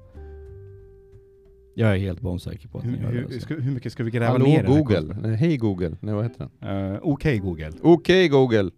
Jag 1.74 1.92
är 1.94 1.98
helt 1.98 2.20
bombsäker 2.20 2.68
på 2.68 2.78
att 2.78 2.84
den 2.84 2.94
Hur, 2.94 3.02
gör 3.02 3.12
det. 3.12 3.18
hur, 3.18 3.24
Alltså. 3.24 3.40
ska, 3.40 3.54
hur 3.54 3.72
mycket 3.72 3.92
ska 3.92 4.04
vi 4.04 4.10
gräva 4.10 4.26
Hallå 4.32 4.44
ner 4.46 4.66
Google. 4.66 5.16
Nej, 5.22 5.36
Hej 5.36 5.56
Google. 5.56 5.96
Nej, 6.00 6.14
vad 6.14 6.24
heter 6.24 6.48
den? 6.60 6.92
Uh, 6.92 6.98
Okej 7.02 7.38
Google. 7.38 7.72
Okej 7.82 8.28
Google. 8.28 8.70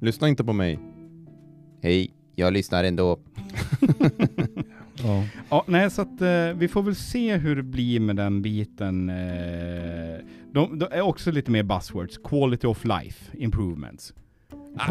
Lyssna 0.00 0.28
inte 0.28 0.44
på 0.44 0.52
mig. 0.52 0.78
Hej, 1.82 2.10
jag 2.34 2.52
lyssnar 2.52 2.84
ändå. 2.84 3.18
Ja. 5.04 5.24
Ja, 5.50 5.64
nej 5.66 5.90
så 5.90 6.02
att 6.02 6.20
eh, 6.20 6.52
vi 6.56 6.68
får 6.68 6.82
väl 6.82 6.94
se 6.94 7.36
hur 7.36 7.56
det 7.56 7.62
blir 7.62 8.00
med 8.00 8.16
den 8.16 8.42
biten. 8.42 9.08
Eh, 9.10 9.16
de, 10.52 10.78
de 10.78 10.86
är 10.90 11.00
också 11.00 11.30
lite 11.30 11.50
mer 11.50 11.62
buzzwords. 11.62 12.18
Quality 12.18 12.66
of 12.66 12.84
life 12.84 13.36
improvements. 13.38 14.14
Ah, 14.76 14.90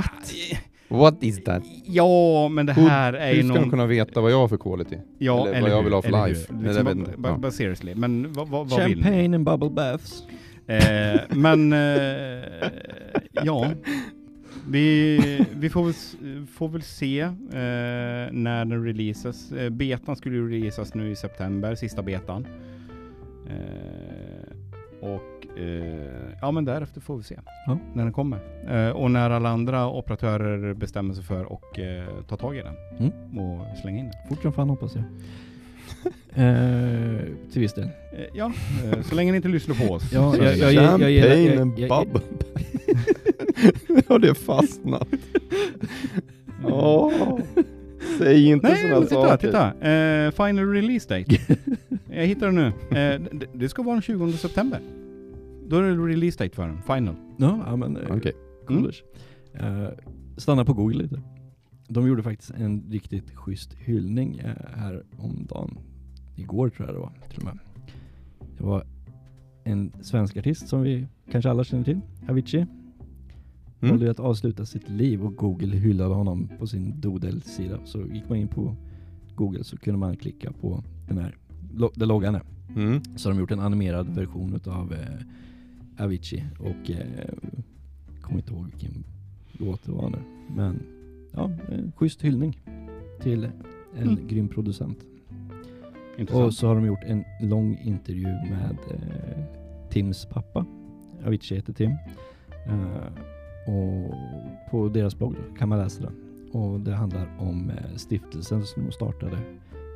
eh, 0.51 0.57
What 0.87 1.23
is 1.23 1.43
that? 1.43 1.63
Ja, 1.85 2.47
men 2.49 2.65
det 2.65 2.73
Hur- 2.73 2.87
här 2.89 3.13
är 3.13 3.27
Hur 3.29 3.35
ju 3.35 3.39
ska 3.43 3.47
någon... 3.53 3.61
de 3.63 3.69
kunna 3.69 3.85
veta 3.85 4.21
vad 4.21 4.31
jag 4.31 4.37
har 4.37 4.47
för 4.47 4.57
quality? 4.57 4.97
Ja, 5.17 5.47
eller 5.47 5.61
vad 5.61 5.69
jag 5.71 5.75
hur, 5.77 5.83
vill 5.83 5.93
ha 5.93 6.01
för 6.01 6.09
eller 6.09 6.27
life? 6.27 6.53
hur. 6.53 6.59
Nej, 6.59 6.67
Liksom, 6.73 6.87
inte. 6.99 7.11
bara, 7.17 7.33
Ja. 7.33 7.37
bara 7.37 7.51
seriously, 7.51 7.95
men 7.95 8.33
vad, 8.33 8.47
vad, 8.49 8.69
vad 8.69 8.85
vill 8.85 8.97
ni? 8.97 9.03
Champagne 9.03 9.35
and 9.35 9.45
bubble 9.45 9.69
baths. 9.69 10.23
Eh, 10.67 11.19
men 11.29 11.73
eh, 11.73 11.79
ja, 13.31 13.71
vi, 14.69 15.19
vi 15.59 15.69
får, 15.69 15.83
väl, 15.85 15.93
får 16.47 16.69
väl 16.69 16.81
se 16.81 17.19
eh, 17.21 17.31
när 18.31 18.65
den 18.65 18.85
releases. 18.85 19.51
Eh, 19.51 19.69
betan 19.69 20.15
skulle 20.15 20.35
ju 20.35 20.49
releasas 20.49 20.93
nu 20.93 21.11
i 21.11 21.15
september, 21.15 21.75
sista 21.75 22.01
betan. 22.01 22.47
Eh, 23.49 24.53
och 25.01 25.59
eh, 25.59 26.33
ja, 26.41 26.51
men 26.51 26.65
därefter 26.65 27.01
får 27.01 27.17
vi 27.17 27.23
se 27.23 27.35
Ja. 27.65 27.77
när 27.93 28.03
den 28.03 28.13
kommer. 28.13 28.39
Eh, 28.69 28.89
och 28.89 29.11
när 29.11 29.29
alla 29.29 29.49
andra 29.49 29.89
operatörer 29.89 30.73
bestämmer 30.73 31.13
sig 31.13 31.23
för 31.23 31.45
och 31.45 31.79
eh, 31.79 32.05
ta 32.27 32.37
tag 32.37 32.57
i 32.57 32.61
den 32.61 32.75
Mm. 32.99 33.39
och 33.39 33.77
slänga 33.81 33.99
in 33.99 34.05
den. 34.05 34.13
Fort 34.29 34.41
som 34.41 34.53
fan 34.53 34.69
hoppas 34.69 34.95
jag. 34.95 35.03
eh, 36.45 37.19
till 37.51 37.61
viss 37.61 37.73
del. 37.73 37.89
Ja, 38.33 38.51
så 39.09 39.15
länge 39.15 39.31
ni 39.31 39.35
inte 39.35 39.47
lyssnar 39.49 39.87
på 39.87 39.93
oss. 39.93 40.11
Ja, 40.13 40.31
så 40.33 40.37
jag- 40.37 40.45
är 40.45 40.51
det- 40.51 40.57
jag- 40.57 40.73
jag- 40.73 41.01
jag 41.01 41.11
gillar- 41.11 41.27
Champagne 41.29 41.49
jag- 41.53 41.61
and 41.61 41.79
jag- 41.79 42.07
bubble. 42.07 42.21
Har 44.07 44.19
det 44.19 44.35
fastnat? 44.35 45.07
Åh, 46.63 47.39
säg 48.17 48.47
inte 48.47 48.67
Nej, 48.67 48.81
sådana 48.81 49.01
titta, 49.05 49.27
saker. 49.27 49.47
titta. 49.47 49.89
Eh, 49.91 50.31
final 50.31 50.71
release 50.73 51.09
date. 51.09 51.41
Jag 52.09 52.25
hittar 52.25 52.45
den 52.51 52.55
nu. 52.55 52.97
Eh, 52.97 53.21
det, 53.53 53.69
ska 53.69 53.83
vara 53.83 53.95
den 53.95 54.01
20 54.01 54.31
september. 54.31 54.79
Då 55.67 55.77
är 55.77 55.81
det 55.83 55.95
release 55.95 56.43
date 56.43 56.55
för 56.55 56.67
den, 56.67 56.81
final. 56.81 57.15
Ja, 57.37 57.59
ja 57.65 57.75
men 57.75 57.97
eh, 57.97 58.15
Okej. 58.15 58.33
coolers. 58.67 59.03
Eh, 59.53 59.87
stanna 60.37 60.65
på 60.65 60.73
Google 60.73 61.03
lite. 61.03 61.21
De 61.87 62.07
gjorde 62.07 62.23
faktiskt 62.23 62.51
en 62.51 62.83
riktigt 62.89 63.35
schysst 63.35 63.73
hyllning 63.73 64.41
här 64.77 65.03
om 65.17 65.45
dagen. 65.49 65.77
Igår 66.35 66.69
tror 66.69 66.87
jag 66.87 66.95
det 66.95 66.99
var 66.99 67.13
till 67.29 67.37
och 67.37 67.43
med. 67.43 67.59
Det 68.57 68.63
var 68.63 68.83
en 69.63 69.91
svensk 70.01 70.37
artist 70.37 70.67
som 70.67 70.81
vi 70.81 71.07
kanske 71.31 71.49
alla 71.49 71.63
känner 71.63 71.83
till, 71.83 71.99
Avicii. 72.29 72.65
Mm. 73.81 73.91
valde 73.95 74.11
att 74.11 74.19
avsluta 74.19 74.65
sitt 74.65 74.89
liv 74.89 75.23
och 75.25 75.35
Google 75.35 75.75
hyllade 75.77 76.13
honom 76.13 76.49
på 76.59 76.67
sin 76.67 77.01
Doodle-sida. 77.01 77.79
Så 77.85 78.01
gick 78.01 78.29
man 78.29 78.37
in 78.37 78.47
på 78.47 78.75
Google 79.35 79.63
så 79.63 79.77
kunde 79.77 79.99
man 79.99 80.15
klicka 80.15 80.51
på 80.51 80.83
den 81.07 81.17
här, 81.17 81.35
lo- 81.73 81.91
där 81.95 82.05
loggan 82.05 82.35
är. 82.35 82.41
Mm. 82.75 83.01
Så 83.15 83.29
har 83.29 83.33
de 83.33 83.39
gjort 83.39 83.51
en 83.51 83.59
animerad 83.59 84.09
version 84.15 84.53
utav 84.55 84.93
eh, 84.93 86.03
Avicii 86.05 86.45
och 86.59 86.91
eh, 86.91 87.33
kommer 88.21 88.39
inte 88.39 88.53
ihåg 88.53 88.65
vilken 88.65 89.03
låt 89.51 89.83
det 89.85 89.91
var 89.91 90.09
nu. 90.09 90.17
Men 90.55 90.79
ja, 91.31 91.51
en 91.69 91.91
schysst 91.95 92.21
hyllning 92.21 92.59
till 93.21 93.43
en 93.97 94.09
Mm. 94.09 94.27
grym 94.27 94.47
producent. 94.47 94.97
Intressant. 96.17 96.45
Och 96.47 96.53
så 96.53 96.67
har 96.67 96.75
de 96.75 96.85
gjort 96.85 97.03
en 97.05 97.23
lång 97.41 97.77
intervju 97.83 98.27
med 98.27 98.77
eh, 98.91 99.43
Tims 99.89 100.25
pappa. 100.25 100.65
Avicii 101.25 101.55
heter 101.57 101.73
Tim. 101.73 101.91
Eh, 102.67 103.07
och 103.69 104.13
på 104.71 104.89
deras 104.89 105.17
blogg 105.17 105.35
kan 105.57 105.69
man 105.69 105.79
läsa 105.79 106.01
det. 106.03 106.11
Och 106.57 106.79
det 106.79 106.93
handlar 106.95 107.27
om 107.39 107.69
eh, 107.69 107.95
stiftelsen 107.95 108.63
som 108.65 108.85
de 108.85 108.91
startade 108.91 109.37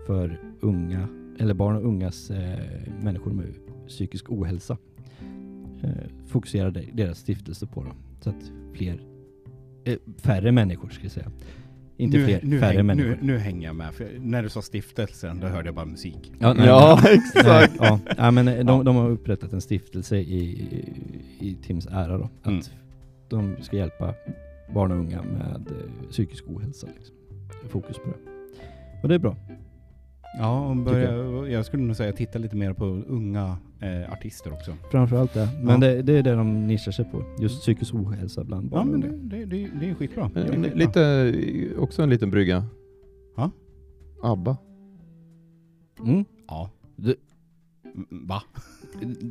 för 0.08 0.40
unga, 0.60 1.08
eller 1.40 1.54
barn 1.54 1.76
och 1.76 1.84
ungas 1.84 2.30
eh, 2.32 2.60
människor 3.02 3.32
med 3.32 3.46
psykisk 3.88 4.32
ohälsa. 4.32 4.78
Eh, 5.84 5.90
fokuserade 6.28 6.84
deras 6.94 7.18
stiftelse 7.20 7.68
på 7.68 7.84
då. 7.84 7.90
Så 8.22 8.30
att 8.30 8.52
fler, 8.74 9.02
eh, 9.84 9.98
färre 10.18 10.52
människor 10.52 10.90
ska 10.90 11.04
jag 11.04 11.12
säga. 11.12 11.32
Inte 11.98 12.18
nu, 12.18 12.26
fler, 12.26 12.40
nu, 12.44 12.60
färre 12.60 12.78
häng, 12.78 12.86
människor. 12.86 13.10
nu, 13.10 13.18
nu 13.22 13.38
hänger 13.38 13.68
jag 13.68 13.76
med. 13.76 13.94
För 13.94 14.08
när 14.20 14.44
du 14.44 14.50
sa 14.50 14.62
stiftelsen, 14.62 15.40
då 15.40 15.48
hörde 15.48 15.68
jag 15.68 15.76
bara 15.76 15.86
musik. 15.86 16.32
Ja, 16.40 16.54
nej, 16.54 16.68
Ja, 16.68 17.00
Nej, 17.04 17.14
exakt. 17.36 17.74
ja. 17.80 18.00
ja, 18.18 18.32
men 18.32 18.48
eh, 18.48 18.66
de, 18.66 18.86
de 18.86 18.96
har 18.96 19.10
upprättat 19.10 19.54
en 19.54 19.62
stiftelse 19.62 20.18
i, 20.18 20.68
i 21.40 21.56
Tims 21.62 21.88
ära 21.92 22.18
då. 22.18 22.30
Att 22.42 22.48
Mm. 22.48 22.62
De 23.36 23.56
ska 23.64 23.78
hjälpa 23.78 24.14
barn 24.74 24.92
och 24.92 24.98
unga 24.98 25.22
med 25.24 25.68
eh, 25.68 26.10
psykisk 26.10 26.44
ohälsa. 26.48 26.88
Liksom. 26.98 27.16
Fokus 27.70 27.98
på 27.98 28.04
det. 28.10 28.32
Och 29.04 29.10
det 29.10 29.16
är 29.16 29.20
bra. 29.20 29.36
Ja, 30.38 30.76
börja, 30.86 31.48
jag 31.48 31.66
skulle 31.66 31.84
nog 31.84 31.96
säga 31.96 32.12
titta 32.14 32.40
lite 32.40 32.56
mer 32.56 32.74
på 32.74 32.86
unga 32.86 33.58
eh, 33.82 34.14
artister 34.14 34.54
också. 34.54 34.74
Framförallt 34.92 35.34
det. 35.34 35.50
Men 35.64 35.82
Ja. 35.82 35.88
det, 35.88 36.02
det 36.02 36.14
är 36.14 36.24
det 36.24 36.34
de 36.36 36.68
nischar 36.68 36.92
sig 36.92 37.06
på. 37.06 37.24
Just 37.40 37.62
psykisk 37.62 37.94
ohälsa 37.96 38.44
bland 38.44 38.70
barn 38.70 38.80
Ja, 38.88 38.98
men 38.98 39.02
det, 39.30 39.38
det, 39.38 39.46
det, 39.46 39.70
det 39.80 39.90
är 39.90 39.94
skitbra. 39.96 40.30
Det 40.34 40.40
är 40.42 40.48
Men 40.58 40.64
skitbra. 40.64 40.80
Lite, 40.80 41.78
också 41.80 42.02
en 42.04 42.10
liten 42.10 42.32
brygga. 42.32 42.66
Ja. 43.38 43.52
ABBA. 44.24 44.58
Mm. 46.06 46.26
Ja. 46.48 46.70
Det- 46.96 47.16
Mm, 47.96 48.28
Va? 48.28 48.44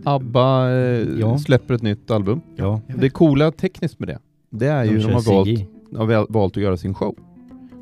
ABBA 0.04 0.70
eh, 0.70 1.08
Ja. 1.20 1.38
släpper 1.38 1.74
ett 1.74 1.82
nytt 1.82 2.10
album. 2.10 2.40
Ja. 2.56 2.80
Det 2.98 3.10
coola 3.10 3.50
tekniskt 3.52 3.98
med 3.98 4.08
det, 4.08 4.18
det 4.50 4.66
är 4.66 4.84
ju 4.84 4.90
hur 4.90 4.98
de 5.08 5.12
har 5.12 5.34
valt, 5.34 5.48
har 5.96 6.06
väl- 6.06 6.26
valt 6.28 6.56
att 6.56 6.62
göra 6.62 6.76
sin 6.76 6.94
show. 6.94 7.16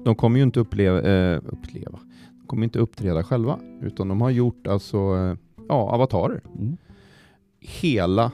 De 0.05 0.14
kommer 0.14 0.37
ju 0.39 0.43
inte 0.43 0.61
uppleva, 0.61 1.01
eh, 1.03 1.41
uppleva. 1.47 1.99
De 2.41 2.47
kommer 2.47 2.64
inte 2.64 2.78
uppträda 2.78 3.22
själva, 3.22 3.59
utan 3.83 4.09
de 4.09 4.20
har 4.20 4.31
gjort 4.31 4.66
alltså, 4.66 4.97
eh, 4.97 5.37
ja, 5.68 5.74
avatarer. 5.74 6.41
Mm. 6.59 6.76
Hela, 7.61 8.33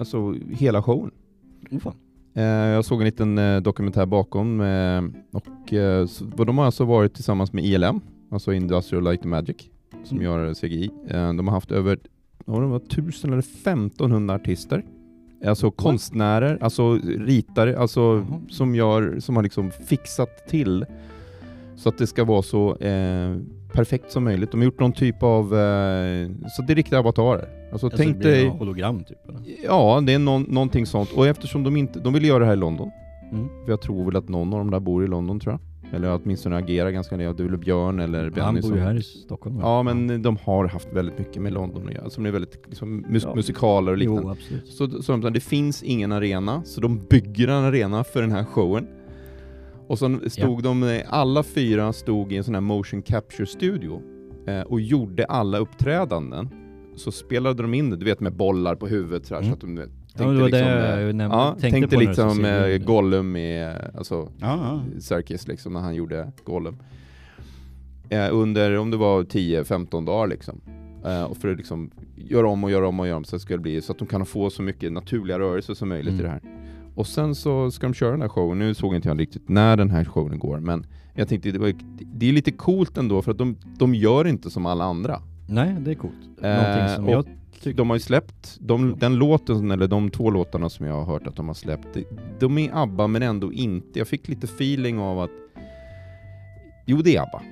alltså 0.00 0.34
hela 0.50 0.82
showen. 0.82 1.10
Oh, 1.70 1.78
fan. 1.78 1.94
Eh, 2.34 2.42
jag 2.44 2.84
såg 2.84 3.00
en 3.00 3.04
liten 3.04 3.38
eh, 3.38 3.60
dokumentär 3.60 4.06
bakom 4.06 4.60
eh, 4.60 5.02
och 5.32 5.72
eh, 5.72 6.06
så, 6.06 6.24
de 6.24 6.58
har 6.58 6.64
alltså 6.64 6.84
varit 6.84 7.14
tillsammans 7.14 7.52
med 7.52 7.64
ILM, 7.64 8.00
alltså 8.30 8.52
Industrial 8.52 9.04
Light 9.04 9.20
and 9.22 9.30
Magic, 9.30 9.70
som 10.08 10.22
gör 10.22 10.54
CGI. 10.54 10.90
Eh, 11.08 11.32
de 11.32 11.48
har 11.48 11.54
haft 11.54 11.72
över 11.72 11.98
ja, 12.46 12.52
det 12.60 12.66
var 12.66 12.76
1000 12.76 13.32
eller 13.32 13.42
1500 13.42 14.34
artister. 14.34 14.84
Alltså 15.46 15.70
konstnärer, 15.70 16.58
alltså 16.60 16.94
ritare, 17.04 17.78
alltså 17.78 18.00
Jaha. 18.00 18.40
som, 18.48 18.74
gör, 18.74 19.20
som 19.20 19.36
har 19.36 19.42
liksom 19.42 19.70
fixat 19.70 20.48
till 20.48 20.84
så 21.76 21.88
att 21.88 21.98
det 21.98 22.06
ska 22.06 22.24
vara 22.24 22.42
så 22.42 22.76
eh, 22.76 23.36
perfekt 23.72 24.12
som 24.12 24.24
möjligt. 24.24 24.50
De 24.50 24.60
har 24.60 24.64
gjort 24.64 24.80
någon 24.80 24.92
typ 24.92 25.22
av, 25.22 25.44
eh, 25.44 26.28
så 26.56 26.62
det 26.66 26.72
är 26.72 26.74
riktiga 26.74 26.98
avatarer. 26.98 27.48
Alltså, 27.72 27.86
Alltså, 27.86 27.90
tänk 27.90 28.12
det 28.16 28.18
blir 28.18 28.30
dig, 28.30 28.48
hologram 28.48 29.04
typ. 29.04 29.28
Eller? 29.28 29.40
ja 29.64 30.02
det 30.06 30.12
är 30.12 30.18
någon, 30.18 30.42
någonting 30.42 30.86
sånt. 30.86 31.12
Och 31.12 31.26
eftersom 31.26 31.62
de 31.64 31.76
inte, 31.76 32.00
de 32.00 32.12
vill 32.12 32.24
göra 32.24 32.38
det 32.38 32.46
här 32.46 32.52
i 32.52 32.56
London, 32.56 32.90
Mm. 33.32 33.48
för 33.64 33.72
jag 33.72 33.80
tror 33.80 34.04
väl 34.04 34.16
att 34.16 34.28
någon 34.28 34.52
av 34.52 34.58
dem 34.58 34.70
där 34.70 34.80
bor 34.80 35.04
i 35.04 35.06
London 35.06 35.40
tror 35.40 35.52
jag. 35.52 35.60
Eller 35.92 36.20
åtminstone 36.22 36.56
agerar 36.56 36.90
ganska 36.90 37.16
nära. 37.16 37.28
Är 37.28 37.32
väl 37.34 37.58
Björn 37.58 38.00
eller 38.00 38.22
Han 38.22 38.30
Benny 38.32 38.60
bor 38.60 38.68
som... 38.68 38.76
ju 38.76 38.82
här 38.82 38.94
i 38.94 39.02
Stockholm. 39.02 39.58
Ja 39.60 39.82
men 39.82 40.22
de 40.22 40.36
har 40.36 40.68
haft 40.68 40.92
väldigt 40.92 41.18
mycket 41.18 41.42
med 41.42 41.52
London 41.52 41.88
att 41.88 41.94
göra. 41.94 42.10
Som 42.10 42.26
är 42.26 42.30
väldigt 42.30 42.58
liksom, 42.66 43.04
mus- 43.06 43.24
Ja. 43.26 43.34
musikaler 43.34 43.92
och 43.92 43.98
liknande. 43.98 44.22
Jo, 44.24 44.30
absolut. 44.30 44.66
Så, 44.66 45.02
så 45.02 45.16
de, 45.16 45.32
det 45.32 45.40
finns 45.40 45.82
ingen 45.82 46.12
arena, 46.12 46.62
så 46.64 46.80
de 46.80 46.98
bygger 47.10 47.48
en 47.48 47.64
arena 47.64 48.04
för 48.04 48.20
den 48.22 48.32
här 48.32 48.44
showen. 48.44 48.86
Och 49.86 49.98
så 49.98 50.18
stod 50.26 50.62
de, 50.62 50.82
eh, 50.82 51.00
alla 51.08 51.42
fyra 51.42 51.92
stod 51.92 52.32
i 52.32 52.36
en 52.36 52.44
sån 52.44 52.54
här 52.54 52.60
motion 52.60 53.02
capture 53.02 53.46
studio 53.46 54.02
eh, 54.46 54.60
och 54.60 54.80
gjorde 54.80 55.24
alla 55.24 55.58
uppträdanden. 55.58 56.48
Så 56.96 57.12
spelade 57.12 57.62
de 57.62 57.74
in 57.74 57.90
det, 57.90 57.96
du 57.96 58.04
vet 58.04 58.20
med 58.20 58.32
bollar 58.36 58.74
på 58.74 58.86
huvudet 58.86 59.26
så, 59.26 59.34
här, 59.34 59.42
Mm. 59.42 59.50
så 59.50 59.54
att 59.54 59.60
de 59.60 59.76
vet, 59.76 59.90
Ja, 60.18 60.26
men 60.26 60.36
det 60.36 60.42
var 60.42 60.50
det 60.50 60.94
eh, 60.94 61.00
jag 61.00 61.14
nämnde. 61.14 61.36
ja, 61.36 61.56
tänkte 61.60 61.70
tänkte 61.80 61.96
liksom 61.96 62.30
CGI. 62.30 62.78
Gollum 62.78 63.36
i, 63.36 63.62
eh, 63.62 63.98
alltså 63.98 64.28
Ja, 64.40 64.80
ja. 64.94 65.00
Circus 65.00 65.48
liksom 65.48 65.72
när 65.72 65.80
han 65.80 65.94
gjorde 65.94 66.32
Gollum. 66.44 66.76
Eh, 68.08 68.28
under, 68.32 68.78
om 68.78 68.90
det 68.90 68.96
var 68.96 69.22
10-15 69.22 70.06
dagar 70.06 70.26
liksom. 70.26 70.60
Eh, 71.04 71.22
och 71.22 71.36
för 71.36 71.48
att 71.48 71.56
liksom 71.56 71.90
göra 72.16 72.48
om 72.48 72.64
och 72.64 72.70
göra 72.70 72.88
om 72.88 73.00
och 73.00 73.06
göra 73.06 73.16
om 73.16 73.24
så, 73.24 73.36
att 73.36 73.40
det 73.42 73.44
ska 73.46 73.58
bli, 73.58 73.80
så 73.80 73.92
att 73.92 73.98
de 73.98 74.08
kan 74.08 74.26
få 74.26 74.50
så 74.50 74.62
mycket 74.62 74.92
naturliga 74.92 75.38
rörelser 75.38 75.74
som 75.74 75.88
möjligt 75.88 76.08
Mm. 76.14 76.20
i 76.20 76.22
det 76.22 76.30
här. 76.30 76.40
Och 76.94 77.06
sen 77.06 77.34
så 77.34 77.70
ska 77.70 77.86
de 77.86 77.94
köra 77.94 78.10
den 78.10 78.22
här 78.22 78.28
showen, 78.28 78.58
nu 78.58 78.74
såg 78.74 78.94
inte 78.94 79.08
jag 79.08 79.20
riktigt 79.20 79.48
när 79.48 79.76
den 79.76 79.90
här 79.90 80.04
showen 80.04 80.38
går, 80.38 80.60
men 80.60 80.86
jag 81.14 81.28
tänkte 81.28 81.50
det, 81.50 81.58
var, 81.58 81.72
det 82.14 82.28
är 82.28 82.32
lite 82.32 82.50
coolt 82.52 82.98
ändå 82.98 83.22
för 83.22 83.30
att 83.32 83.38
de, 83.38 83.56
de 83.78 83.94
gör 83.94 84.26
inte 84.26 84.50
som 84.50 84.66
alla 84.66 84.84
andra. 84.84 85.22
Nej, 85.50 85.74
det 85.80 85.90
är 85.90 85.94
coolt. 85.94 86.14
Eh, 86.42 86.50
Någonting 86.50 86.96
som 86.96 87.04
och 87.04 87.10
jag. 87.12 87.24
De 87.76 87.90
har 87.90 87.96
ju 87.96 88.00
släppt, 88.00 88.56
de, 88.60 88.98
den 88.98 89.14
låten, 89.14 89.70
eller 89.70 89.88
de 89.88 90.10
två 90.10 90.30
låtarna 90.30 90.68
som 90.68 90.86
jag 90.86 90.94
har 90.94 91.04
hört 91.04 91.26
att 91.26 91.36
de 91.36 91.46
har 91.46 91.54
släppt, 91.54 91.86
de, 91.94 92.04
de 92.38 92.58
är 92.58 92.70
ABBA 92.82 93.06
men 93.06 93.22
ändå 93.22 93.52
inte. 93.52 93.98
Jag 93.98 94.08
fick 94.08 94.28
lite 94.28 94.44
feeling 94.46 94.98
av 94.98 95.20
att, 95.20 95.30
jo 96.86 96.96
det 96.96 97.16
är 97.16 97.22
ABBA. 97.22 97.42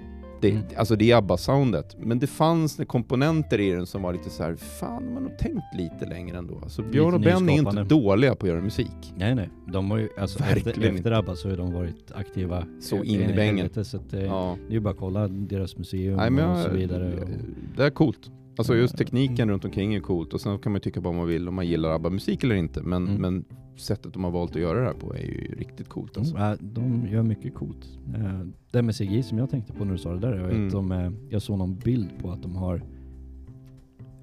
Det, 0.41 0.51
Mm. 0.51 0.63
Alltså 0.77 0.97
det 0.97 1.11
är 1.11 1.17
ABBA-soundet. 1.17 1.97
Men 1.99 2.19
det 2.19 2.27
fanns 2.27 2.81
komponenter 2.87 3.61
i 3.61 3.71
den 3.71 3.87
som 3.87 4.03
var 4.03 4.13
lite 4.13 4.31
så 4.31 4.43
här, 4.43 4.55
fan 4.57 5.15
man 5.15 5.23
har 5.23 5.31
tänkt 5.31 5.75
lite 5.79 6.07
längre 6.07 6.39
ändå. 6.39 6.61
Alltså 6.63 6.83
Björn 6.83 7.15
och 7.15 7.21
Ben 7.21 7.49
är 7.49 7.53
inte 7.53 7.83
dåliga 7.83 8.35
på 8.35 8.47
att 8.47 8.51
göra 8.51 8.61
musik. 8.61 9.15
Nej, 9.17 9.35
nej. 9.35 9.49
De 9.73 9.91
har 9.91 9.99
ju, 9.99 10.09
alltså 10.19 10.39
efter, 10.45 10.65
Verkligen 10.65 10.97
efter 10.97 11.11
ABBA 11.13 11.37
så 11.37 11.51
har 11.51 11.57
de 11.57 11.73
varit 11.73 12.13
aktiva 12.15 12.65
Så 12.81 13.05
in 13.05 13.21
i 13.31 13.35
bängen. 13.35 13.85
Så 13.85 13.97
att, 13.97 14.03
Ja. 14.13 14.57
det 14.67 14.73
är 14.73 14.75
ju 14.75 14.81
bara 14.81 14.91
att 14.91 14.97
kolla 14.99 15.29
deras 15.29 15.77
museum 15.77 16.17
Nej, 16.17 16.31
men 16.31 16.51
och 16.51 16.59
jag, 16.59 16.65
så 16.65 16.71
vidare. 16.71 17.15
Och, 17.21 17.29
Det 17.77 17.85
är 17.85 17.91
coolt. 17.91 18.31
Alltså 18.59 18.77
just 18.77 18.97
tekniken 18.97 19.35
mm. 19.41 19.51
runt 19.51 19.65
omkring 19.65 19.95
är 19.95 20.01
coolt 20.01 20.33
och 20.35 20.41
sen 20.41 20.59
kan 20.59 20.73
man 20.73 20.81
tycka 20.81 21.01
vad 21.01 21.15
man 21.15 21.27
vill 21.27 21.49
om 21.49 21.55
man 21.55 21.67
gillar 21.67 21.91
ABBA-musik 21.91 22.45
eller 22.45 22.55
inte. 22.55 22.83
Men, 22.83 23.09
Mm. 23.09 23.21
men 23.23 23.45
sättet 23.81 24.13
de 24.13 24.25
har 24.25 24.31
valt 24.31 24.51
att 24.57 24.63
göra 24.63 24.79
det 24.81 24.87
här 24.87 24.93
på 24.95 25.15
är 25.15 25.19
ju 25.23 25.55
riktigt 25.59 25.89
coolt 25.89 26.17
alltså. 26.19 26.37
Mm, 26.37 26.51
äh, 26.53 26.57
de 26.61 27.07
gör 27.11 27.23
mycket 27.23 27.55
coolt. 27.55 27.99
Eh, 28.15 28.41
det 28.71 28.83
med 28.83 28.95
CGI 28.97 29.23
som 29.23 29.39
jag 29.39 29.51
tänkte 29.51 29.73
på 29.73 29.85
när 29.85 29.93
du 29.93 29.99
sa 29.99 30.13
det 30.13 30.19
där, 30.21 30.33
är 30.33 30.51
Mm. 30.51 30.67
att 30.67 30.73
de, 30.73 31.17
jag 31.31 31.43
såg 31.43 31.59
någon 31.59 31.77
bild 31.79 32.09
på 32.23 32.31
att 32.31 32.43
de 32.43 32.57
har 32.57 32.83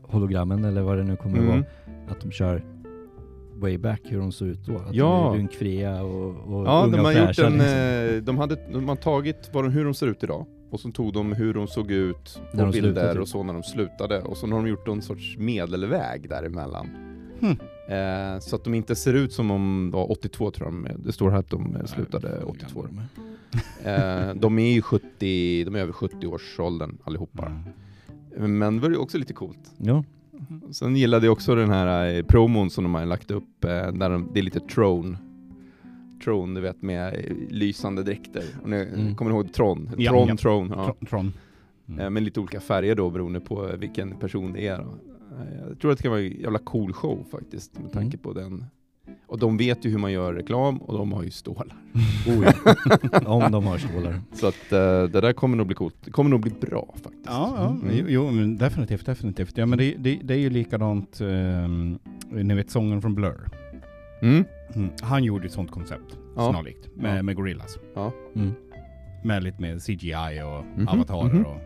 hologrammen 0.01 0.65
eller 0.65 0.81
vad 0.81 0.97
det 0.97 1.03
nu 1.03 1.15
kommer 1.15 1.37
att 1.37 1.43
Mm. 1.43 1.55
vara, 1.57 2.11
att 2.11 2.21
de 2.21 2.31
kör 2.31 2.63
way 3.55 3.77
back 3.77 4.01
hur 4.03 4.19
de 4.19 4.31
såg 4.31 4.47
ut 4.47 4.65
då. 4.65 4.75
Att 4.77 4.95
Ja. 4.95 5.23
de 5.25 5.33
är 5.33 5.37
rynkfria 5.37 6.03
och, 6.03 6.29
och 6.29 6.67
Ja, 6.67 6.83
unga 6.87 6.97
de 6.97 7.03
har 7.03 7.11
och 7.13 7.19
gjort 7.19 7.25
fräscha, 7.35 7.47
en, 7.47 7.53
liksom. 7.53 8.15
eh, 8.17 8.23
de, 8.23 8.37
hade, 8.37 8.57
de 8.73 8.89
har 8.89 8.95
tagit 8.95 9.49
de, 9.53 9.71
hur 9.71 9.85
de 9.85 9.93
ser 9.93 10.07
ut 10.07 10.23
idag 10.23 10.45
och 10.69 10.79
så 10.79 10.91
tog 10.91 11.13
de 11.13 11.33
hur 11.33 11.53
de 11.53 11.67
såg 11.67 11.91
ut 11.91 12.39
på 12.51 12.57
de 12.57 12.71
slutade, 12.71 12.71
bilder 12.93 13.13
typ. 13.13 13.21
och 13.21 13.27
så 13.27 13.43
när 13.43 13.53
de 13.53 13.63
slutade 13.63 14.21
och 14.21 14.37
så 14.37 14.47
har 14.47 14.53
de 14.53 14.67
gjort 14.67 14.87
en 14.87 15.01
sorts 15.01 15.37
medelväg 15.37 16.29
däremellan. 16.29 16.87
Hmm. 17.39 17.55
Eh, 17.87 18.39
så 18.39 18.55
att 18.55 18.63
de 18.63 18.73
inte 18.73 18.95
ser 18.95 19.13
ut 19.13 19.33
som 19.33 19.51
om, 19.51 19.91
ja, 19.93 20.03
82 20.03 20.51
tror 20.51 20.67
jag 20.67 20.73
de 20.73 21.03
det 21.05 21.11
står 21.11 21.31
här 21.31 21.37
att 21.37 21.49
de 21.49 21.75
eh, 21.75 21.85
slutade 21.85 22.29
Nej, 22.29 22.43
82. 22.43 22.81
gamla 22.81 23.03
de 23.83 23.89
är. 23.89 24.29
Eh, 24.29 24.35
de 24.35 24.59
är 24.59 24.71
ju 24.73 24.81
70, 24.81 25.63
de 25.63 25.75
är 25.75 25.79
över 25.79 25.93
70-årsåldern 25.93 26.97
allihopa. 27.03 27.51
Mm. 28.35 28.59
Men 28.59 28.75
det 28.75 28.81
var 28.81 28.89
ju 28.89 28.97
också 28.97 29.17
lite 29.17 29.33
coolt. 29.33 29.71
Ja, 29.77 30.03
Sen 30.71 30.95
gillade 30.95 31.25
jag 31.25 31.33
också 31.33 31.55
den 31.55 31.69
här 31.69 32.15
eh, 32.15 32.23
promon 32.23 32.69
som 32.69 32.83
de 32.83 32.93
har 32.95 33.05
lagt 33.05 33.31
upp, 33.31 33.63
eh, 33.63 33.69
där 33.69 34.09
de, 34.09 34.29
det 34.33 34.39
är 34.39 34.43
lite 34.43 34.59
Tron. 34.59 35.17
Tron, 36.23 36.53
du 36.53 36.61
vet 36.61 36.81
med 36.81 37.13
eh, 37.13 37.35
lysande 37.49 38.03
dräkter. 38.03 38.43
Och 38.63 38.69
ni, 38.69 38.75
Mm. 38.93 39.15
Kommer 39.15 39.31
ni 39.31 39.37
ihåg 39.37 39.53
Tron? 39.53 39.89
Ja, 39.97 40.11
Tron, 40.11 40.27
ja. 40.27 40.35
Tron. 40.35 40.73
Ja. 40.75 40.95
Tron. 41.09 41.33
Mm. 41.87 42.13
Med 42.13 42.23
lite 42.23 42.39
olika 42.39 42.59
färger 42.59 42.95
då 42.95 43.09
beroende 43.09 43.39
på 43.39 43.69
vilken 43.77 44.15
person 44.19 44.53
det 44.53 44.67
är. 44.67 44.77
Då. 44.77 44.95
Eh, 45.39 45.67
Jag 45.69 45.79
tror 45.79 45.91
att 45.91 45.97
det 45.97 46.01
kan 46.01 46.11
vara 46.11 46.21
en 46.21 46.41
jävla 46.41 46.59
cool 46.59 46.93
show 46.93 47.25
faktiskt 47.31 47.79
med 47.79 47.91
tanke 47.91 48.17
Mm. 48.17 48.23
på 48.23 48.33
den. 48.33 48.65
Och 49.27 49.39
de 49.39 49.57
vet 49.57 49.85
ju 49.85 49.89
hur 49.89 49.97
man 49.97 50.11
gör 50.11 50.33
reklam 50.33 50.77
och 50.77 50.97
de 50.97 51.11
har 51.13 51.23
ju 51.23 51.31
stålar. 51.31 51.75
oh, 52.27 52.47
ja. 53.11 53.19
Om 53.27 53.51
de 53.51 53.65
har 53.65 53.77
stålar. 53.77 54.21
Så 54.33 54.47
att 54.47 54.71
eh, 54.71 55.03
det 55.03 55.21
där 55.21 55.33
kommer 55.33 55.57
nog 55.57 55.67
bli 55.67 55.75
coolt. 55.75 55.95
Det 56.05 56.11
kommer 56.11 56.29
nog 56.29 56.41
bli 56.41 56.51
bra 56.61 56.93
faktiskt. 57.03 57.25
Ja, 57.25 57.53
ja 57.57 57.69
Mm. 57.69 57.95
jo, 57.97 58.05
jo, 58.09 58.31
men 58.31 58.57
definitivt, 58.57 59.05
definitivt. 59.05 59.57
Ja, 59.57 59.65
men 59.65 59.77
det, 59.79 59.95
det, 59.97 60.19
det 60.23 60.33
är 60.33 60.37
ju 60.37 60.49
likadant, 60.49 61.21
um, 61.21 61.99
ni 62.31 62.53
vet 62.55 62.69
sången 62.69 63.01
från 63.01 63.15
Blur. 63.15 63.49
Mm. 64.21 64.43
Mm. 64.75 64.89
Han 65.01 65.23
gjorde 65.23 65.45
ett 65.45 65.51
sånt 65.51 65.71
koncept, 65.71 66.17
Ja. 66.35 66.51
snarlikt, 66.51 66.89
med, 66.95 67.17
Ja. 67.17 67.23
med 67.23 67.35
Gorillaz. 67.35 67.77
Mm. 68.35 68.51
Med 69.23 69.43
lite 69.43 69.61
mer 69.61 69.79
CGI 69.79 70.41
och 70.43 70.79
Mhm, 70.79 70.87
avatarer 70.87 71.33
mhm. 71.33 71.45
och... 71.45 71.57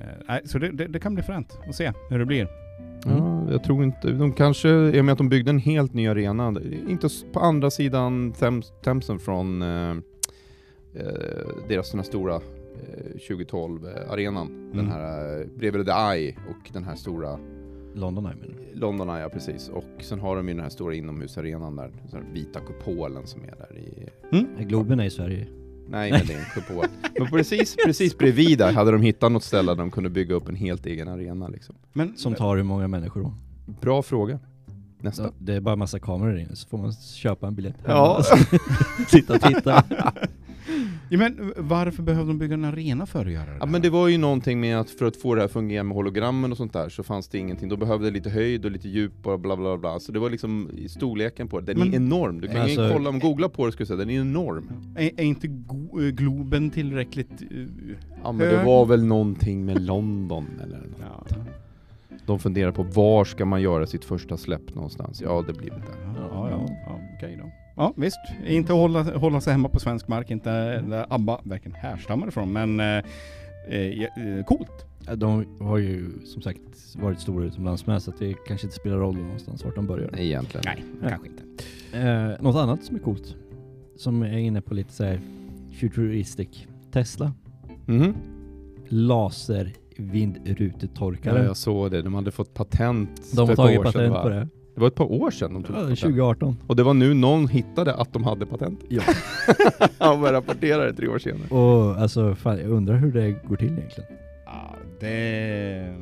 eh, 0.00 0.06
nej, 0.28 0.40
så 0.44 0.58
det, 0.58 0.68
det, 0.72 0.86
det 0.86 0.98
kan 0.98 1.14
bli 1.14 1.22
fränt 1.22 1.58
att 1.68 1.74
se 1.74 1.92
hur 2.10 2.18
det 2.18 2.26
blir. 2.26 2.48
Ja, 3.04 3.46
jag 3.50 3.64
tror 3.64 3.84
inte, 3.84 4.10
de 4.12 4.32
kanske, 4.32 4.68
i 4.68 5.00
och 5.00 5.04
med 5.04 5.12
att 5.12 5.18
de 5.18 5.28
byggde 5.28 5.50
en 5.50 5.58
helt 5.58 5.94
ny 5.94 6.08
arena, 6.08 6.54
inte 6.88 7.08
på 7.32 7.40
andra 7.40 7.70
sidan 7.70 8.32
Thames, 8.32 8.72
Thamesen 8.84 9.18
från 9.18 9.62
eh, 9.62 9.90
eh, 10.94 11.06
deras 11.68 11.90
den 11.90 12.00
här 12.00 12.04
stora 12.06 12.34
eh, 12.34 12.40
2012-arenan. 13.28 14.70
Den 14.72 14.80
Mm. 14.80 14.92
här 14.92 15.40
eh, 15.40 15.46
bredvid 15.58 15.86
The 15.86 15.92
Eye 15.92 16.34
och 16.48 16.70
den 16.72 16.84
här 16.84 16.94
stora 16.94 17.38
London 17.94 18.26
Eye 18.26 18.34
menar 18.34 18.54
du? 18.72 18.78
London 18.80 19.08
Eye, 19.10 19.20
ja 19.22 19.28
precis. 19.28 19.68
Och 19.68 19.84
sen 20.00 20.20
har 20.20 20.36
de 20.36 20.48
ju 20.48 20.54
den 20.54 20.62
här 20.62 20.70
stora 20.70 20.94
inomhusarenan 20.94 21.76
där, 21.76 21.90
den 22.10 22.22
här 22.22 22.32
vita 22.34 22.60
kupolen 22.60 23.26
som 23.26 23.42
är 23.42 23.54
där 23.58 23.78
i... 23.78 24.08
Nej, 24.30 24.64
Globen 24.64 25.00
är 25.00 25.04
i 25.04 25.10
Sverige. 25.10 25.46
Nej, 25.90 26.10
men 26.12 26.26
det 26.26 26.32
är 26.34 26.38
en 26.38 26.44
kupol. 26.54 26.86
Men 27.18 27.26
precis, 27.30 27.76
precis 27.84 28.18
bredvid 28.18 28.58
där 28.58 28.72
hade 28.72 28.92
de 28.92 29.02
hittat 29.02 29.32
något 29.32 29.44
ställe 29.44 29.72
där 29.72 29.76
de 29.78 29.90
kunde 29.90 30.10
bygga 30.10 30.34
upp 30.34 30.48
en 30.48 30.56
helt 30.56 30.86
egen 30.86 31.08
arena 31.08 31.48
liksom. 31.48 31.74
Men, 31.92 32.16
Som 32.16 32.34
tar 32.34 32.56
hur 32.56 32.62
många 32.62 32.88
människor 32.88 33.22
då? 33.22 33.34
Bra 33.80 34.02
fråga. 34.02 34.38
Nästa. 35.00 35.30
Det 35.38 35.54
är 35.54 35.60
bara 35.60 35.76
massa 35.76 35.98
kameror 35.98 36.38
inne, 36.38 36.56
så 36.56 36.68
får 36.68 36.78
man 36.78 36.92
köpa 36.92 37.46
en 37.46 37.54
biljett 37.54 37.76
hemma. 37.86 37.94
Ja. 37.98 38.22
Sitta 39.08 39.34
och 39.34 39.40
titta. 39.40 39.84
ja, 41.10 41.18
men 41.18 41.52
varför 41.56 42.02
behövde 42.02 42.30
de 42.30 42.38
bygga 42.38 42.54
en 42.54 42.64
arena 42.64 43.06
för 43.06 43.26
att 43.26 43.32
göra 43.32 43.44
det 43.46 43.52
Ja 43.52 43.64
där? 43.66 43.72
men 43.72 43.82
det 43.82 43.90
var 43.90 44.08
ju 44.08 44.18
någonting 44.18 44.60
med 44.60 44.80
att 44.80 44.90
för 44.90 45.06
att 45.06 45.16
få 45.16 45.34
det 45.34 45.40
här 45.40 45.46
att 45.46 45.52
fungera 45.52 45.82
med 45.82 45.96
hologrammen 45.96 46.50
och 46.52 46.56
sånt 46.56 46.72
där 46.72 46.88
så 46.88 47.02
fanns 47.02 47.28
det 47.28 47.38
ingenting. 47.38 47.68
Då 47.68 47.76
behövde 47.76 48.06
det 48.06 48.10
lite 48.10 48.30
höjd 48.30 48.64
och 48.64 48.70
lite 48.70 48.88
djup 48.88 49.26
och 49.26 49.40
bla 49.40 49.56
bla 49.56 49.76
bla. 49.78 50.00
Så 50.00 50.12
det 50.12 50.18
var 50.18 50.30
liksom 50.30 50.68
storleken 50.88 51.48
på 51.48 51.60
det. 51.60 51.66
Den 51.66 51.78
Men- 51.78 51.92
är 51.92 51.96
enorm. 51.96 52.40
Du 52.40 52.46
kan 52.48 52.56
ju 52.56 52.62
Alltså- 52.62 52.90
kolla, 52.92 53.10
om 53.10 53.18
googla 53.18 53.48
på 53.48 53.66
det 53.66 53.72
du 53.78 53.86
säga, 53.86 53.96
den 53.96 54.10
är 54.10 54.20
enorm. 54.20 54.70
Är, 54.96 55.10
är 55.20 55.24
inte 55.24 55.46
eh, 55.46 55.52
Globen 56.12 56.70
tillräckligt... 56.70 57.42
eh, 57.42 57.46
Ja 58.22 58.32
men 58.32 58.38
det 58.48 58.56
Hög. 58.56 58.66
var 58.66 58.86
väl 58.86 59.04
någonting 59.04 59.64
med 59.64 59.82
London 59.82 60.46
eller 60.64 60.78
något. 60.78 61.30
ja. 61.30 61.36
De 62.26 62.38
funderar 62.38 62.72
på 62.72 62.82
var 62.82 63.24
ska 63.24 63.44
man 63.44 63.62
göra 63.62 63.86
sitt 63.86 64.04
första 64.04 64.36
släpp 64.36 64.74
någonstans? 64.74 65.20
Ja 65.20 65.44
det 65.46 65.52
blir 65.52 65.70
väl 65.70 65.80
där. 65.80 66.12
Ja, 66.30 66.50
ja, 66.50 66.66
ja. 66.86 66.98
okej 67.16 67.38
då. 67.42 67.50
Ja, 67.80 67.92
visst. 67.96 68.18
Inte 68.46 68.72
hålla, 68.72 69.02
hålla 69.02 69.40
sig 69.40 69.52
hemma 69.52 69.68
på 69.68 69.80
svensk 69.80 70.08
mark, 70.08 70.30
inte 70.30 70.80
där 70.80 71.06
ABBA 71.08 71.40
verkligen 71.44 71.74
härstammar 71.76 72.28
ifrån, 72.28 72.52
men 72.52 72.80
eh, 72.80 73.02
eh, 73.68 73.80
ja, 74.02 74.08
eh, 74.16 74.44
coolt. 74.44 74.86
De 75.16 75.44
har 75.60 75.78
ju 75.78 76.10
som 76.24 76.42
sagt 76.42 76.60
varit 76.96 77.20
stora 77.20 77.44
utomlands 77.44 77.86
med, 77.86 78.02
så 78.02 78.10
att 78.10 78.18
det 78.18 78.34
kanske 78.46 78.66
inte 78.66 78.76
spelar 78.76 78.96
roll 78.96 79.16
någonstans 79.16 79.64
vart 79.64 79.74
de 79.74 79.86
börjar. 79.86 80.10
Nej, 80.12 80.26
egentligen. 80.26 80.62
Nej, 80.66 80.84
Ja. 81.02 81.08
kanske 81.08 81.28
inte. 81.28 81.42
Eh, 81.98 82.42
något 82.42 82.56
annat 82.56 82.84
som 82.84 82.96
är 82.96 83.00
coolt, 83.00 83.36
som 83.96 84.22
är 84.22 84.38
inne 84.38 84.60
på 84.60 84.74
lite 84.74 84.92
så 84.92 85.04
här 85.04 85.20
futuristic. 85.72 86.66
Tesla. 86.92 87.32
Mhm. 87.86 88.14
Laser 88.88 89.72
Ja, 89.96 90.06
vindrutetorkare. 90.12 91.44
jag 91.44 91.56
såg 91.56 91.90
det. 91.90 92.02
De 92.02 92.14
hade 92.14 92.30
fått 92.30 92.54
patent 92.54 93.36
de 93.36 93.48
har 93.48 93.56
tagit 93.56 93.76
sedan, 93.76 93.92
patent 93.92 94.12
va? 94.12 94.22
på 94.22 94.28
det. 94.28 94.48
Det 94.80 94.82
var 94.82 94.88
ett 94.88 94.94
par 94.94 95.12
år 95.12 95.30
sedan 95.30 95.54
de 95.54 95.62
tog 95.62 95.76
Ja, 95.76 95.80
patent. 95.80 96.00
2018. 96.00 96.56
Och 96.66 96.76
det 96.76 96.82
var 96.82 96.94
nu 96.94 97.14
någon 97.14 97.48
hittade 97.48 97.94
att 97.94 98.12
de 98.12 98.24
hade 98.24 98.46
patent. 98.46 98.80
Ja. 98.88 99.02
Han 99.98 100.20
började 100.20 100.38
rapportera 100.38 100.84
det 100.84 100.92
tre 100.92 101.08
år 101.08 101.18
senare. 101.18 101.48
Och 101.48 101.98
alltså, 102.02 102.34
fan, 102.34 102.58
jag 102.58 102.70
undrar 102.70 102.96
hur 102.96 103.12
det 103.12 103.30
går 103.48 103.56
till 103.56 103.78
egentligen. 103.78 104.10
Ja, 104.46 104.74
det 105.00 105.94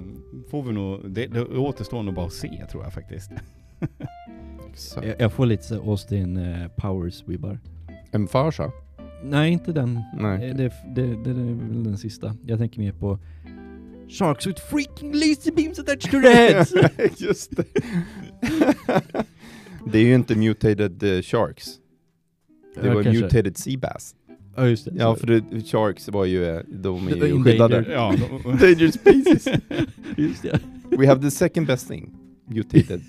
får 0.51 0.63
vi 0.63 0.73
nog, 0.73 1.11
det, 1.11 1.27
det 1.27 1.43
återstår 1.45 2.03
nog 2.03 2.15
bara 2.15 2.27
att 2.27 2.33
se 2.33 2.65
tror 2.71 2.83
jag 2.83 2.93
faktiskt. 2.93 3.31
Exakt. 4.73 5.07
Jag, 5.07 5.21
jag 5.21 5.33
får 5.33 5.47
lite 5.47 5.75
Austin 5.77 6.37
eh, 6.37 6.69
Powers-vibbar. 6.77 7.59
En 8.11 8.29
farsa? 8.29 8.71
Nej, 9.25 9.53
inte 9.53 9.73
den. 9.73 10.01
Nej. 10.19 10.51
Eh, 10.51 10.57
Det, 10.57 10.73
det, 10.95 11.03
det, 11.07 11.31
är 11.31 11.35
väl 11.69 11.85
den 11.85 11.99
sista. 11.99 12.35
Jag 12.47 12.59
tänker 12.59 12.81
mer 12.81 12.93
på 12.93 13.19
Sharks 14.09 14.47
with 14.47 14.61
freaking 14.71 15.15
laser 15.15 15.53
beams 15.53 15.79
attached 15.79 16.11
to 16.11 16.21
their 16.21 16.35
heads! 16.35 16.75
Just 17.21 17.57
det. 17.57 17.65
det 19.93 19.99
är 19.99 20.03
ju 20.03 20.15
inte 20.15 20.35
mutated 20.37 21.03
eh, 21.03 21.23
sharks. 21.23 21.67
Det 22.75 22.87
Ja, 22.87 22.95
var 22.95 23.03
kanske. 23.03 23.23
mutated 23.23 23.57
sea 23.57 23.79
bass. 23.79 24.15
Ja 24.57 24.69
just 24.69 24.85
det. 24.85 24.93
Ja, 24.97 25.15
för 25.17 25.27
det, 25.27 25.63
sharks 25.67 26.09
var 26.09 26.25
ju, 26.25 26.45
eh, 26.45 26.61
de 26.69 27.09
är 27.09 27.13
ju 27.27 27.45
skyddade. 27.45 27.87
Ja, 27.93 28.15
då, 28.45 28.51
Endangered 28.51 28.95
species. 28.95 29.49
just 30.17 30.43
det. 30.43 30.61
We 30.91 31.07
have 31.07 31.21
the 31.23 31.31
second 31.31 31.67
best 31.67 31.89
thing. 31.89 32.15
Mutated 32.47 33.01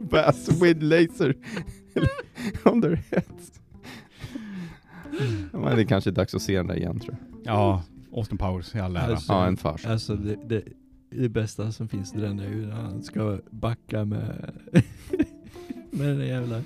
bass 0.00 0.48
with 0.62 0.82
laser 0.82 1.34
on 2.64 2.82
their 2.82 3.02
heads. 3.10 3.52
Men 5.52 5.76
det 5.76 5.82
är 5.82 5.84
kanske 5.84 6.10
dags 6.10 6.34
att 6.34 6.42
se 6.42 6.56
den 6.56 6.66
där 6.66 6.76
igen 6.76 7.00
tror 7.00 7.16
jag. 7.44 7.54
ja, 7.54 7.82
Austin 8.12 8.38
Powers 8.38 8.74
i 8.74 8.78
all 8.78 8.96
ära. 8.96 9.02
Alltså- 9.02 9.32
Ja, 9.32 9.46
en 9.46 9.56
farsa. 9.56 9.92
Alltså 9.92 10.14
det, 10.14 10.36
det, 10.48 10.62
det 11.10 11.28
bästa 11.28 11.72
som 11.72 11.88
finns 11.88 12.14
i 12.14 12.18
den 12.20 12.40
är 12.40 12.48
ju 12.48 12.66
när 12.66 12.74
han 12.76 13.02
ska 13.02 13.38
backa 13.50 14.04
med 14.04 14.52
med 15.90 16.08
den 16.08 16.18
där 16.18 16.24
jävla 16.26 16.56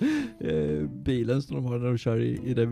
eh, 0.40 0.82
bilen 1.04 1.42
som 1.42 1.56
de 1.56 1.64
har 1.64 1.78
när 1.78 1.86
de 1.86 1.98
kör 1.98 2.18
i, 2.20 2.40
i 2.44 2.54
det 2.54 2.66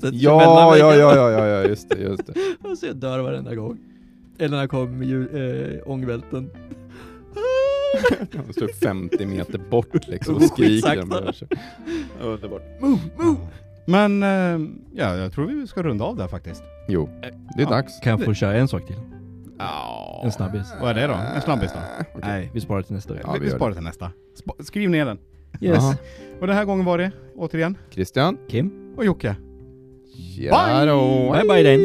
sig 0.00 0.10
Ja, 0.14 0.76
ja, 0.78 0.94
ja, 0.96 1.14
ja, 1.16 1.30
ja, 1.30 1.46
ja, 1.46 1.68
just 1.68 1.88
det, 1.90 1.98
just 1.98 2.26
det. 2.26 2.34
Alltså 2.68 2.86
jag 2.86 2.96
dör 2.96 3.18
varenda 3.18 3.54
gång. 3.54 3.78
Eller 4.38 4.50
när 4.50 4.58
han 4.58 4.68
kommer 4.68 4.92
med 4.92 5.08
ju- 5.08 5.28
eh, 5.76 5.80
ångvälten. 5.90 6.50
Han 8.36 8.52
står 8.52 8.68
50 8.68 9.26
meter 9.26 9.60
bort 9.70 10.08
liksom 10.08 10.34
och 10.34 10.42
skriker. 10.52 10.98
Underbart. 12.22 12.80
Move, 12.80 13.00
move! 13.18 13.36
Men 13.86 14.22
eh, 14.22 14.68
ja, 14.92 15.16
jag 15.16 15.32
tror 15.32 15.46
vi 15.46 15.66
ska 15.66 15.82
runda 15.82 16.04
av 16.04 16.16
där 16.16 16.28
faktiskt. 16.28 16.62
Jo, 16.88 17.08
det 17.56 17.62
är 17.62 17.66
Ja. 17.66 17.68
dags. 17.70 18.00
Kan 18.00 18.10
jag 18.10 18.24
få 18.24 18.34
köra 18.34 18.54
en 18.54 18.68
sak 18.68 18.86
till? 18.86 18.96
Ja. 19.58 20.20
En 20.24 20.32
snabbis. 20.32 20.72
Vad 20.80 20.90
är 20.90 20.94
det 20.94 21.06
då? 21.06 21.14
En 21.34 21.40
snabbis 21.40 21.72
då? 21.72 21.78
Okej. 22.00 22.20
Nej, 22.22 22.50
vi 22.54 22.60
sparar 22.60 22.82
till 22.82 22.94
nästa 22.94 23.14
vecka. 23.14 23.26
Ja, 23.28 23.32
vi 23.40 23.44
vi 23.46 23.50
sparar 23.50 23.68
det. 23.70 23.74
till 23.74 23.84
nästa. 23.84 24.10
Sp- 24.44 24.62
skriv 24.62 24.90
ner 24.90 25.04
den. 25.06 25.18
Yes. 25.60 25.76
Jaha. 25.78 25.96
Och 26.40 26.46
den 26.46 26.56
här 26.56 26.64
gången 26.64 26.84
var 26.84 26.98
det, 26.98 27.10
återigen, 27.36 27.78
Christian? 27.90 28.38
Kim? 28.48 28.72
och 28.96 29.04
Jocke. 29.04 29.36
Ja 30.38 30.84
då. 30.84 31.32
Bye 31.32 31.42
bye 31.48 31.62
then. 31.62 31.80